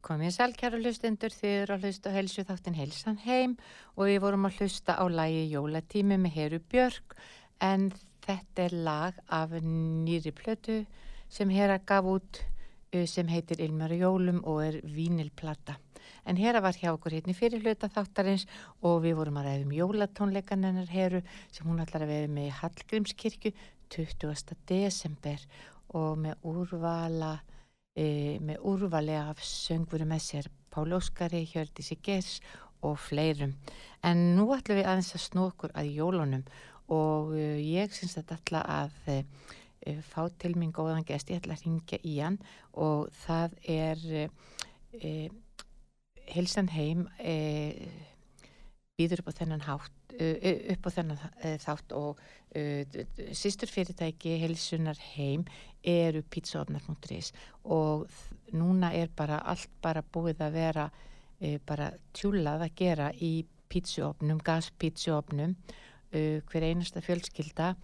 Komið 0.06 0.36
sælkjara 0.36 0.78
hlustendur 0.78 1.32
eru 1.42 1.74
að 1.74 1.84
hlusta 1.88 2.10
helsu 2.14 2.44
þáttin 2.46 2.76
Helsan 2.78 3.16
heim 3.24 3.56
og 3.96 4.04
við 4.06 4.20
vorum 4.22 4.44
að 4.46 4.60
hlusta 4.60 4.94
á 4.94 5.02
lægi 5.10 5.40
Jólatími 5.50 6.14
með 6.22 6.36
Heru 6.36 6.60
Björk 6.70 7.16
en 7.66 7.88
þetta 8.22 8.68
er 8.68 8.76
lag 8.86 9.18
af 9.26 9.56
nýri 9.64 10.30
plötu 10.30 10.76
sem 11.26 11.50
Hera 11.50 11.80
gaf 11.82 12.06
út 12.06 12.38
uh, 12.38 13.02
sem 13.02 13.26
heitir 13.26 13.64
Ilmar 13.66 13.96
Jólum 13.98 14.38
og 14.44 14.60
er 14.68 14.78
vínilplata. 14.86 15.74
En 16.22 16.38
Hera 16.38 16.62
var 16.62 16.78
hjá 16.78 16.92
okkur 16.92 17.18
hérna 17.18 17.34
fyrir 17.34 17.66
hluta 17.66 17.90
þáttarins 17.90 18.46
og 18.86 19.02
við 19.08 19.18
vorum 19.18 19.42
að 19.42 19.50
ræðum 19.50 19.74
jólatónleikan 19.74 20.68
hennar 20.70 20.94
Heru 20.94 21.24
sem 21.50 21.66
hún 21.66 21.82
ætlar 21.82 22.06
að 22.06 22.14
vera 22.14 22.30
með 22.30 22.52
í 22.52 22.56
Hallgrímskirkju 22.60 23.54
20. 23.90 24.54
desember 24.70 25.42
og 25.98 26.14
með 26.22 26.46
úrvala 26.46 27.34
e, 27.96 28.36
með 28.44 28.62
úrvali 28.68 29.16
af 29.16 29.40
söngurum 29.42 30.12
með 30.12 30.22
sér 30.26 30.48
Páli 30.72 30.92
Óskari, 30.96 31.42
Hjördísi 31.48 31.96
Gers 32.04 32.38
og 32.84 32.98
fleirum. 33.00 33.54
En 34.04 34.36
nú 34.36 34.50
ætlum 34.54 34.80
við 34.80 34.88
aðeins 34.90 35.14
að 35.16 35.24
snú 35.24 35.46
okkur 35.50 35.72
að 35.74 35.92
jólunum 35.96 36.44
og 36.92 37.32
uh, 37.34 37.56
ég 37.58 37.94
syns 37.94 38.14
þetta 38.18 38.36
ætla 38.38 38.60
að 38.70 38.98
uh, 39.10 40.02
fá 40.06 40.26
til 40.38 40.52
mín 40.58 40.74
góðan 40.74 41.06
gest, 41.06 41.30
ég 41.30 41.40
ætla 41.40 41.56
að 41.56 41.64
ringja 41.66 41.98
í 42.06 42.18
hann 42.20 42.38
og 42.74 43.08
það 43.24 43.56
er 43.72 44.04
uh, 44.26 45.26
Hilsan 46.30 46.70
Heim 46.74 47.06
býður 48.96 49.22
upp 49.22 49.32
á 49.32 49.38
þennan 49.40 49.64
hátt 49.66 50.14
upp 50.16 50.86
á 50.88 50.90
þennan 50.96 51.18
þátt 51.60 51.92
og 51.96 52.20
sýstur 53.36 53.68
fyrirtæki 53.68 54.38
Hilsunar 54.40 55.00
Heim 55.12 55.44
eru 55.84 56.22
pizzaofnar.is 56.32 57.34
og 57.64 58.06
núna 58.56 58.94
er 58.96 59.12
bara 59.16 59.42
allt 59.44 59.68
bara 59.84 60.00
búið 60.00 60.40
að 60.46 60.56
vera 60.56 60.86
bara 61.68 61.90
tjúlað 62.16 62.64
að 62.64 62.78
gera 62.80 63.10
í 63.20 63.34
pizzaofnum, 63.68 64.40
gaspizzaofnum 64.40 65.52
hver 66.16 66.64
einasta 66.64 67.02
fjölskylda 67.04 67.74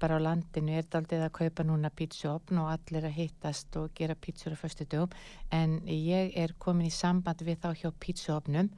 bara 0.00 0.16
á 0.16 0.24
landinu 0.24 0.78
er 0.78 0.86
daldið 0.88 1.26
að 1.26 1.34
kaupa 1.42 1.64
núna 1.66 1.90
pítsuopn 1.92 2.62
og 2.62 2.70
allir 2.72 3.04
að 3.04 3.18
hittast 3.18 3.76
og 3.76 3.90
gera 3.98 4.16
pítsur 4.16 4.56
á 4.56 4.62
förstu 4.62 4.86
dögum 4.88 5.12
en 5.52 5.82
ég 5.84 6.32
er 6.38 6.56
komin 6.58 6.88
í 6.88 6.94
samband 6.94 7.44
við 7.44 7.60
þá 7.60 7.74
hjá 7.82 7.90
pítsuopnum 8.00 8.70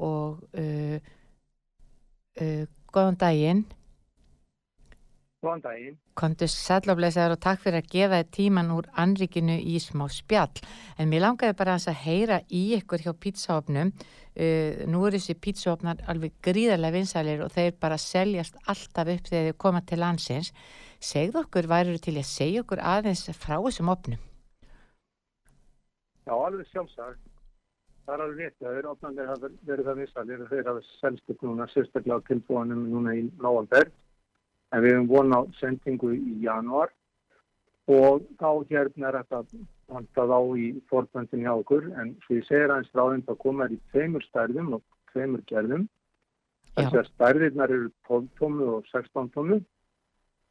og 0.00 0.40
uh, 0.56 0.96
góðan 2.90 3.20
daginn 3.20 3.66
Góðan 5.40 5.62
daginn. 5.64 5.94
Kontu 6.20 6.44
sætloflesaður 6.52 7.32
og 7.32 7.40
takk 7.40 7.62
fyrir 7.62 7.80
að 7.80 7.86
gefa 7.94 8.18
þið 8.20 8.32
tíman 8.36 8.72
úr 8.74 8.88
anrikinu 9.00 9.54
í 9.56 9.78
smá 9.80 10.04
spjall. 10.12 10.60
En 11.00 11.08
mér 11.08 11.24
langaði 11.24 11.56
bara 11.56 11.78
að 11.78 11.96
heyra 12.02 12.42
í 12.52 12.60
ykkur 12.76 13.00
hjá 13.06 13.14
pítsaopnum. 13.16 13.94
Uh, 14.36 14.84
nú 14.84 15.00
eru 15.08 15.16
þessi 15.16 15.38
pítsaopnar 15.40 16.04
alveg 16.12 16.36
gríðarlega 16.44 16.98
vinsælir 16.98 17.40
og 17.46 17.54
þeir 17.56 17.72
bara 17.80 17.96
seljast 17.96 18.60
alltaf 18.68 19.14
upp 19.14 19.32
þegar 19.32 19.48
þið 19.48 19.58
koma 19.64 19.80
til 19.80 20.00
landsins. 20.04 20.52
Segð 21.00 21.40
okkur, 21.40 21.70
værið 21.72 22.02
til 22.04 22.18
að 22.20 22.28
segja 22.28 22.66
okkur 22.66 22.84
aðeins 22.84 23.24
frá 23.32 23.56
þessum 23.56 23.88
opnum? 23.96 24.20
Já, 26.28 26.36
alveg 26.36 26.68
sjálfsagt. 26.68 27.29
Það 28.10 28.16
er 28.16 28.22
alveg 28.24 28.38
rétt 28.42 28.64
að 28.64 28.72
þeir 28.74 28.86
opnarnir 28.90 29.28
hafa 29.30 29.48
verið 29.68 29.86
það 29.86 29.98
vinsælir 30.00 30.40
og 30.42 30.48
þeir 30.50 30.68
hafa 30.68 30.80
selst 30.98 31.28
upp 31.30 31.42
núna 31.46 31.66
sérstaklega 31.70 32.16
á 32.18 32.26
tilbúanum 32.26 32.80
núna 32.90 33.12
í 33.14 33.20
náalberg 33.38 33.92
en 34.74 34.82
við 34.82 34.96
hefum 34.96 35.06
von 35.12 35.36
á 35.38 35.40
sendingu 35.60 36.10
í 36.16 36.32
januar 36.42 36.90
og 37.94 38.24
þá 38.40 38.48
hérna 38.72 39.12
er 39.12 39.18
þetta 39.20 39.60
vantað 39.94 40.34
á 40.34 40.40
í 40.58 40.66
fórböndin 40.90 41.46
hjá 41.46 41.52
okkur. 41.52 41.86
En 42.02 42.10
svo 42.24 42.40
ég 42.40 42.48
segir 42.48 42.74
aðeins 42.74 42.90
ráðind 42.98 43.30
að 43.30 43.40
koma 43.46 43.70
í 43.70 43.78
tveimur 43.94 44.26
stærðum 44.26 44.74
og 44.80 44.82
tveimur 45.12 45.46
gerðum. 45.46 45.86
Þess 46.74 46.98
að 47.04 47.12
stærðirnar 47.12 47.76
eru 47.78 47.92
12 48.10 48.28
tómu 48.42 48.72
og 48.74 48.90
16 48.90 49.30
tómu. 49.38 49.60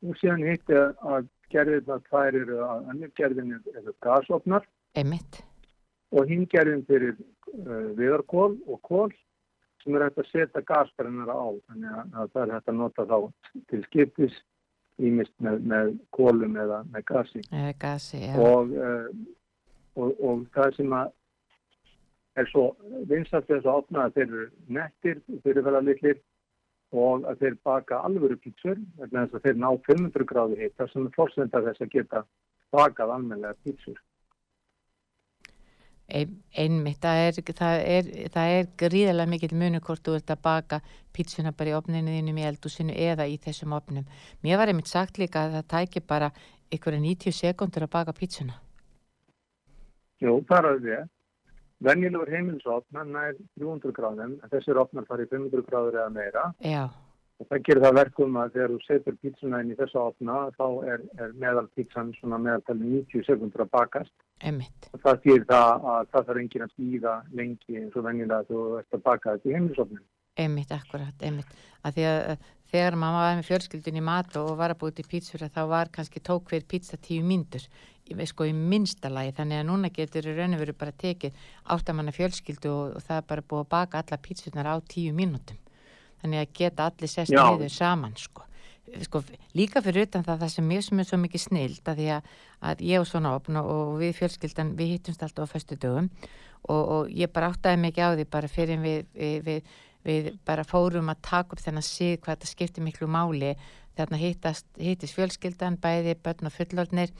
Og 0.08 0.15
síðan 0.24 0.48
hitt 0.48 0.72
er 0.72 0.95
að 1.04 1.28
gerðirnar 1.52 2.08
þær 2.08 2.41
eru 2.45 2.63
að 2.72 2.89
annir 2.95 3.15
gerðin 3.19 3.56
eru 3.76 3.98
gasofnar 4.00 4.63
Einmitt. 4.95 5.43
Og 6.15 6.30
hinn 6.30 6.45
gerðin 6.52 6.86
fyrir 6.88 7.15
uh, 7.15 7.89
viðarkól 7.98 8.54
og 8.67 8.80
kól 8.86 9.10
sem 9.84 9.95
er 9.95 10.08
hægt 10.08 10.22
að 10.22 10.32
setja 10.32 10.63
gasbrennar 10.67 11.32
á 11.32 11.48
þannig 11.69 11.91
að, 11.91 12.15
að 12.22 12.32
það 12.34 12.41
er 12.43 12.56
hægt 12.56 12.72
að 12.72 12.80
nota 12.80 13.06
þá 13.10 13.17
til 13.72 13.82
skiptis 13.88 14.39
ímist 15.00 15.36
með, 15.39 15.62
með 15.72 15.93
kólum 16.15 16.58
eða 16.60 16.82
með 16.91 17.06
gasi, 17.08 17.43
Eða 17.56 17.76
gasi, 17.80 18.24
já. 18.26 18.34
og, 18.36 18.74
uh, 18.76 19.08
og, 19.95 20.19
og 20.19 20.43
það 20.56 20.76
sem 20.80 20.98
að 20.98 21.15
er 22.39 22.50
svo 22.50 22.65
vinsast 23.10 23.48
þess 23.50 23.67
að 23.67 23.80
opna 23.84 24.08
að 24.08 24.17
þeir 24.17 24.28
eru 24.28 24.50
nettir, 24.80 25.24
þeir 25.43 25.54
eru 25.54 25.65
vel 25.67 25.78
að 25.80 25.88
litlir 25.89 26.19
og 27.00 27.26
að 27.30 27.43
þeir 27.43 27.58
baka 27.67 28.02
alvöru 28.08 28.38
pítsur 28.41 28.78
að 29.00 29.39
þeir 29.43 29.58
ná 29.62 29.69
500 29.88 30.28
gráði 30.30 30.69
þar 30.78 30.91
sem 30.91 31.08
er 31.08 31.15
fórsenda 31.17 31.63
þess 31.67 31.84
að 31.86 31.91
geta 31.95 32.24
bakað 32.74 33.13
almenlega 33.15 33.58
pítsur. 33.65 33.98
Ein, 36.10 36.32
einmitt, 36.58 36.98
það 37.04 37.19
er, 37.28 37.36
það 37.60 37.84
er, 37.86 38.08
það 38.34 38.54
er 38.56 38.69
gríðarlega 38.82 39.30
mikill 39.30 39.58
munu 39.62 39.82
hvort 39.86 40.02
þú 40.06 40.15
ert 40.17 40.32
að 40.34 40.41
baka 40.48 40.80
pítsuna 41.13 41.52
bara 41.54 41.69
í 41.69 41.76
opninu 41.78 42.15
þínum 42.15 42.39
í 42.41 42.48
eldúsinu 42.50 42.95
eða 42.95 43.28
í 43.30 43.36
þessum 43.43 43.76
opnum. 43.78 44.08
Mér 44.41 44.58
var 44.58 44.72
einmitt 44.72 44.89
sagt 44.89 45.22
líka 45.22 45.45
að 45.45 45.60
það 45.60 45.67
tækir 45.76 46.06
bara 46.10 46.32
ykkur 46.74 46.98
90 46.98 47.36
sekundur 47.36 47.86
að 47.86 47.93
baka 47.93 48.15
pítsuna. 48.17 48.58
Jú, 50.19 50.39
það 50.50 50.58
er 50.58 50.69
alveg 50.72 50.95
það. 50.95 51.12
Venjulegur 51.80 52.32
heimilisopn, 52.34 52.98
hann 52.98 53.13
er 53.15 53.38
300 53.62 53.93
gráðum, 53.95 54.34
þessir 54.52 54.82
opnar 54.82 55.06
farið 55.08 55.30
500 55.38 55.63
gráður 55.69 56.02
eða 56.02 56.10
meira. 56.12 56.41
Já, 56.60 56.89
Og 57.39 57.47
það 57.47 57.62
gerir 57.67 57.84
það 57.86 57.97
verkum 57.97 58.38
að 58.39 58.56
þegar 58.56 58.71
þú 58.73 58.80
setur 58.84 59.17
pítsuna 59.23 59.60
inn 59.63 59.71
í 59.71 59.78
þessu 59.80 59.99
opna, 60.02 60.38
þá 60.58 60.65
er, 60.91 61.04
er 61.23 61.36
meðal 61.39 61.65
pítsan 61.78 62.12
svona 62.17 62.39
meðaltali 62.43 62.89
90 62.97 63.28
sekundur 63.30 63.63
að 63.63 63.73
bakast. 63.78 64.15
einmitt. 64.43 64.89
Og 64.93 65.02
það 65.04 65.21
þýr 65.23 65.45
það 65.47 65.88
að 65.93 66.10
það 66.12 66.28
þarf 66.30 66.41
enginn 66.43 66.65
að 66.65 66.73
stíða 66.73 67.15
lengi 67.39 67.80
eins 67.80 67.95
og 67.95 68.08
venjulega 68.08 68.47
þú 68.49 68.63
ert 68.80 68.97
að 68.97 69.06
baka 69.08 69.36
þetta 69.36 69.49
í 69.49 69.56
heimilisopnum. 69.56 70.06
Einmitt, 70.39 70.71
akkurat, 70.71 71.24
einmitt. 71.24 71.55
Að 71.84 71.95
því 71.95 72.05
að 72.09 72.20
að 72.34 72.47
þegar 72.70 72.97
mamma 73.01 73.22
var 73.24 73.38
með 73.39 73.47
fjölskyldun 73.47 73.97
í 73.97 74.03
mat 74.05 74.36
og 74.39 74.51
var 74.59 74.74
að 74.74 74.82
búið 74.84 74.99
til 74.99 75.07
pítsur 75.09 75.45
þá 75.47 75.61
var 75.72 75.89
kannski 75.93 76.22
tók 76.22 76.51
hver 76.51 76.68
pítsa 76.70 76.99
tíu 77.01 77.24
myndur, 77.26 77.64
sko 78.30 78.45
í 78.45 78.53
minnsta 78.53 79.09
lagi, 79.09 79.34
þannig 79.38 79.61
að 79.61 79.68
núna 79.70 79.89
getur 79.93 80.28
í 80.30 80.36
raun 80.38 80.57
og 80.57 80.61
veru 80.64 80.76
bara 80.78 80.93
tekið 80.93 81.39
áttamanna 81.74 82.14
fjölskyldu 82.14 82.70
og, 82.70 82.99
og 82.99 83.07
það 83.07 83.24
er 83.24 83.28
bara 83.32 83.47
búið 83.49 83.66
að 83.66 83.72
baka 83.74 84.03
alla 84.03 84.22
pítsunar 84.28 84.70
á 84.70 84.76
tíu 84.86 85.16
mínútum. 85.18 85.57
Þannig 86.22 86.43
að 86.43 86.53
geta 86.59 86.89
allir 86.89 87.11
sest 87.11 87.34
Já. 87.34 87.43
niður 87.47 87.74
saman, 87.74 88.15
sko. 88.20 88.45
sko. 89.05 89.24
Líka 89.55 89.84
fyrir 89.86 90.07
utan 90.07 90.26
það, 90.28 90.43
það 90.43 90.53
sem 90.55 90.70
mér 90.72 90.86
sem 90.86 90.99
er 90.99 91.09
svo 91.09 91.20
mikið 91.22 91.45
snild 91.45 91.91
að 91.91 92.03
að, 92.17 92.30
að 92.72 92.86
ég 92.89 93.01
og 93.01 93.09
svona 93.09 93.34
opn 93.38 93.59
og, 93.61 93.97
við 94.01 94.15
fjölskyldan, 94.20 94.76
við 94.80 94.95
hittumst 94.95 95.24
alltaf 95.24 95.47
á 95.47 95.53
föstu 95.53 95.78
dögum 95.80 96.09
og, 96.67 96.82
og 96.82 97.13
ég 97.15 97.32
bara 97.32 97.51
áttaði 97.53 97.84
mikið 97.86 98.03
á 98.03 98.09
því 98.15 98.26
bara 98.32 98.51
fyrir 98.51 98.82
við, 98.84 99.05
við, 99.15 99.43
við, 99.45 99.76
við 100.03 100.32
bara 100.45 100.67
fórum 100.67 101.11
að 101.11 101.22
taka 101.30 101.55
upp 101.55 101.63
þennan 101.63 101.86
síð 101.86 102.17
hvað 102.20 102.36
þetta 102.36 102.51
skipti 102.51 102.84
miklu 102.84 103.07
máli 103.07 103.53
þarna 103.99 104.20
hittast, 104.20 104.67
hittist 104.80 105.15
fjölskyldan 105.17 105.80
bæði 105.82 106.15
börn 106.24 106.49
og 106.49 106.55
fullorðnir 106.55 107.13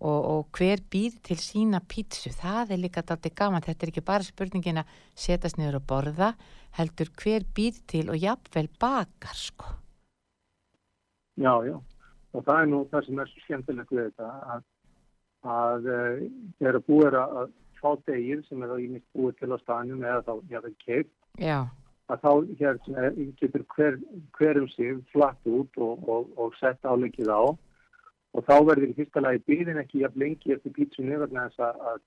og, 0.00 0.20
og 0.32 0.56
hver 0.56 0.82
býr 0.92 1.18
til 1.26 1.38
sína 1.40 1.80
pítsu? 1.84 2.32
Það 2.34 2.74
er 2.74 2.82
líka 2.82 3.04
dálítið 3.04 3.36
gaman, 3.36 3.64
þetta 3.66 3.86
er 3.86 3.92
ekki 3.92 4.04
bara 4.06 4.26
spurningin 4.26 4.82
að 4.82 4.96
setjast 5.14 5.60
niður 5.60 5.80
og 5.80 5.86
borða 5.92 6.32
heldur 6.78 7.12
hver 7.20 7.46
býr 7.56 7.78
til 7.90 8.08
og 8.10 8.18
jafnvel 8.20 8.68
bakar 8.80 9.36
sko. 9.36 9.76
Já, 11.40 11.54
já. 11.66 11.78
Og 12.30 12.44
það 12.46 12.60
er 12.62 12.68
nú 12.70 12.84
það 12.90 13.06
sem 13.06 13.22
er 13.22 13.30
svo 13.30 13.44
skemmtilegt 13.44 13.94
við 13.94 14.10
þetta 14.10 14.28
að, 14.54 14.66
að 15.54 15.90
uh, 15.90 16.22
þegar 16.60 16.84
búið 16.86 17.08
er 17.08 17.18
að 17.20 17.38
að 17.40 17.56
fá 17.80 17.92
degir 18.06 18.42
sem 18.46 18.62
er 18.62 18.72
þá 18.72 18.80
ímest 18.84 19.06
búið 19.16 19.38
til 19.40 19.54
á 19.56 19.58
stanum 19.62 20.04
eða 20.04 20.24
þá 20.26 20.32
jáfnvel 20.52 20.74
keitt 20.84 21.12
já, 21.40 21.58
að 22.12 22.24
þá 22.24 22.32
hérna, 22.60 23.10
getur 23.40 23.64
hver, 23.74 23.98
hver 24.36 24.60
um 24.60 24.68
sig 24.74 25.00
flatt 25.14 25.48
út 25.48 25.80
og, 25.80 26.04
og, 26.08 26.30
og 26.36 26.56
sett 26.60 26.84
áleikið 26.84 27.32
á 27.32 27.42
og 28.36 28.46
þá 28.46 28.54
verður 28.68 28.92
í 28.92 28.96
fyrsta 28.98 29.22
lagi 29.24 29.42
býðin 29.48 29.82
ekki 29.82 30.04
jafn 30.04 30.22
lengi 30.22 30.54
eftir 30.54 30.74
pítsunni 30.76 31.18
vegna 31.20 31.48
þess 31.48 31.64
að, 31.66 31.82
að, 31.90 32.00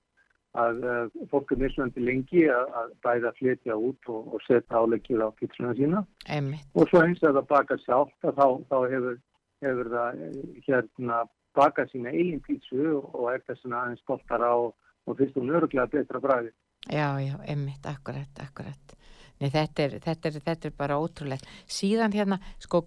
að 0.64 0.82
uh, 0.88 1.22
fólk 1.32 1.52
er 1.52 1.62
mismunandi 1.62 2.04
lengi 2.06 2.44
að, 2.54 2.74
að 2.80 2.90
bæða 3.06 3.30
að 3.30 3.38
flytja 3.40 3.78
út 3.90 4.10
og, 4.14 4.32
og 4.34 4.44
setja 4.46 4.80
áleikið 4.80 5.24
á 5.24 5.28
pítsunna 5.40 5.76
sína. 5.78 6.02
Einmitt, 6.32 6.66
og 6.74 6.90
svo 6.90 7.04
eins 7.04 7.22
að 7.22 7.40
það 7.40 7.48
baka 7.52 7.78
sjálft 7.84 8.28
að 8.28 8.40
þá, 8.40 8.46
þá 8.72 8.76
hefur, 8.94 9.22
hefur 9.66 9.94
það 9.94 10.26
hérna 10.68 11.22
bakað 11.54 11.92
sína 11.92 12.12
eigin 12.14 12.42
pítsu 12.44 12.98
og 12.98 13.30
er 13.32 13.44
þess 13.46 13.68
að 13.68 13.78
aðeins 13.80 14.04
stoltara 14.04 14.52
og, 14.64 14.74
og 15.06 15.18
finnst 15.20 15.38
hún 15.38 15.54
öruglega 15.54 15.90
betra 15.92 16.22
bræði. 16.22 16.54
já, 16.90 17.08
já, 17.20 17.34
einmitt, 17.48 17.86
akkurat, 17.88 18.40
akkurat. 18.42 18.96
Nei, 19.40 19.50
þetta 19.50 19.82
er, 19.84 19.96
þetta 20.04 20.30
er, 20.30 20.36
þetta 20.46 20.68
er 20.68 20.74
bara 20.78 20.98
ótrúlegt. 21.00 21.48
Síðan 21.70 22.14
hérna, 22.14 22.38
sko 22.62 22.84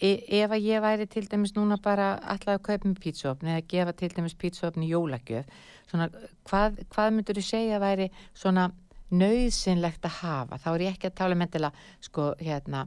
e- 0.00 0.42
ef 0.42 0.50
að 0.50 0.66
ég 0.66 0.82
væri 0.84 1.06
til 1.10 1.24
dæmis 1.30 1.54
núna 1.56 1.78
bara 1.82 2.14
alltaf 2.22 2.56
að 2.56 2.64
kaupa 2.68 2.88
með 2.88 3.00
pítsuopni 3.04 3.54
eða 3.54 3.66
gefa 3.72 3.92
til 3.98 4.12
dæmis 4.16 4.36
pítsuopni 4.38 4.88
jólagjöf 4.90 5.48
svona, 5.90 6.08
hvað, 6.48 6.80
hvað 6.92 7.10
myndur 7.16 7.38
þú 7.38 7.44
segja 7.46 7.78
að 7.78 7.84
væri 7.86 8.08
svona 8.32 8.70
nöðsynlegt 9.12 10.06
að 10.08 10.18
hafa? 10.22 10.60
Þá 10.62 10.70
er 10.72 10.86
ég 10.86 10.96
ekki 10.96 11.10
að 11.10 11.18
tala 11.20 11.38
með 11.38 11.52
til 11.56 11.64
að 11.68 11.84
sko 12.08 12.30
hérna, 12.40 12.86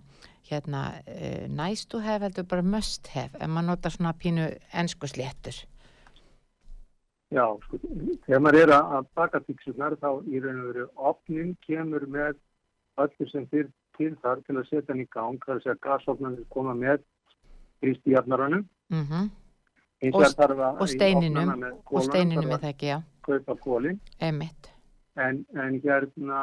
hérna 0.49 0.81
uh, 1.03 1.45
nice 1.51 1.85
to 1.89 2.01
have 2.01 2.25
heldur 2.25 2.47
bara 2.49 2.65
must 2.65 3.11
have 3.13 3.37
ef 3.37 3.47
maður 3.49 3.71
notar 3.71 3.95
svona 3.95 4.15
pínu 4.17 4.49
ensku 4.73 5.09
sléttur. 5.11 5.61
Já, 7.33 7.45
sko, 7.65 7.79
þegar 8.25 8.43
maður 8.45 8.61
er 8.63 8.75
að 8.77 9.07
baka 9.17 9.41
pítsunar 9.43 9.97
þá 10.01 10.09
í 10.29 10.41
raun 10.41 10.61
og 10.61 10.67
veru 10.71 10.89
opnin 11.11 11.55
kemur 11.65 12.05
með 12.09 12.37
öllu 13.01 13.27
sem 13.31 13.47
fyrir 13.51 13.71
til 13.97 14.11
þar 14.23 14.43
til 14.45 14.57
að 14.59 14.69
setja 14.69 14.93
hann 14.93 15.01
í 15.03 15.07
gang, 15.15 15.39
það 15.45 15.55
er 15.55 15.73
að 15.73 15.81
gasofnarnir 15.87 16.45
koma 16.53 16.75
með 16.77 17.01
þrýstjarnaranum. 17.81 18.67
mm 18.89 19.25
Hins 20.03 20.15
Og 20.15 20.21
og 20.21 20.87
steininum 20.91 21.51
og 21.63 22.01
steininum 22.03 22.49
er 22.49 22.55
að 22.57 22.61
það 22.61 22.71
ekki, 22.73 22.87
já, 22.91 22.97
kaupa 23.23 23.55
kólin. 23.63 23.99
einmitt 24.19 24.74
En, 25.16 25.38
en 25.55 25.78
hérna, 25.80 26.39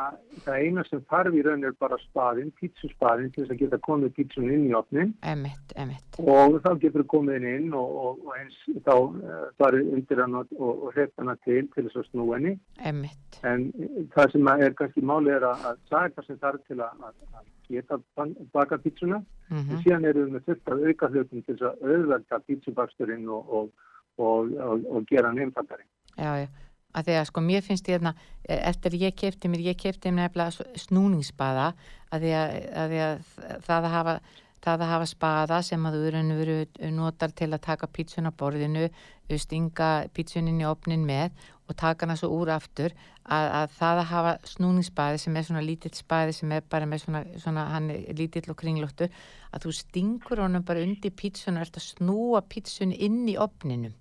það 0.47 0.63
eina 0.65 0.83
sem 0.87 1.03
þarf 1.11 1.35
í 1.37 1.43
raun 1.45 1.67
er 1.69 1.75
bara 1.83 1.99
spaðin, 2.07 2.49
pítsuspaðin 2.57 3.29
til 3.35 3.43
þess 3.43 3.53
að 3.53 3.59
geta 3.61 3.79
komið 3.85 4.15
pítsun 4.17 4.49
inn 4.49 4.65
í 4.71 4.73
opnin 4.79 5.11
einmitt, 5.29 5.75
einmitt, 5.77 6.17
og 6.17 6.57
þá 6.65 6.71
getur 6.81 7.05
komið 7.13 7.45
inn 7.51 7.67
og, 7.77 7.99
og, 8.07 8.23
og 8.25 8.39
eins 8.39 8.57
þá 8.87 8.95
uh, 8.97 9.43
farið 9.61 9.93
undir 9.99 10.23
hann 10.25 10.39
og, 10.41 10.57
og, 10.57 10.87
hana 11.21 11.37
til 11.45 11.67
til 11.75 11.85
þess 11.85 12.01
að 12.01 12.09
snú 12.09 12.31
henni. 12.33 12.55
einmitt 12.81 13.39
En 13.45 13.69
það 14.15 14.33
sem 14.33 14.51
er 14.55 14.77
kannski 14.79 15.05
málið 15.05 15.37
er 15.37 15.49
að, 15.51 15.69
að 15.69 15.85
það 15.91 16.09
er 16.09 16.17
það 16.17 16.29
sem 16.31 16.43
þarf 16.47 16.67
til 16.71 16.81
að, 16.81 17.07
að, 17.11 17.47
geta 17.73 17.99
baka 18.53 18.79
pítsuna. 18.79 19.23
mm 19.51 19.71
Og 19.75 19.85
síðan 19.85 20.05
erum 20.09 20.35
við 20.37 20.51
af 20.73 20.89
auka 20.89 21.09
hlutum 21.13 21.43
til 21.43 21.57
þess 21.57 21.69
að 21.69 21.87
auðvelda 21.93 22.43
pítsubaksturinn 22.47 23.29
og, 23.29 23.55
og, 23.59 23.71
og, 24.19 24.53
og, 24.57 24.85
og 24.91 25.07
gera 25.11 25.29
hann 25.29 25.45
einfaldari. 25.45 25.85
já, 26.17 26.37
já, 26.41 26.49
að 26.93 27.09
því 27.09 27.17
að 27.21 27.27
sko 27.31 27.41
mér 27.41 27.63
finnst 27.67 27.89
ég 27.89 27.99
hérna, 27.99 28.15
eh, 28.49 28.61
eftir 28.69 28.93
ég 29.01 29.15
kefti 29.17 29.49
mér, 29.49 29.65
ég 29.73 29.77
kefti 29.81 30.11
mér 30.13 30.29
nefnilega 30.29 30.53
s- 30.53 30.87
snúningsbaða 30.87 31.73
að 32.13 32.21
því 32.27 32.33
að, 32.39 32.55
að, 32.83 32.93
því 32.95 33.03
að 33.09 33.27
það 33.67 33.79
að 33.89 33.93
hafa 33.97 34.21
það 34.63 34.83
að 34.85 34.91
hafa 34.93 35.07
spaða 35.11 35.57
sem 35.67 35.87
að 35.89 35.95
þú 35.97 36.03
og 36.07 36.37
veru 36.39 36.91
notar 36.95 37.33
til 37.35 37.49
að 37.51 37.65
taka 37.65 37.89
pítsuna 37.91 38.31
á 38.31 38.39
borðinu, 38.39 38.85
stinga 39.43 39.89
pítsunin 40.15 40.61
í 40.63 40.67
opnin 40.69 41.03
með 41.09 41.33
og 41.67 41.75
taka 41.81 42.07
hana 42.07 42.15
svo 42.21 42.29
úr 42.37 42.53
aftur 42.55 42.93
að, 43.27 43.47
að 43.59 43.75
það 43.79 43.99
að 44.03 44.09
hafa 44.13 44.35
snúningsbaði 44.53 45.19
sem 45.19 45.37
er 45.37 45.47
svona 45.49 45.65
lítill 45.67 45.91
spaði 45.97 46.37
sem 46.37 46.53
er 46.53 46.63
bara 46.71 46.87
með 46.87 47.03
svona, 47.07 47.25
svona 47.43 47.65
hann 47.73 47.91
er 47.91 48.15
lítill 48.15 48.45
og 48.53 48.59
kringlóttur 48.61 49.11
að 49.51 49.67
þú 49.67 49.75
stingur 49.81 50.45
honum 50.45 50.63
bara 50.69 50.85
undir 50.87 51.11
pítsuna 51.11 51.59
og 51.63 51.67
ert 51.67 51.81
að 51.81 51.89
snúa 51.97 52.43
pítsun 52.47 52.93
inn 52.95 53.25
í 53.33 53.35
opninum 53.41 53.95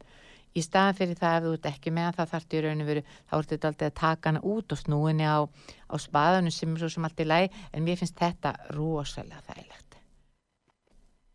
í 0.55 0.63
staðan 0.65 0.97
fyrir 0.97 1.19
það 1.19 1.37
ef 1.37 1.45
þú 1.45 1.53
ert 1.57 1.69
ekki 1.71 1.93
með 1.95 2.15
það 2.17 2.31
þarftu 2.33 2.57
í 2.57 2.63
raun 2.65 2.83
og 2.83 2.89
veru, 2.91 3.03
þá 3.29 3.35
ertu 3.37 3.55
þetta 3.55 3.71
aldrei 3.71 3.87
að 3.89 3.99
taka 4.01 4.31
hana 4.31 4.41
út 4.53 4.75
og 4.75 4.81
snúinni 4.81 5.27
á, 5.27 5.39
á 5.47 5.95
spaðanum 5.99 6.55
sem 6.55 6.73
er 6.73 6.83
svo 6.83 6.91
sem 6.95 7.07
allt 7.07 7.23
í 7.23 7.27
lagi, 7.27 7.51
en 7.71 7.85
mér 7.87 8.01
finnst 8.01 8.19
þetta 8.19 8.55
rosalega 8.75 9.43
þægilegt. 9.47 9.99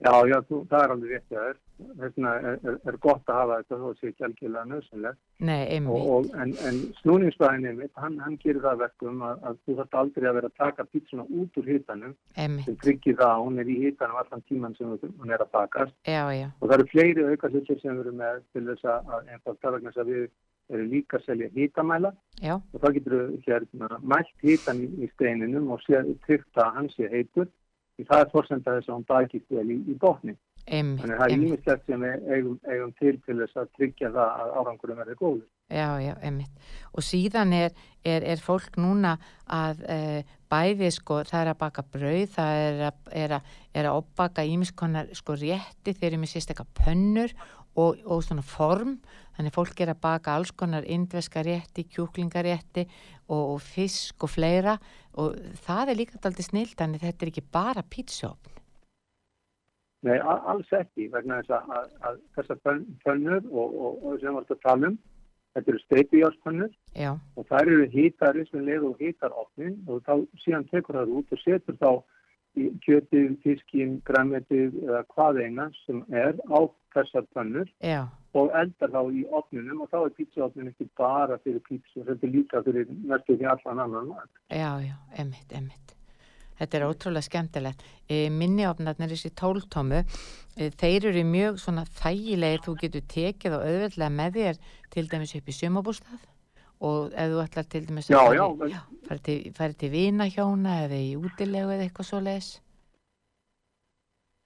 Já, 0.05 0.13
já, 0.29 0.39
þú, 0.45 0.61
það 0.69 0.83
er 0.83 0.95
alveg 0.97 1.15
rétt 1.15 1.33
að 1.33 1.47
þér. 1.77 1.91
Þess 1.97 2.17
vegna 2.17 2.33
er, 2.41 2.59
er, 2.71 2.79
er 2.91 2.97
gott 3.05 3.31
að 3.33 3.39
hafa 3.41 3.59
þetta 3.61 3.79
þó 3.81 3.87
að 3.91 3.99
sé 4.01 4.11
ekki 4.13 4.27
algjörlega 4.29 4.71
nöðsynlegt. 4.71 5.21
Nei, 5.49 5.61
Og, 5.61 5.73
einmitt, 5.77 6.07
og, 6.17 6.31
en, 6.43 6.55
en 6.71 6.81
snúningsbæðinni 7.03 7.75
mitt, 7.81 7.93
hann, 8.01 8.19
hann 8.25 8.39
gerir 8.43 8.63
það 8.65 8.73
að 8.73 8.83
verkum 8.87 9.23
að, 9.29 9.45
að 9.51 9.61
þú 9.67 9.77
þarf 9.81 9.99
aldrei 10.03 10.29
að 10.31 10.39
vera 10.41 10.51
að 10.53 10.59
taka 10.65 10.89
pítsuna 10.95 11.29
út 11.29 11.61
úr 11.61 11.71
hitanum 11.73 12.17
sem 12.17 12.43
einmitt, 12.47 12.81
tryggir 12.85 13.19
það 13.21 13.35
að 13.35 13.45
hún 13.45 13.63
er 13.63 13.71
í 13.71 13.79
hitanum 13.85 14.21
allan 14.23 14.47
tíman 14.49 14.77
sem 14.79 14.97
hún 14.97 15.37
er 15.37 15.45
að 15.45 15.53
bakast. 15.59 15.97
já, 16.07 16.23
já, 16.33 16.49
Og 16.61 16.69
það 16.69 16.77
eru 16.79 16.91
fleiri 16.95 17.29
auka 17.31 17.53
hlutir 17.53 17.81
sem 17.83 18.01
erum 18.01 18.21
með 18.23 18.43
til 18.53 18.67
þess 18.71 18.91
að, 18.91 19.15
að 20.01 20.11
við 20.11 20.29
erum 20.73 20.89
líka 20.91 21.21
að 21.21 21.27
selja 21.29 21.49
hitamæla 21.55 22.11
já, 22.43 22.57
og 22.57 22.81
þá 22.83 22.89
getur 22.97 23.15
við 23.17 23.45
hérna 23.47 24.01
mælt 24.03 24.33
hitan 24.43 24.83
í, 24.83 24.89
í 25.05 25.11
steininum 25.15 25.71
og 25.71 25.85
tryggt 25.87 26.59
að 26.59 26.73
hann 26.79 26.89
sé 26.95 27.11
heitur 27.13 27.47
því 27.97 28.07
það 28.09 28.23
er 28.25 28.33
fórsenda 28.33 28.75
þess 28.77 28.91
að 28.91 28.97
hún 28.97 29.07
bakist 29.09 29.55
vel 29.55 29.67
í, 29.73 29.79
í 29.89 29.95
botni. 30.01 30.35
Einmitt, 30.67 31.03
Þannig 31.03 31.15
að 31.15 31.21
það 31.21 31.27
er 31.27 31.37
ímislegt 31.37 31.85
sem 31.87 32.05
við 32.05 32.31
eigum, 32.35 32.57
eigum 32.67 32.95
til 33.01 33.13
til 33.27 33.37
þess 33.41 33.61
að 33.61 33.69
tryggja 33.79 34.11
það 34.15 34.33
að 34.43 34.55
árangurum 34.61 35.03
verði 35.03 35.19
góður. 35.21 35.45
já, 35.71 35.89
já, 36.03 36.15
einmitt. 36.23 36.65
Og 36.93 37.07
síðan 37.07 37.53
er, 37.57 37.77
er, 38.05 38.27
er 38.35 38.43
fólk 38.43 38.79
núna 38.81 39.17
að 39.47 39.85
e, 39.91 39.99
bæði 40.51 40.91
sko, 40.95 41.21
það 41.27 41.43
er 41.43 41.53
að 41.53 41.61
baka 41.63 41.85
brauð, 41.95 42.27
það 42.35 42.63
er 42.65 42.83
að, 42.89 42.99
er 43.23 43.37
að, 43.39 43.53
er 43.75 43.91
að 43.91 44.01
opbaka 44.01 44.47
ímiskonar 44.47 45.13
sko 45.19 45.39
rétti, 45.39 45.95
þeir 45.95 46.13
eru 46.13 46.23
með 46.23 46.35
sérstakka 46.35 46.67
pönnur 46.83 47.35
og, 47.77 48.03
og 48.07 48.25
svona 48.25 48.45
form, 48.47 48.97
þannig 49.37 49.55
fólk 49.55 49.81
er 49.85 49.93
að 49.93 50.03
baka 50.07 50.35
alls 50.35 50.53
konar 50.57 50.87
indveska 50.89 51.45
rétti, 51.47 51.87
kjúklingarétti 51.93 52.87
og, 53.29 53.57
og 53.57 53.59
fisk 53.63 54.27
og 54.27 54.33
fleira 54.33 54.79
og 55.21 55.37
það 55.67 55.93
er 55.93 56.01
líka 56.01 56.21
aldrei 56.23 56.47
snill, 56.47 56.71
þannig 56.77 57.05
þetta 57.05 57.27
er 57.27 57.33
ekki 57.33 57.49
bara 57.53 57.85
pítsófn. 57.87 58.56
Nei, 60.07 60.17
alls 60.23 60.73
ekki 60.79 61.09
vegna 61.13 61.41
þess 61.43 61.55
að, 61.57 61.71
að, 61.77 61.93
að 62.09 62.19
þessar 62.39 62.59
pön- 62.67 62.89
pönnur 63.05 63.47
og, 63.51 63.77
og, 63.77 64.03
og 64.03 64.19
sem 64.21 64.29
við 64.29 64.37
varum 64.37 64.43
að 64.57 64.61
tala 64.67 64.91
um, 64.93 64.99
þetta 65.57 65.73
eru 65.73 65.81
steipijárspönnur 65.85 66.75
Já, 66.97 67.13
og 67.37 67.49
þær 67.49 67.71
eru 67.73 67.87
hítari 67.95 68.45
sem 68.51 68.67
leið 68.69 68.91
og 68.91 69.01
hítar 69.03 69.35
opnin 69.41 69.79
og 69.89 70.05
þá 70.07 70.15
síðan 70.45 70.69
tekur 70.73 71.01
það 71.01 71.17
út 71.21 71.35
og 71.35 71.43
setur 71.43 71.81
þá 71.81 71.91
kjötið, 72.85 73.35
fiskin, 73.45 73.99
græmetið 74.09 74.79
eða 74.87 75.03
hvað 75.13 75.41
eina 75.45 75.67
sem 75.85 75.99
er 76.15 76.39
á 76.49 76.61
þessar 76.97 77.27
pönnur 77.37 77.69
já, 77.85 78.07
og 78.37 78.55
eldar 78.57 78.93
þá 78.95 79.03
í 79.13 79.27
opninum 79.41 79.83
og 79.85 79.91
þá 79.93 79.99
er 80.05 80.15
pítsuopnin 80.17 80.71
ekki 80.73 80.89
bara 80.97 81.37
fyrir 81.45 81.61
pítsu, 81.69 82.05
þetta 82.07 82.27
er 82.29 82.33
líka 82.33 82.63
fyrir 82.65 82.89
næstu 83.11 83.37
því 83.37 83.51
allan 83.53 83.85
annan 83.85 84.11
mat. 84.15 84.31
já, 84.49 84.71
já, 84.87 84.97
emmitt, 85.21 85.53
emmitt. 85.53 85.96
Þetta 86.59 86.79
er 86.79 86.85
ótrúlega 86.89 87.27
skemmtilegt. 87.27 87.83
E, 88.09 88.29
minniofnarnir 88.33 89.11
þessi 89.13 89.31
tóltómu, 89.37 90.03
e, 90.57 90.71
þeir 90.81 91.11
eru 91.11 91.25
mjög 91.29 91.59
svona 91.61 91.85
þægilegir, 91.99 92.63
þú 92.65 92.77
getur 92.81 93.05
tekið 93.13 93.57
og 93.59 93.67
auðveldlega 93.67 94.15
með 94.21 94.39
þér 94.41 94.61
til 94.95 95.07
dæmis 95.13 95.35
upp 95.37 95.49
í 95.53 95.57
sumabústað 95.59 96.25
og 96.87 97.13
ef 97.17 97.31
þú 97.33 97.43
ætlar 97.45 97.69
til 97.73 97.83
dæmis 97.89 98.09
Já, 98.13 98.19
að 98.21 98.35
já, 98.37 98.47
fara, 98.57 98.69
í- 98.69 99.07
fara 99.09 99.19
til, 99.29 99.39
fara 99.57 99.73
til 99.81 99.91
vinahjóna 99.95 100.75
eða 100.87 100.99
í 101.01 101.13
útilegu 101.17 101.73
eða 101.77 101.87
eitthvað 101.89 102.09
svo 102.11 102.21
leis. 102.25 102.51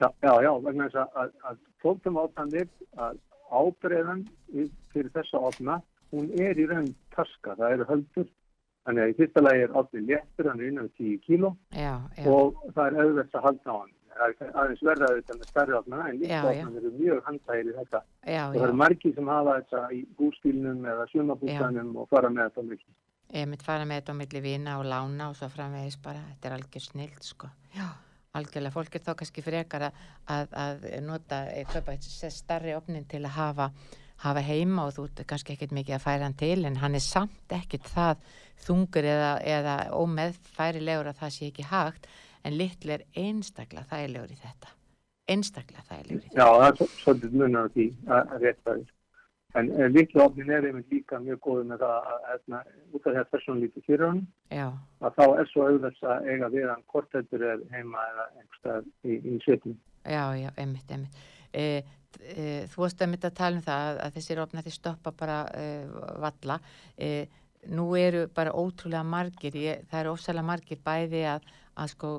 Já, 0.00 0.08
já, 0.24 0.32
já, 0.46 0.52
vegna 0.64 0.86
þess 0.88 1.00
að, 1.02 1.16
að, 1.22 1.32
að 1.50 1.58
tóltum 1.84 2.18
átandir 2.22 2.68
að 2.96 3.18
ábreiðan 3.50 4.22
í- 4.56 4.70
fyrir 4.94 5.10
þessa 5.14 5.40
opna, 5.50 5.80
hún 6.14 6.30
er 6.40 6.58
í 6.58 6.66
raun 6.70 6.88
taska, 7.14 7.56
það 7.58 7.74
eru 7.76 7.86
höldur, 7.90 8.28
þannig 8.86 9.02
að 9.04 9.12
í 9.12 9.16
fyrsta 9.20 9.42
lagi 9.44 9.64
er 9.66 9.74
opnin 9.80 10.06
léttur, 10.08 10.48
hann 10.50 10.60
er 10.60 10.68
innan 10.70 10.88
við 10.88 11.00
10 11.04 11.24
kíló 11.26 11.50
Já, 11.76 11.94
já, 12.16 12.26
og 12.32 12.60
það 12.74 12.86
er 12.86 13.00
auðvelt 13.04 13.34
að 13.34 13.46
halda 13.48 13.70
á 13.70 13.76
hann. 13.80 13.92
Það 14.10 14.42
er 14.44 14.56
aðeins 14.60 14.82
verða 14.84 15.08
auðvitað 15.10 15.38
með 15.40 15.50
stærri 15.50 15.76
opna, 15.78 16.00
en 16.10 16.24
opnan 16.24 16.78
eru 16.80 16.90
mjög 16.98 17.20
handægir 17.28 17.70
í 17.70 17.76
þetta. 17.78 18.00
já, 18.26 18.42
Og 18.48 18.56
það 18.56 18.64
eru 18.66 18.78
margir 18.80 19.14
sem 19.16 19.30
hafa 19.32 19.54
þetta 19.60 19.82
í 19.96 20.00
húsbílnum 20.18 20.84
eða 20.92 21.06
sumabústanum 21.12 21.94
og 22.02 22.08
fara 22.10 22.28
með 22.34 22.50
þetta 22.50 22.66
mikið. 22.72 22.92
Emmitt 23.40 23.62
fara 23.62 23.86
með 23.86 24.00
þetta 24.00 24.12
á 24.12 24.20
milli 24.20 24.40
vina 24.42 24.76
og 24.80 24.84
lána 24.90 25.30
og 25.30 25.36
svo 25.38 25.48
framvegis 25.48 25.96
bara, 26.02 26.24
þetta 26.32 26.48
er 26.50 26.56
algjör 26.58 26.84
snilt 26.84 27.22
sko. 27.24 27.48
Já, 27.76 27.86
algjörlega, 28.34 28.74
fólk 28.74 28.98
er 28.98 29.04
þá 29.06 29.12
kannski 29.22 29.44
frekar 29.46 29.86
að, 29.88 30.04
að, 30.26 30.56
að 30.64 30.86
nota, 31.06 31.38
kaupa 31.72 31.94
þessi 31.94 32.30
starri 32.34 32.74
opnin 32.74 33.06
til 33.08 33.22
að 33.24 33.36
hafa, 33.38 33.70
hafa 34.20 34.42
heima 34.44 34.84
og 34.86 34.94
þú 34.96 35.04
ert 35.08 35.22
kannski 35.30 35.54
ekkert 35.56 35.72
mikið 35.76 35.96
að 35.96 36.04
færa 36.04 36.26
hann 36.28 36.36
til 36.40 36.64
en 36.68 36.76
hann 36.82 36.94
er 36.98 37.04
samt 37.04 37.54
ekkert 37.56 37.88
það 37.88 38.20
þungur 38.66 39.06
eða, 39.08 39.30
eða 39.40 39.76
ómeðfærilegur 39.96 41.08
að 41.12 41.20
það 41.22 41.34
sé 41.36 41.48
ekki 41.50 41.64
hægt 41.70 42.06
en 42.44 42.56
litli 42.60 42.92
er 42.98 43.04
einstaklega 43.16 43.88
þægilegur 43.90 44.32
í 44.34 44.38
þetta. 44.40 44.72
Einstaklega 45.30 45.84
þægilegur 45.88 46.24
í 46.24 46.32
Já, 46.36 46.46
þetta. 46.46 46.56
það 46.60 46.66
er 46.70 46.76
svo- 46.80 46.94
svolítið 47.04 47.36
munar 47.40 47.68
á 47.68 47.72
því 47.74 47.86
að 48.06 48.34
að 48.34 48.42
rétt 48.46 48.64
það 48.64 48.80
er. 48.80 48.88
En 49.58 49.66
litlu 49.92 50.20
opnin 50.22 50.50
er 50.54 50.66
einmitt 50.68 50.92
líka 50.94 51.18
mjög 51.18 51.40
góð 51.42 51.64
með 51.66 51.80
það 51.82 52.10
að, 52.30 52.42
út 52.94 53.06
af 53.06 53.12
því 53.14 53.18
að 53.22 53.30
þessu 53.32 53.54
lítið 53.58 53.86
fyrir 53.88 54.06
hann, 54.06 54.20
Já, 54.50 54.66
að 55.02 55.16
þá 55.16 55.24
er 55.40 55.48
svo 55.50 55.64
auðvitað 55.66 56.04
að 56.12 56.28
eiga 56.30 56.50
við 56.54 56.68
hann 56.70 56.84
þetta 57.16 57.40
er 57.50 57.64
heima 57.72 58.04
eða 58.12 58.26
einhverstað 58.38 58.84
í, 59.02 59.16
í 59.26 59.38
svetum. 59.42 59.74
Já, 60.06 60.24
já, 60.38 60.50
einmitt, 60.56 60.92
einmitt. 60.94 61.18
E, 61.50 61.64
e, 62.18 62.66
þú 62.72 62.84
varst 62.84 63.02
einmitt 63.04 63.24
að 63.28 63.38
tala 63.38 63.58
um 63.58 63.64
það 63.64 63.86
að, 63.86 64.02
að 64.04 64.18
þessir 64.18 64.42
opnar 64.44 64.66
því 64.66 64.74
stoppa 64.74 65.14
bara 65.16 65.38
e, 65.54 65.64
valla. 66.24 66.58
E, 66.96 67.10
nú 67.70 67.90
eru 67.98 68.26
bara 68.34 68.54
ótrúlega 68.56 69.04
margir, 69.04 69.56
ég, 69.60 69.82
það 69.90 70.04
eru 70.04 70.14
ósælega 70.16 70.48
margir 70.48 70.80
bæði 70.84 71.26
að, 71.34 71.50
að 71.76 71.92
sko 71.94 72.12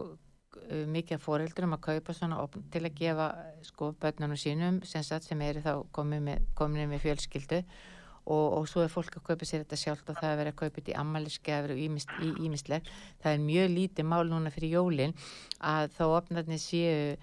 mikið 0.91 1.21
fóreldurum 1.21 1.73
að 1.77 1.83
kaupa 1.87 2.13
svona 2.15 2.41
opn 2.43 2.63
til 2.71 2.83
að 2.83 2.97
gefa 2.99 3.29
sko 3.65 3.93
börnunum 4.01 4.39
sínum 4.39 4.81
sem, 4.87 5.03
sagt, 5.03 5.25
sem 5.25 5.41
eru 5.41 5.63
þá 5.63 5.71
komin 5.95 6.25
með, 6.25 6.43
með 6.91 7.01
fjölskyldu 7.05 7.61
og, 7.61 8.47
og 8.59 8.67
svo 8.69 8.83
er 8.83 8.91
fólk 8.91 9.17
að 9.17 9.25
kaupa 9.29 9.47
sér 9.47 9.63
þetta 9.63 9.79
sjálft 9.79 10.11
og 10.11 10.19
það 10.19 10.31
er 10.33 10.39
verið 10.41 10.53
að 10.53 10.59
kaupa 10.61 10.77
þetta 10.77 10.93
í 10.93 10.97
ammælisgefur 11.01 11.73
og 11.73 11.83
ímist, 11.85 12.11
í 12.21 12.31
ímisleg. 12.45 12.91
Það 13.23 13.37
er 13.37 13.45
mjög 13.47 13.71
lítið 13.75 14.09
mál 14.11 14.25
núna 14.29 14.51
fyrir 14.53 14.75
jólin 14.77 15.15
að 15.59 15.95
þá 15.97 16.03
opnarnir 16.09 16.61
séu 16.61 17.15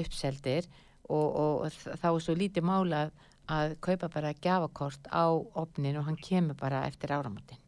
uppseldir 0.00 0.68
og, 1.08 1.36
og, 1.44 1.66
þá 2.00 2.08
er 2.14 2.22
svo 2.26 2.34
lítið 2.38 2.64
mála 2.68 3.02
að, 3.06 3.12
að 3.56 3.76
kaupa 3.84 4.08
bara 4.14 4.34
gjafakort 4.34 5.10
á 5.12 5.24
opnin 5.60 5.96
og 6.00 6.08
hann 6.08 6.16
kemur 6.20 6.56
bara 6.60 6.86
eftir 6.88 7.12
áramótin. 7.12 7.60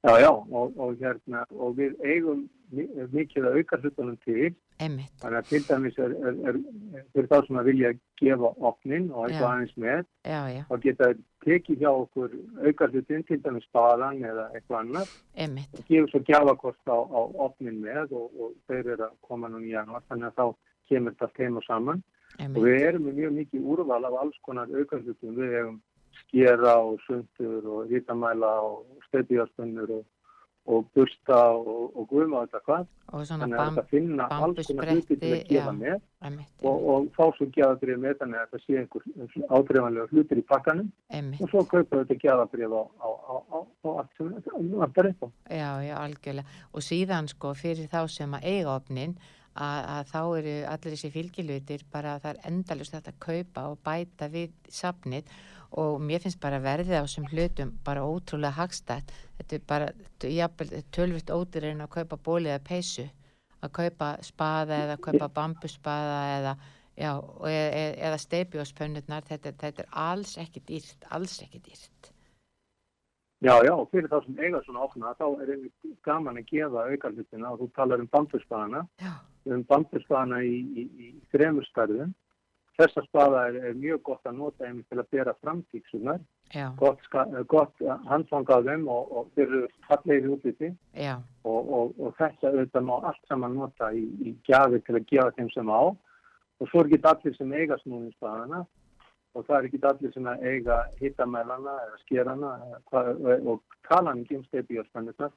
Já, 0.00 0.14
já, 0.20 0.30
og, 0.32 0.72
og 0.80 0.94
hérna, 0.96 1.42
og 1.52 1.74
við 1.76 1.98
eigum 2.08 2.46
mi- 2.72 2.88
mikið 3.12 3.44
að 3.50 3.56
auka 3.60 3.76
hlutunum 3.82 4.14
til, 4.24 4.54
Emmitt, 4.80 5.10
þannig 5.20 5.36
að 5.42 5.48
til 5.50 5.58
dæmis 5.68 5.98
er, 6.00 6.12
er, 6.24 6.38
er 6.48 6.56
fyrir 7.12 7.26
þá 7.28 7.34
sem 7.46 7.58
að 7.60 7.66
vilja 7.68 7.90
gefa 8.16 8.50
opnin 8.70 9.10
og 9.12 9.26
eitthvað 9.26 9.50
aðeins 9.50 9.74
með, 9.84 10.06
já, 10.24 10.38
já, 10.54 10.62
og 10.72 10.80
geta 10.86 11.10
tekið 11.44 11.82
hjá 11.84 11.90
okkur 11.90 12.38
auka 12.64 12.88
hlutin, 12.94 13.26
til 13.28 13.40
dæmis 13.44 13.66
spaðan 13.68 14.24
eða 14.24 14.46
eitthvað 14.56 14.78
annað, 14.80 15.12
emmitt, 15.44 15.76
og 15.76 15.84
gefur 15.90 16.08
svo 16.14 16.22
gjafakost 16.30 16.88
á, 16.88 16.96
á 16.96 17.20
opnin 17.50 17.76
með 17.84 18.16
og, 18.16 18.32
og 18.40 18.56
þeir 18.72 18.94
eru 18.96 19.10
að 19.10 19.18
koma 19.28 19.52
núna 19.52 19.68
í 19.68 19.74
janúar, 19.76 20.06
þannig 20.08 20.30
að 20.32 20.40
þá 20.40 20.46
kemur 20.90 21.16
þetta 21.20 21.46
heim 21.46 21.60
og 21.60 21.66
saman. 21.68 22.02
Og 22.38 22.44
emmitt, 22.44 22.64
við 22.66 22.88
erum 22.88 23.06
með 23.08 23.22
mjög 23.22 23.38
mikið 23.38 23.70
úrval 23.74 24.02
af 24.08 24.18
alls 24.24 24.42
konar 24.46 24.70
aukarhlutum. 24.70 25.38
Við 25.38 25.56
hefum 25.58 25.80
skera 26.20 26.78
og 26.78 27.00
sundur 27.06 27.68
og 27.74 27.90
hitamæla 27.90 28.54
og 28.68 29.02
stöðbíðarstunnur 29.08 29.92
og, 29.98 30.04
og 30.70 30.86
bursta 30.94 31.38
og, 31.56 31.96
og 31.96 32.06
guðma 32.10 32.42
og 32.42 32.50
þetta 32.50 32.60
hvað. 32.66 32.84
og 33.10 33.24
Þannig 33.30 33.56
að 33.56 33.70
þetta 33.70 33.84
finna 33.90 34.28
alls 34.36 34.70
konar 34.70 34.92
hluti 34.92 35.16
til 35.18 35.32
að 35.34 35.42
gefa 35.48 35.72
með 35.74 35.96
og, 36.68 36.84
og 36.92 37.08
fá 37.16 37.24
svo 37.36 37.48
gjafabrið 37.56 38.02
með 38.04 38.20
þannig 38.20 38.40
að 38.40 38.52
þetta 38.52 38.62
sé 38.66 38.78
einhver 38.82 39.08
ádreifanlega 39.56 40.06
hlutir 40.12 40.42
í 40.42 40.46
pakkanum 40.52 40.92
emmitt. 41.18 41.42
og 41.42 41.52
svo 41.54 41.64
kaupa 41.72 42.02
þetta 42.04 42.18
gjafabrið 42.26 42.76
á, 42.76 42.82
á, 42.86 43.10
á, 43.10 43.36
á, 43.56 43.58
allt 43.96 44.14
sem 44.18 44.30
þetta 44.36 44.62
vantar 44.84 45.10
upp 45.10 45.26
á. 45.26 45.28
Já, 45.50 45.70
já, 45.88 45.94
algjörlega. 46.04 46.62
Og 46.70 46.86
síðan 46.86 47.32
sko 47.32 47.54
fyrir 47.58 47.90
þá 47.90 48.00
sem 48.12 48.38
að 48.38 48.48
eiga 48.52 48.76
opnin 48.76 49.18
að, 49.54 49.78
að 49.94 50.02
þá 50.10 50.20
eru 50.40 50.56
allir 50.72 50.94
þessi 50.94 51.12
fylgilutir 51.14 51.86
bara 51.92 52.14
að 52.14 52.24
það 52.24 52.32
er 52.32 52.50
endalust 52.50 52.96
þetta 52.96 53.14
að 53.14 53.22
kaupa 53.26 53.64
og 53.70 53.80
bæta 53.86 54.28
við 54.32 54.52
safnið. 54.80 55.32
Og 55.80 56.00
mér 56.02 56.22
finnst 56.22 56.40
bara 56.42 56.58
verðið 56.62 56.98
á 56.98 57.06
þessum 57.06 57.28
hlutum 57.30 57.72
bara 57.86 58.02
ótrúlega 58.02 58.58
hagstætt. 58.58 59.12
Þetta 59.38 59.56
er 59.56 59.64
bara 59.70 59.92
tölvitt 60.96 61.30
ódýr 61.30 61.70
en 61.70 61.86
að 61.86 61.94
kaupa 61.98 62.18
bólið 62.18 62.56
eða 62.56 62.66
peysu, 62.66 63.06
að 63.62 63.74
kaupa 63.78 64.12
spaða 64.26 64.82
eða 64.86 65.00
kaupa 65.06 65.30
bambuspaða 65.36 66.20
eða, 66.38 66.56
já, 66.98 67.12
e 67.46 67.54
e 67.54 67.84
eða 68.08 68.22
steipjóspönnurnar, 68.26 69.28
þetta, 69.30 69.54
þetta 69.62 69.86
er 69.86 69.92
alls 70.08 70.38
ekki 70.42 70.64
dýrt, 70.66 71.06
alls 71.10 71.38
ekki 71.44 71.62
dýrt. 71.68 72.10
Já, 73.40 73.54
já, 73.64 73.72
fyrir 73.88 74.10
þá 74.12 74.18
sem 74.26 74.40
eiga 74.44 74.58
svona 74.66 74.82
opna 74.84 75.14
þá 75.16 75.24
er 75.40 75.54
einmitt 75.54 76.00
gaman 76.04 76.36
að 76.36 76.50
gefa 76.50 76.82
aukarhlutina 76.90 77.52
og 77.54 77.62
þú 77.62 77.68
talar 77.78 78.02
um 78.02 78.08
bambusbaðana 78.12 78.82
Já, 79.00 79.14
um 79.48 79.62
bambusbaðana 79.68 80.42
í, 80.44 80.58
í, 80.76 80.88
í 81.06 81.12
þremur 81.32 81.66
stærðum. 81.70 82.12
Þessa 82.80 83.02
spaða 83.04 83.40
er, 83.50 83.56
er 83.68 83.74
mjög 83.76 84.02
gott 84.08 84.28
að 84.28 84.38
nota 84.38 84.64
einmitt 84.64 84.88
til 84.88 85.00
að 85.02 85.10
bera 85.12 85.34
framtíksunar, 85.44 86.20
gott, 86.80 87.02
eh, 87.12 87.42
gott 87.50 87.82
handfang 88.08 88.48
af 88.54 88.64
þeim 88.64 88.86
og, 88.88 89.10
og 89.12 89.32
þeir 89.34 89.46
eru 89.46 89.62
fallegir 89.88 90.30
útliti. 90.32 90.70
Já, 90.96 91.18
og, 91.44 91.72
og, 91.76 91.98
og 92.00 92.14
þetta 92.18 92.52
auðvitað 92.54 92.86
má 92.88 92.94
allt 92.96 93.20
saman 93.28 93.58
nota 93.58 93.90
í, 93.92 94.06
í 94.24 94.34
gjafi 94.48 94.80
til 94.86 94.96
að 94.96 95.08
gefa 95.12 95.34
þeim 95.36 95.50
sem 95.52 95.72
á. 95.72 95.82
Og 96.60 96.68
svo 96.68 96.80
er 96.80 96.90
ekki 96.90 97.02
allir 97.08 97.36
sem 97.36 97.52
eiga 97.56 97.80
snúningsbaðana 97.82 98.64
og 99.34 99.46
það 99.46 99.56
er 99.56 99.66
ekki 99.68 99.80
allir 99.90 100.14
sem 100.14 100.28
eiga 100.42 100.78
hittamælana 100.98 101.74
eða 101.84 101.98
skerana 102.02 102.52
og 102.90 103.76
talan 103.88 104.24
ekki 104.24 104.40
um 104.40 104.46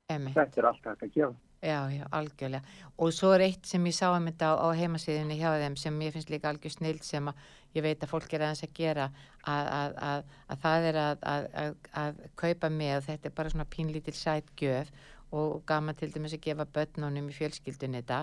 emmitt. 0.10 0.34
þetta 0.38 0.62
er 0.62 0.70
allt 0.70 0.88
hægt 0.90 1.04
að 1.04 1.18
gefa. 1.18 1.36
Já, 1.64 1.88
já, 1.88 2.04
algjörlega. 2.12 2.60
Og 3.00 3.14
svo 3.16 3.30
er 3.38 3.46
eitt 3.46 3.68
sem 3.70 3.86
ég 3.88 3.96
sá 3.96 4.10
um 4.12 4.26
þetta 4.28 4.50
á, 4.52 4.68
á 4.68 4.68
heimasíðinni 4.76 5.38
hjá 5.40 5.54
þeim 5.62 5.78
sem 5.80 6.02
ég 6.04 6.12
finnst 6.12 6.32
líka 6.34 6.50
algjör 6.52 6.74
snild 6.74 7.06
sem 7.08 7.30
að 7.32 7.40
ég 7.78 7.86
veit 7.86 8.04
að 8.04 8.12
fólk 8.12 8.34
er 8.36 8.44
aðeins 8.44 8.66
að 8.66 8.74
gera 8.76 9.06
að, 9.08 9.70
að, 9.78 9.96
að, 10.10 10.34
að 10.52 10.62
það 10.66 10.88
er 10.90 11.00
að, 11.00 12.20
kaupa 12.44 12.70
með 12.70 13.08
þetta 13.08 13.30
er 13.30 13.36
bara 13.38 13.54
svona 13.54 13.70
pínlítil 13.72 14.16
sætgjöf 14.18 14.92
og 15.34 15.64
gaman 15.70 15.98
til 15.98 16.12
dæmis 16.12 16.36
að 16.36 16.44
gefa 16.50 16.68
börnunum 16.76 17.32
í 17.32 17.38
fjölskyldunni 17.38 18.04
þetta 18.04 18.20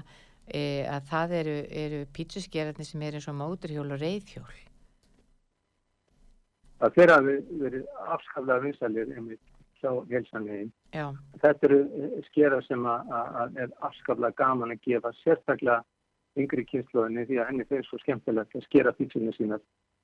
e, 0.46 0.62
að 0.84 1.08
það 1.10 1.36
eru, 1.40 1.56
eru 1.84 2.02
pítsuskerarnir 2.12 2.90
sem 2.90 3.06
eru 3.08 3.22
eins 3.22 3.30
og 3.32 3.38
móturhjól 3.40 3.88
og 3.88 4.04
reyðhjól. 4.04 4.58
Það 6.80 6.94
fyrir 6.98 7.14
að 7.16 7.30
við 7.30 7.56
verið 7.64 7.88
afskaflega 8.04 8.66
vinsalir 8.68 9.16
einmitt 9.16 9.49
hjá 9.80 9.92
helsanlegin. 10.10 10.72
Þetta 10.92 11.68
eru 11.68 11.80
eh, 11.84 12.16
skera 12.30 12.60
sem 12.66 12.86
að, 12.86 13.58
er 13.64 13.72
afskaflega 13.88 14.36
gaman 14.38 14.74
að 14.76 14.84
gefa 14.86 15.12
sérstaklega 15.22 15.82
yngri 16.38 16.64
kynnslóðinni 16.68 17.26
því 17.26 17.40
að 17.40 17.48
henni 17.50 17.68
fyrir 17.68 17.86
svo 17.88 17.98
skemmtilegt 18.02 18.56
að 18.56 18.66
skera 18.68 18.94
pítsunni 18.96 19.34
sína 19.34 19.58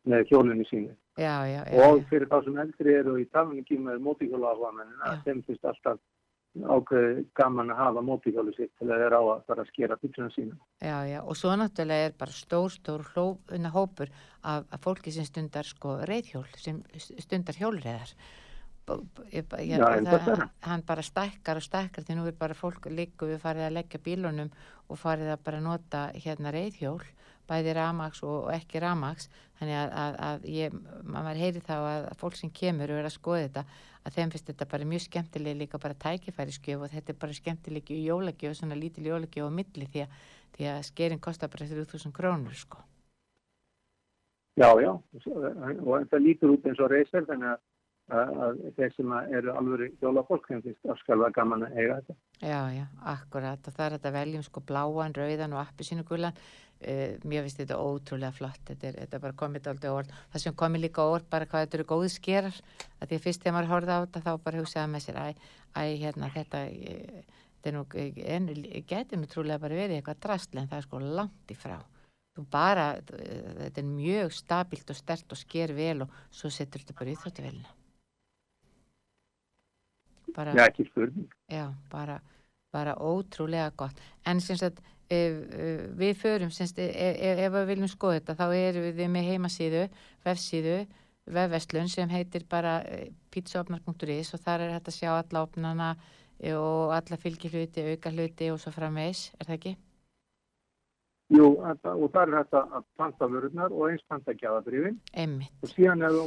með 0.07 0.29
hjólunni 0.31 0.67
sínu. 0.71 0.93
já, 1.19 1.35
já, 1.51 1.63
já, 1.67 1.87
og 1.87 2.05
fyrir 2.11 2.29
þá 2.31 2.39
sem 2.45 2.61
eldri 2.63 2.95
eru 2.95 3.17
í 3.19 3.27
tafinningi 3.33 3.79
með 3.83 4.05
mótíhjóla 4.07 4.53
áhuga 4.53 4.71
menn 4.77 4.93
Já. 4.95 5.09
að 5.11 5.25
þeim 5.25 5.43
finnst 5.49 5.67
alltaf 5.67 5.99
ákveði 6.57 7.27
gaman 7.37 7.73
að 7.75 7.81
hafa 7.83 8.03
mótíhjólu 8.07 8.55
sitt 8.57 8.73
til 8.79 8.89
að 8.89 9.03
þeir 9.03 9.17
á 9.19 9.23
að 9.23 9.43
fara 9.51 9.65
að 9.65 9.73
skera 9.73 9.99
pítsuna 10.01 10.31
sína. 10.33 10.57
Já, 10.81 10.97
já, 11.11 11.19
og 11.21 11.37
svo 11.37 11.53
náttúrulega 11.59 12.09
er 12.09 12.17
bara 12.23 12.33
stór, 12.39 12.71
stór 12.73 13.05
hló, 13.13 13.27
hópur 13.75 14.13
af, 14.43 14.65
af 14.71 14.81
fólki 14.81 15.13
sem 15.13 15.27
stundar 15.29 15.69
sko 15.69 15.99
reyðhjól, 16.09 16.47
sem 16.57 16.81
stundar 16.97 17.59
hjólreðar. 17.59 18.15
Ég- 18.87 19.79
Já, 19.79 19.79
það- 20.07 20.25
það 20.27 20.51
Hann 20.63 20.83
bara 20.87 21.03
stækkar 21.03 21.57
og 21.57 21.63
stækkar 21.67 22.05
því 22.07 22.15
nú 22.17 22.27
er 22.27 22.33
bara 22.39 22.55
fólk 22.55 22.87
líku 22.87 23.27
við 23.27 23.41
farið 23.43 23.67
að 23.67 23.73
leggja 23.79 23.99
bílunum 23.99 24.51
og 24.89 24.99
farið 24.99 25.33
að 25.35 25.43
bara 25.45 25.61
nota 25.61 26.11
hérna 26.15 26.53
reyðhjól, 26.55 27.03
bæði 27.49 27.75
ramax 27.75 28.23
og, 28.23 28.45
og 28.47 28.53
ekki 28.55 28.81
ramax. 28.81 29.29
Þannig 29.59 29.77
að, 29.81 29.93
að, 30.05 30.17
að 30.29 30.47
ég, 30.53 30.73
maður 31.05 31.37
heyri 31.43 31.61
þá 31.61 31.75
að 31.81 32.17
fólk 32.21 32.37
sem 32.37 32.51
kemur 32.51 32.91
og 32.91 32.99
er 33.01 33.09
að 33.09 33.17
skoða 33.19 33.43
þetta, 33.49 33.65
að 34.07 34.13
þeim 34.15 34.31
finnst 34.31 34.47
þetta 34.53 34.67
bara 34.71 34.85
mjög 34.85 35.03
skemmtilega 35.09 35.59
líka 35.59 35.79
bara 35.83 35.95
tækifæriskjöf 35.95 36.83
og 36.83 36.91
þetta 36.91 37.11
er 37.11 37.19
bara 37.19 37.33
skemmtilega 37.33 37.95
í 37.95 38.05
jólagjöf, 38.07 38.55
svona 38.61 38.77
lítil 38.79 39.05
jólagjöf 39.09 39.49
á 39.49 39.51
milli 39.51 39.87
því 39.91 40.03
að 40.07 40.09
því 40.57 40.65
að 40.73 40.83
skerin 40.87 41.19
kostar 41.21 41.49
bara 41.49 41.67
3000 41.67 42.13
krónur 42.13 42.55
sko. 42.55 42.79
Já, 44.57 44.71
já, 44.81 44.91
og 44.95 46.01
þetta 46.01 46.19
lítur 46.23 46.55
út 46.55 46.65
eins 46.65 46.79
og 46.81 46.89
reysir 46.91 47.27
þannig 47.29 47.51
að, 47.53 47.59
að, 48.13 48.37
að 48.47 48.61
þeir 48.77 48.93
sem 48.95 49.15
að 49.17 49.33
eru 49.39 49.55
alveg 49.59 49.97
hjólafólk 50.01 50.47
þeim 50.51 50.63
finnst 50.65 50.93
afskaflega 50.93 51.35
gaman 51.35 51.67
að 51.67 51.79
eiga 51.81 51.97
þetta. 51.99 52.17
Já, 52.39 52.61
já, 52.77 52.85
akkurat. 53.15 53.67
Og 53.67 53.77
það 53.77 53.87
er 53.87 53.97
þetta 53.97 54.11
að 54.13 54.19
veljum 54.19 54.45
sko 54.47 54.63
bláan, 54.69 55.17
rauðan 55.17 55.57
og 55.57 55.63
appisínugulan 55.63 56.37
uh, 56.37 57.17
mér 57.27 57.47
finnst 57.47 57.63
þetta 57.63 57.81
ótrúlega 57.83 58.37
flott. 58.37 58.63
Þetta 58.69 58.91
er, 58.91 59.01
þetta 59.03 59.19
er 59.19 59.25
bara 59.25 59.39
komið 59.43 59.71
aldrei 59.73 59.91
orð 59.95 60.13
það 60.35 60.45
sem 60.45 60.59
komið 60.63 60.87
líka 60.87 61.09
orð 61.15 61.27
bara 61.33 61.51
hvað 61.51 61.67
þetta 61.67 61.81
eru 61.81 61.89
góði 61.95 62.13
skerar 62.15 62.61
að 63.01 63.09
því 63.09 63.19
að 63.19 63.27
fyrst 63.27 63.43
þegar 63.43 63.59
maður 63.59 63.73
horfði 63.75 63.97
á 63.97 64.03
þetta 64.05 64.25
þá 64.29 64.33
bara 64.47 64.63
hugsaði 64.63 64.93
með 64.93 65.07
sér, 65.07 65.21
æ 65.77 65.83
hérna 66.01 66.31
þetta 66.37 66.63
eh, 66.71 67.27
þetta 67.67 67.75
er 69.17 69.21
nú, 69.21 69.29
trúlega 69.33 69.63
bara 69.63 69.83
verið 69.83 69.99
eitthvað 69.99 70.23
drastl 70.23 70.63
en 70.63 70.71
það 70.71 70.79
er 70.79 70.87
sko 70.87 71.03
langt 71.03 71.51
í 71.51 71.59
frá. 71.59 71.81
Þú 72.37 72.45
bara, 72.53 72.91
eh, 73.01 73.51
þetta 73.65 73.83
er 73.83 73.89
mjög 73.91 74.37
stabilt 74.37 74.93
og 74.93 75.01
stert 75.01 75.33
og 75.33 75.41
sker 75.41 75.75
vel 75.75 76.05
og 76.05 76.23
svo 76.31 76.53
setur 76.53 76.85
þetta 76.85 76.99
bara 77.01 77.11
í 77.17 77.19
þjóttuvelina 77.25 77.76
bara 80.35 80.55
Já, 80.57 80.67
ekki 80.67 80.87
spurning. 80.91 81.31
Já, 81.53 81.71
bara, 81.93 82.21
bara 82.73 82.97
ótrúlega 82.99 83.71
gott. 83.77 84.01
En 84.27 84.41
sem 84.41 84.59
sagt, 84.59 84.83
ef, 85.09 85.41
ef, 85.55 85.87
við 85.99 86.15
förum, 86.21 86.51
sagt, 86.51 86.79
ef, 86.83 86.93
ef 86.97 87.43
ef 87.47 87.53
við 87.59 87.67
viljum 87.73 87.91
skoða 87.91 88.21
þetta, 88.21 88.39
þá 88.41 88.47
erum 88.59 88.89
við 88.99 89.11
með 89.15 89.31
heimasíðu, 89.31 89.87
vefsíðu, 90.27 90.77
vefverslun 91.27 91.91
sem 91.91 92.11
heitir 92.11 92.47
bara 92.49 92.81
eh, 92.87 93.09
pizzaopnar.is 93.35 94.35
og 94.35 94.43
þar 94.45 94.67
er 94.67 94.77
hægt 94.77 94.93
að 94.93 94.99
sjá 95.01 95.11
alla 95.17 95.43
opnana 95.43 95.89
eh, 96.39 96.55
og 96.55 96.95
alla 96.95 97.19
fylgi 97.19 97.51
hluti, 97.51 97.87
auka 97.93 98.15
hluti 98.15 98.51
og 98.53 98.61
svo 98.63 98.75
framvegs, 98.75 99.33
er 99.41 99.51
það 99.51 99.59
ekki? 99.59 99.77
Jú, 101.35 101.47
þetta, 101.59 101.93
og 101.99 102.13
það 102.15 102.21
er 102.23 102.35
þetta 102.37 102.61
að 102.79 102.85
panta 103.01 103.27
vörurnar 103.33 103.73
og 103.75 103.89
eins 103.89 104.03
panta 104.07 104.35
gjafabrifin 104.39 105.01
Emmitt, 105.19 105.57
og 105.59 105.73
síðan 105.73 106.05
er 106.07 106.19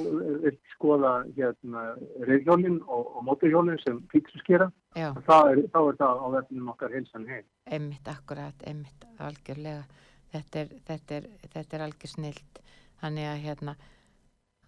vilt 0.43 0.73
skoða 0.73 1.13
hérna 1.37 1.83
reyðhjólinn 2.27 2.81
og, 2.83 3.05
og 3.15 3.23
móturhjólinn 3.29 3.79
sem 3.85 4.01
pítsuskera, 4.11 4.67
já, 4.99 5.13
þá 5.23 5.37
er, 5.53 5.61
er 5.63 5.99
það 6.01 6.19
á 6.19 6.27
verðinum 6.35 6.73
okkar 6.73 6.97
heilsan 6.97 7.29
heim. 7.31 7.47
emmitt, 7.65 8.11
akkurat, 8.11 8.67
emmitt, 8.67 9.07
algjörlega. 9.23 9.87
Þetta 10.29 10.59
er, 10.61 10.75
þetta 10.89 11.15
er, 11.15 11.29
þetta 11.55 11.77
er 11.77 11.85
algjör 11.87 12.11
snilt. 12.11 12.59
Þannig 12.99 13.29
að 13.31 13.41
hérna, 13.47 13.75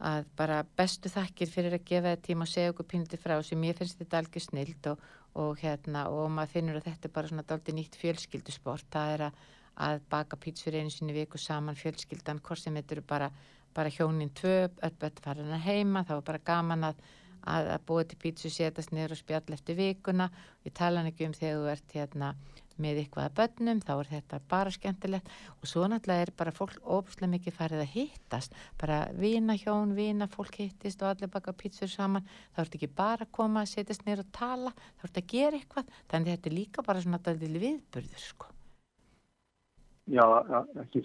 að 0.02 0.28
bara 0.40 0.64
bestu 0.80 1.12
þakkir 1.12 1.52
fyrir 1.52 1.76
að 1.76 1.88
gefa 1.92 2.14
þetta 2.14 2.28
tíma 2.30 2.48
og 2.48 2.52
segja 2.52 2.72
okkur 2.74 2.88
pínlítið 2.94 3.22
frá 3.22 3.36
sem 3.46 3.66
ég 3.68 3.78
finnst 3.78 4.00
þetta 4.00 4.22
algjör 4.22 4.46
snilt 4.48 4.92
og, 4.94 5.08
og 5.44 5.60
hérna 5.62 6.08
og 6.10 6.30
maður 6.34 6.54
finnur 6.56 6.80
að 6.80 6.88
þetta 6.88 7.10
er 7.10 7.14
bara 7.18 7.32
svona 7.32 7.46
dálítið 7.52 7.78
nýtt 7.78 8.00
fjölskyldusport 8.02 8.88
það 8.96 9.14
er 9.18 9.26
að, 9.28 9.44
að 9.80 10.02
baka 10.10 10.38
pítsur 10.38 10.76
einu 10.76 10.92
sinni 10.92 11.16
viku 11.16 11.40
saman 11.40 11.80
fjölskyldan 11.80 12.42
hvort 12.44 12.60
sem 12.60 12.76
þetta 12.76 12.96
eru 12.98 13.04
bara, 13.08 13.32
bara 13.76 13.90
hjónin 13.90 14.34
tvö 14.36 14.56
öll 14.68 14.96
börn 15.00 15.24
farin 15.24 15.56
að 15.56 15.66
heima 15.66 16.04
þá 16.08 16.16
er 16.18 16.26
bara 16.28 16.46
gaman 16.46 16.90
að, 16.92 17.04
að, 17.48 17.70
að 17.76 17.86
búa 17.88 18.04
til 18.04 18.20
pítsu 18.22 18.52
setast 18.52 18.92
niður 18.92 19.16
og 19.16 19.22
spjall 19.22 19.56
eftir 19.56 19.80
vikuna. 19.80 20.30
Ég 20.66 20.76
tala 20.78 21.06
ekki 21.08 21.30
um 21.30 21.38
þegar 21.38 21.62
þú 21.62 21.72
ert 21.76 21.96
hérna 21.96 22.36
með 22.82 23.02
eitthvað 23.02 23.28
að 23.28 23.34
börnum, 23.38 23.82
þá 23.86 23.92
er 23.94 24.08
þetta 24.10 24.40
bara 24.50 24.72
skemmtilegt. 24.74 25.34
Og 25.60 25.70
svo 25.70 25.84
náttúrulega 25.90 26.26
er 26.26 26.32
bara 26.38 26.54
fólk 26.56 26.80
óbúslega 26.82 27.30
mikið 27.36 27.58
farið 27.58 27.84
að 27.84 27.92
hittast. 27.96 28.56
Bara 28.82 29.02
vina 29.18 29.58
hjón, 29.60 29.94
vina 29.98 30.28
fólk 30.32 30.58
hittist 30.64 31.04
og 31.04 31.12
allir 31.12 31.30
baka 31.32 31.54
pítsur 31.54 31.92
saman. 31.92 32.26
Þá 32.56 32.64
er 32.64 32.72
þetta 32.72 32.82
ekki 32.82 32.96
bara 33.04 33.28
að 33.28 33.36
koma 33.38 33.66
að 33.66 33.74
setjast 33.76 34.08
neyra 34.08 34.26
og 34.26 34.34
tala 34.34 34.74
þá 34.74 35.06
er 35.06 35.12
þetta 35.12 35.24
að 35.26 35.30
gera 35.36 35.62
eitthvað, 35.62 35.94
þannig 36.14 36.36
þetta 36.36 36.52
er 36.52 36.58
líka 36.58 36.88
bara 36.90 37.06
svona 37.06 37.22
daldið 37.22 37.62
viðburður 37.68 38.26
sko 38.32 38.56
Já, 40.10 40.26
ekki. 40.82 41.04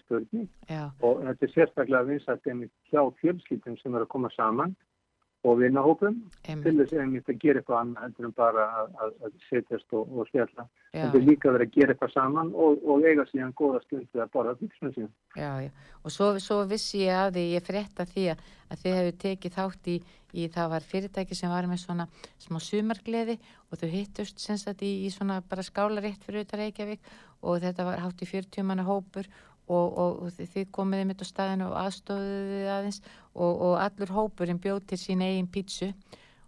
Já, 0.70 0.88
Og 1.04 1.20
þetta 1.22 1.46
er 1.46 1.52
sérstaklega 1.52 2.06
vinsætt 2.08 2.48
einmitt 2.48 2.72
hjá 2.90 3.02
fjölskyldum 3.20 3.76
sem 3.80 3.94
eru 3.94 4.06
að 4.06 4.12
koma 4.14 4.30
saman 4.34 4.76
og 5.46 5.60
vinnahópum 5.60 6.16
til 6.42 6.54
einmitt, 6.56 6.90
þess 6.90 7.30
að 7.30 7.38
gera 7.42 7.60
eitthvað 7.60 7.78
annað 7.80 8.04
heldur 8.06 8.28
en 8.28 8.34
bara 8.36 8.66
að, 8.80 8.92
að, 9.04 9.12
að 9.26 9.36
setjast 9.46 9.96
og, 9.96 10.12
og 10.12 10.28
spjalla. 10.30 10.66
já, 10.90 11.00
Þetta 11.00 11.20
er 11.20 11.26
líka 11.26 11.52
verið 11.54 11.68
að 11.68 11.76
gera 11.76 11.94
eitthvað 11.94 12.12
saman 12.14 12.52
og, 12.66 12.84
og 12.84 13.06
eiga 13.06 13.26
síðan 13.30 13.54
góða 13.58 13.82
stund 13.84 14.08
við 14.12 14.24
að 14.24 14.32
borða 14.34 14.56
fyrstuna 14.60 14.94
síðan. 14.96 15.12
já, 15.36 15.50
já 15.66 15.70
og 16.02 16.14
svo, 16.14 16.28
svo 16.42 16.60
vissi 16.70 17.02
ég 17.04 17.18
að 17.18 17.32
því, 17.38 17.44
ég 17.56 17.66
frétta 17.66 18.06
því 18.06 18.28
að, 18.32 18.44
að 18.70 18.82
þið 18.82 18.98
hefur 19.00 19.18
tekið 19.24 19.56
þátt 19.56 19.90
í, 19.90 19.96
í 20.36 20.48
það 20.56 20.72
var 20.74 20.88
fyrirtæki 20.92 21.38
sem 21.38 21.52
var 21.52 21.70
með 21.70 21.82
svona 21.82 22.08
smá 22.42 22.60
sumargleði 22.62 23.38
og 23.70 23.80
þau 23.80 23.88
hittust 23.90 24.42
sem 24.42 24.60
sagt 24.60 24.84
í, 24.86 24.92
í 25.06 25.10
svona 25.14 25.40
bara 25.46 25.66
skála 25.66 26.04
rétt 26.04 26.22
fyrir 26.26 26.42
auðvitað 26.44 26.62
Reykjavík 26.62 27.10
og 27.46 27.60
þetta 27.62 27.86
var 27.86 28.02
hátt 28.04 28.22
í 28.22 28.30
40 28.30 28.66
manna 28.66 28.86
hópur 28.86 29.26
og, 29.68 29.98
og, 29.98 30.26
þið- 30.36 30.70
komiði 30.74 31.06
mitt 31.10 31.22
á 31.22 31.26
staðinu 31.26 31.66
og 31.70 31.76
aðstóðuði 31.80 32.60
aðeins 32.76 33.00
og, 33.34 33.52
og 33.66 33.74
allur 33.82 34.12
hópurinn 34.16 34.60
bjóð 34.62 34.84
til 34.92 34.98
sín 34.98 35.24
eigin 35.26 35.48
pítsu 35.50 35.92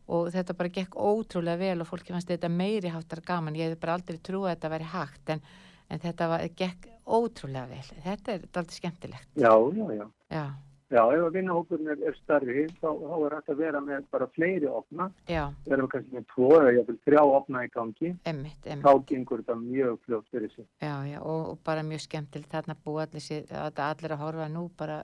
og 0.08 0.30
þetta 0.32 0.54
bara 0.56 0.72
gekk 0.72 0.94
ótrúlega 0.96 1.58
vel 1.60 1.80
og 1.84 1.88
fólki 1.90 2.14
fannst 2.14 2.30
þetta 2.30 2.48
meiri 2.48 2.88
háttar 2.94 3.20
gaman, 3.26 3.56
ég 3.58 3.68
hef 3.74 3.80
bara 3.82 3.98
aldrei 3.98 4.16
trúið 4.24 4.46
að 4.48 4.54
þetta 4.54 4.70
væri 4.72 4.86
hægt 4.94 5.32
en, 5.34 5.42
en 5.90 5.98
þetta 6.06 6.28
var, 6.30 6.46
gekk 6.56 6.86
ótrúlega 7.08 7.66
vel, 7.68 7.90
þetta 8.06 8.32
er 8.38 8.46
aldrei 8.54 8.78
skemmtilegt, 8.78 9.28
Já, 9.36 9.52
já, 9.76 9.84
já. 9.98 10.06
já, 10.32 10.46
Já, 10.88 11.02
ef 11.12 11.20
að 11.20 11.34
vinnahópurinn 11.36 11.90
er, 11.92 11.98
er 12.08 12.14
starri, 12.16 12.62
þá, 12.80 12.86
þá 12.96 13.16
er 13.26 13.34
hægt 13.36 13.50
að 13.52 13.58
vera 13.60 13.80
með 13.84 14.06
bara 14.14 14.28
fleiri 14.32 14.70
opna. 14.72 15.10
Við 15.28 15.74
erum 15.76 15.90
kannski 15.92 16.16
með 16.16 16.24
tvo 16.30 16.48
eða 16.56 16.72
jafnvel 16.78 16.96
þrjá 17.04 17.20
opna 17.24 17.64
í 17.66 17.68
gangi. 17.74 18.12
emmitt, 18.32 18.62
emmitt. 18.64 18.86
Þá 18.86 19.04
gengur 19.10 19.42
þetta 19.42 19.58
mjög 19.60 19.98
fljótt 20.06 20.32
fyrir 20.32 20.54
sig. 20.54 20.64
Já, 20.80 20.94
já, 21.10 21.18
og, 21.20 21.44
og 21.52 21.60
bara 21.68 21.84
mjög 21.84 22.06
skemmtilegt 22.06 22.56
þarna 22.56 22.78
búa 22.86 23.04
allir, 23.04 23.52
að 23.52 23.84
allir 23.90 24.16
að 24.16 24.22
horfa 24.24 24.48
nú 24.54 24.64
bara, 24.80 25.02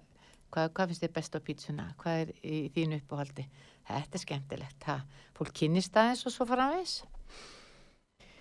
hvað, 0.57 0.73
hvað 0.73 0.93
finnst 0.95 1.05
þið 1.05 1.17
best 1.21 1.37
á 1.37 1.41
pítsuna? 1.51 1.89
Hvað 2.01 2.23
er 2.23 2.35
í 2.41 2.63
þínu 2.73 3.03
uppáhaldi? 3.03 3.45
Þetta 3.85 4.17
er 4.17 4.25
skemmtilegt, 4.25 4.89
ha? 4.89 5.03
Fólk 5.37 5.53
kynnist 5.61 6.01
aðeins 6.01 6.25
og 6.25 6.33
svo 6.33 6.49
fara 6.49 6.71
að 6.71 6.79
veis. 6.79 7.03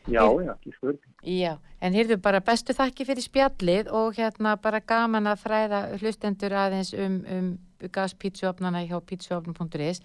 Já, 0.08 0.24
já, 0.44 0.52
ekki 0.54 0.72
spurning. 0.76 1.14
Já, 1.24 1.54
en 1.82 1.96
heyrðu 1.96 2.18
bara 2.24 2.42
bestu 2.44 2.76
þakki 2.76 3.06
fyrir 3.08 3.24
spjallið 3.24 3.92
og 3.96 4.18
hérna 4.18 4.58
bara 4.60 4.82
gaman 4.84 5.30
að 5.32 5.46
fræða 5.46 5.80
hlustendur 6.02 6.56
aðeins 6.60 6.92
um, 6.98 7.22
um 7.24 7.48
gaspítsuopnana 7.94 8.84
hjá 8.84 8.98
pítsuopnum.is 9.00 10.04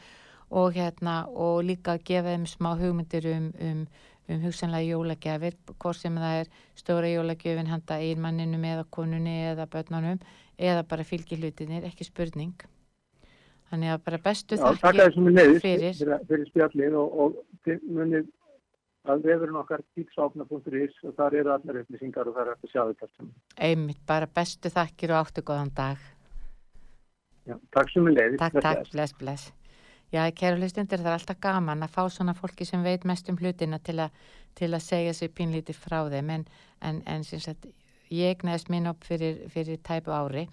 og 0.51 0.79
hérna 0.79 1.27
og 1.29 1.65
líka 1.67 1.97
að 1.97 2.07
gefa 2.13 2.37
þeim 2.37 2.47
smá 2.47 2.71
hugmyndir 2.79 3.27
um, 3.35 3.51
um, 3.59 3.83
um 4.31 4.41
hugsanlega 4.47 4.95
jólagjafir, 4.95 5.59
hvort 5.75 5.99
sem 5.99 6.15
það 6.15 6.45
er 6.45 6.55
stóra 6.79 7.11
jólagjöfin 7.11 7.73
handa 7.73 7.99
einmanninum 7.99 8.65
eða 8.71 8.87
konunni 8.95 9.37
eða 9.51 9.67
börnunum 9.67 10.23
eða 10.59 10.87
bara 10.87 11.05
fylgi 11.07 11.43
hlutinir, 11.43 11.85
ekki 11.91 12.07
spurning. 12.07 12.55
Þannig 13.69 13.93
að 13.93 14.05
bara 14.07 14.19
bestu 14.25 14.57
Já, 14.57 14.71
þakki 14.79 15.11
fyrir. 15.61 15.93
fyrir, 15.93 16.27
fyrir 16.31 16.51
spjallið 16.55 16.95
og, 17.03 17.19
og 17.25 17.81
munið 17.85 18.31
að 19.07 19.27
vefurinn 19.29 19.61
okkar 19.61 19.85
pítsáfna.is 19.97 20.97
og 21.07 21.15
þar 21.17 21.37
eru 21.41 21.53
allar 21.55 21.81
upplýsingar 21.83 22.29
og 22.29 22.37
þar 22.37 22.47
er 22.47 22.57
hægt 22.57 22.67
að 22.67 22.73
sjá 22.73 22.83
þetta. 22.89 23.09
allt 23.09 23.63
einmitt, 23.69 24.01
bara 24.07 24.27
bestu 24.27 24.73
þakkir 24.75 25.15
og 25.15 25.21
áttu 25.23 25.45
góðan 25.47 25.75
dag. 25.75 26.03
Já, 27.49 27.57
takk 27.73 27.93
sem 27.93 28.11
er 28.11 28.17
leiðist. 28.19 28.43
Takk, 28.43 28.61
takk, 28.65 28.91
bless, 28.93 29.17
bless. 29.19 29.53
Já, 30.13 30.23
kæra 30.33 30.57
hlustundir, 30.57 31.03
það 31.03 31.11
er 31.11 31.19
alltaf 31.19 31.41
gaman 31.45 31.85
að 31.85 31.93
fá 31.93 32.03
svona 32.09 32.35
fólki 32.37 32.65
sem 32.65 32.85
veit 32.85 33.05
mest 33.05 33.29
um 33.29 33.37
hlutina 33.37 33.79
til, 33.85 33.99
a, 34.01 34.09
til 34.57 34.71
að 34.73 34.85
segja 34.85 35.13
sér 35.17 35.35
pínlítið 35.37 35.77
frá 35.77 36.01
þeim 36.09 36.31
en, 36.33 36.47
en, 36.81 37.03
en 37.05 37.27
sagt, 37.29 37.69
ég 38.09 38.33
egnaðist 38.33 38.71
minn 38.73 38.89
upp 38.89 39.05
fyrir, 39.05 39.43
fyrir 39.53 39.81
tæpu 39.85 40.15
ári 40.17 40.47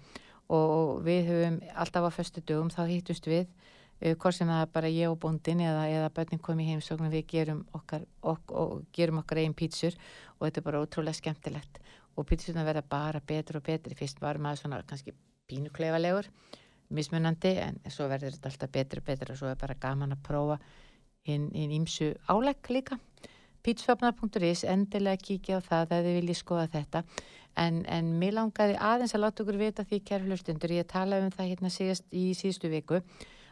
og 0.52 1.00
við 1.06 1.30
höfum 1.30 1.56
alltaf 1.74 2.04
á 2.04 2.10
föstu 2.12 2.44
dögum 2.44 2.68
þá 2.70 2.84
hittust 2.90 3.26
við 3.26 3.48
hvort 4.00 4.36
sem 4.36 4.48
það 4.48 4.62
er 4.62 4.72
bara 4.74 4.92
ég 4.92 5.10
og 5.10 5.18
bóndin 5.22 5.62
eða, 5.64 5.86
eða 5.88 6.10
börnin 6.16 6.42
kom 6.42 6.60
í 6.60 6.66
heimsókn 6.68 7.08
og 7.08 7.14
við 7.14 7.26
gerum 7.32 7.62
okkar, 7.76 8.04
ok, 8.20 8.52
og 8.52 8.82
gerum 8.92 9.22
okkar 9.22 9.40
eigin 9.40 9.56
pítsur 9.56 9.96
og 10.36 10.46
þetta 10.46 10.60
er 10.60 10.66
bara 10.66 10.82
ótrúlega 10.84 11.16
skemmtilegt. 11.16 11.80
Og 12.16 12.28
pítsurna 12.28 12.64
verða 12.64 12.84
bara 12.84 13.20
betur 13.20 13.60
og 13.60 13.66
betri 13.66 13.96
fyrst 13.96 14.20
var 14.20 14.40
maður 14.40 14.64
svona 14.64 14.82
kannski 14.88 15.16
pínuklefalegur 15.48 16.28
mismunandi 16.94 17.56
en 17.60 17.78
svo 17.90 18.06
verður 18.10 18.36
þetta 18.36 18.50
alltaf 18.52 18.72
betur 18.72 19.00
og 19.00 19.06
betur 19.08 19.32
og 19.32 19.40
svo 19.40 19.50
er 19.50 19.58
bara 19.60 19.78
gaman 19.80 20.14
að 20.14 20.22
prófa 20.26 20.58
hinn 21.26 21.48
ímsu 21.54 22.12
álegg 22.30 22.70
líka. 22.70 22.98
Pítsföfnar.is, 23.66 24.62
endilega 24.70 25.18
kíkja 25.18 25.58
á 25.58 25.60
það 25.60 25.88
þegar 25.90 26.04
þið 26.04 26.18
viljið 26.20 26.38
skoða 26.38 26.66
þetta. 26.70 27.02
En, 27.58 27.80
en 27.90 28.12
mér 28.20 28.36
langaði 28.36 28.76
aðeins 28.78 29.16
að 29.16 29.24
láta 29.24 29.42
okkur 29.42 29.58
vita 29.58 29.84
því 29.88 30.02
kæru 30.06 30.28
hlustundur, 30.28 30.74
ég 30.76 30.86
talaði 30.86 31.26
um 31.26 31.32
það 31.34 31.50
hérna 31.50 31.72
síðast 31.72 32.14
í 32.14 32.28
síðustu 32.36 32.70
viku 32.70 33.00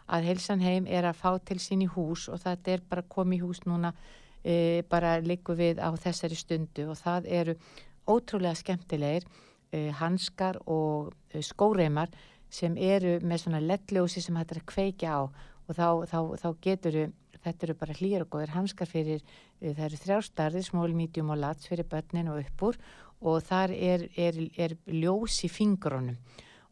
að 0.06 0.28
Helsan 0.28 0.60
heim 0.60 0.86
er 0.86 1.08
að 1.08 1.20
fá 1.20 1.30
til 1.44 1.58
sín 1.62 1.84
í 1.84 1.88
hús 1.90 2.28
og 2.28 2.42
þetta 2.42 2.74
er 2.74 2.84
bara 2.88 3.06
komið 3.16 3.38
í 3.38 3.44
hús 3.46 3.62
núna 3.64 3.94
e, 4.44 4.82
bara 4.90 5.16
líku 5.24 5.56
við 5.56 5.80
á 5.80 5.88
þessari 5.96 6.36
stundu 6.36 6.90
og 6.92 7.00
það 7.00 7.28
eru 7.40 7.56
ótrúlega 8.06 8.58
skemmtilegir 8.60 9.24
e, 9.72 9.90
hanskar 9.96 10.60
og 10.66 11.14
e, 11.32 11.40
skóreimar 11.42 12.12
sem 12.52 12.76
eru 12.76 13.18
með 13.24 13.44
svona 13.44 13.62
ledljósi 13.64 14.22
sem 14.22 14.36
hættir 14.36 14.60
að 14.62 14.70
kveikja 14.74 15.18
á 15.18 15.20
og 15.24 15.72
þá, 15.72 15.88
þá, 16.10 16.18
þá 16.42 16.48
getur 16.62 16.98
þetta 17.44 17.66
eru 17.66 17.76
bara 17.80 17.96
hlýjar 17.98 18.24
og 18.24 18.30
góðir 18.32 18.54
hanskar 18.54 18.88
fyrir 18.88 19.20
eh, 19.20 19.72
það 19.74 19.84
eru 19.88 20.00
þrjárstærðir, 20.04 20.66
smól, 20.68 20.94
medium 20.96 21.32
og 21.34 21.40
lats 21.42 21.68
fyrir 21.70 21.88
börnin 21.88 22.30
og 22.32 22.40
uppúr 22.44 22.78
og 23.24 23.40
þar 23.44 23.74
er, 23.74 24.08
er, 24.20 24.40
er 24.56 24.76
ljós 24.88 25.40
í 25.46 25.50
fingrunum 25.52 26.18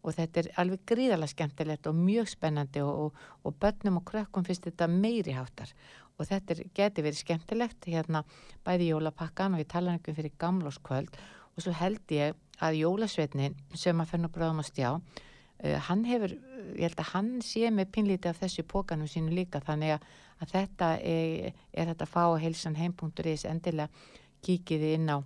og 0.02 0.16
þetta 0.16 0.42
er 0.42 0.50
alveg 0.58 0.84
gríðarlega 0.90 1.30
skemmtilegt 1.32 1.86
og 1.86 1.98
mjög 1.98 2.30
spennandi 2.32 2.82
og, 2.82 2.92
og, 3.06 3.26
og 3.46 3.58
börnum 3.62 4.00
og 4.00 4.06
krökkum 4.10 4.46
finnst 4.46 4.66
þetta 4.66 4.88
meiri 4.90 5.36
háttar. 5.36 5.72
Og 6.18 6.26
þetta 6.28 6.54
er, 6.54 6.62
geti 6.74 7.04
verið 7.06 7.22
skemmtilegt 7.22 7.86
hérna 7.88 8.24
bæði 8.66 8.90
jólapakkan 8.90 9.54
og 9.54 9.62
ég 9.62 9.70
tala 9.70 9.94
um 9.94 10.02
fyrir 10.02 10.34
gamláskvöld 10.38 11.20
og 11.52 11.62
svo 11.62 11.74
held 11.76 12.14
ég 12.14 12.34
að 12.62 12.80
jólasveitnin 12.82 13.54
sem 13.74 14.00
að 14.00 14.10
fennu 14.14 14.32
bráðum 14.32 14.62
að 14.62 14.72
stjá 14.72 14.90
Uh, 15.62 15.78
hann 15.86 16.00
hefur, 16.08 16.32
ég 16.74 16.88
held 16.88 16.98
að 16.98 17.10
hann 17.12 17.28
sé 17.46 17.68
með 17.70 17.92
pinlítið 17.94 18.32
af 18.32 18.40
þessu 18.42 18.64
pókanum 18.66 19.06
sínu 19.06 19.30
líka. 19.36 19.60
Þannig 19.62 19.94
að, 19.94 20.08
að 20.42 20.54
þetta 20.56 20.88
er, 21.06 21.60
er 21.70 21.92
þetta 21.92 22.08
fá 22.10 22.24
á 22.34 22.42
heilsanheim.is 22.42 23.44
endilega 23.46 23.86
kíkiði 24.42 24.96
inn 24.96 25.06
á 25.06 25.22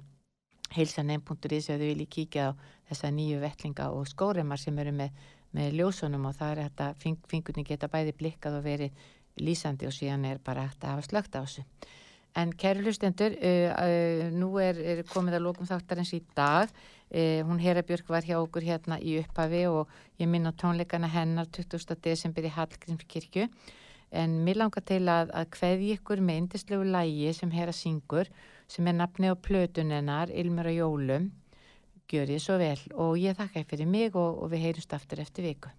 heilsanheim.is 0.74 1.68
ef 1.70 1.76
þið 1.78 1.86
viljið 1.90 2.10
kíkja 2.16 2.48
á 2.50 2.58
þessa 2.88 3.10
nýju 3.14 3.42
vettlinga 3.42 3.90
og 3.94 4.08
skóremar 4.10 4.58
sem 4.58 4.78
eru 4.78 4.94
með, 4.94 5.12
með 5.52 5.78
ljósunum 5.80 6.26
og 6.26 6.34
það 6.38 6.52
er 6.52 6.62
þetta 6.64 6.88
fing, 7.02 7.20
fingurni 7.28 7.66
geta 7.66 7.90
bæði 7.92 8.16
blikkað 8.18 8.58
og 8.58 8.66
verið 8.66 9.06
lýsandi 9.36 9.86
og 9.86 9.94
síðan 9.94 10.24
er 10.24 10.42
bara 10.42 10.66
hægt 10.66 10.84
að 10.84 10.96
hafa 10.96 11.08
slögt 11.10 11.38
á 11.38 11.44
þessu 11.44 11.66
En 12.36 12.52
kæru 12.52 12.82
hlustendur, 12.84 13.32
uh, 13.32 13.70
uh, 13.72 14.26
nú 14.36 14.50
er, 14.60 14.76
er 14.76 14.98
komið 15.08 15.38
að 15.38 15.46
lókum 15.46 15.68
þáttarins 15.68 16.12
í 16.12 16.20
dag. 16.36 16.72
Uh, 17.08 17.40
hún 17.48 17.62
Hera 17.62 17.80
Björk 17.86 18.10
var 18.12 18.26
hjá 18.28 18.36
okkur 18.42 18.66
hérna 18.66 18.98
í 19.00 19.14
upphafi 19.22 19.62
og 19.70 19.88
ég 20.20 20.28
minn 20.28 20.44
á 20.44 20.52
tónleikana 20.52 21.08
hennar 21.08 21.48
20. 21.48 21.96
desember 22.04 22.44
í 22.44 22.52
Hallgrímskirkju. 22.52 23.46
En 24.12 24.36
mér 24.44 24.60
langar 24.60 24.84
til 24.84 25.00
að, 25.08 25.32
að 25.32 25.48
kveði 25.56 25.94
ykkur 25.96 26.20
með 26.20 26.42
indislegu 26.42 26.84
lægi 26.84 27.32
sem 27.38 27.56
Hera 27.56 27.72
syngur, 27.72 28.28
sem 28.68 28.86
er 28.86 28.96
nafni 28.98 29.30
á 29.30 29.34
plötunennar, 29.34 30.30
Ilmur 30.30 30.70
og 30.70 30.78
Jólum. 30.80 31.30
Gjör 32.06 32.30
ég 32.30 32.42
svo 32.42 32.58
vel 32.58 32.78
og 32.94 33.18
ég 33.18 33.34
þakka 33.38 33.64
fyrir 33.66 33.88
mig 33.90 34.14
og, 34.14 34.42
og 34.42 34.52
við 34.52 34.66
heyrumst 34.66 34.94
aftur 34.94 35.22
eftir 35.22 35.48
viku. 35.48 35.72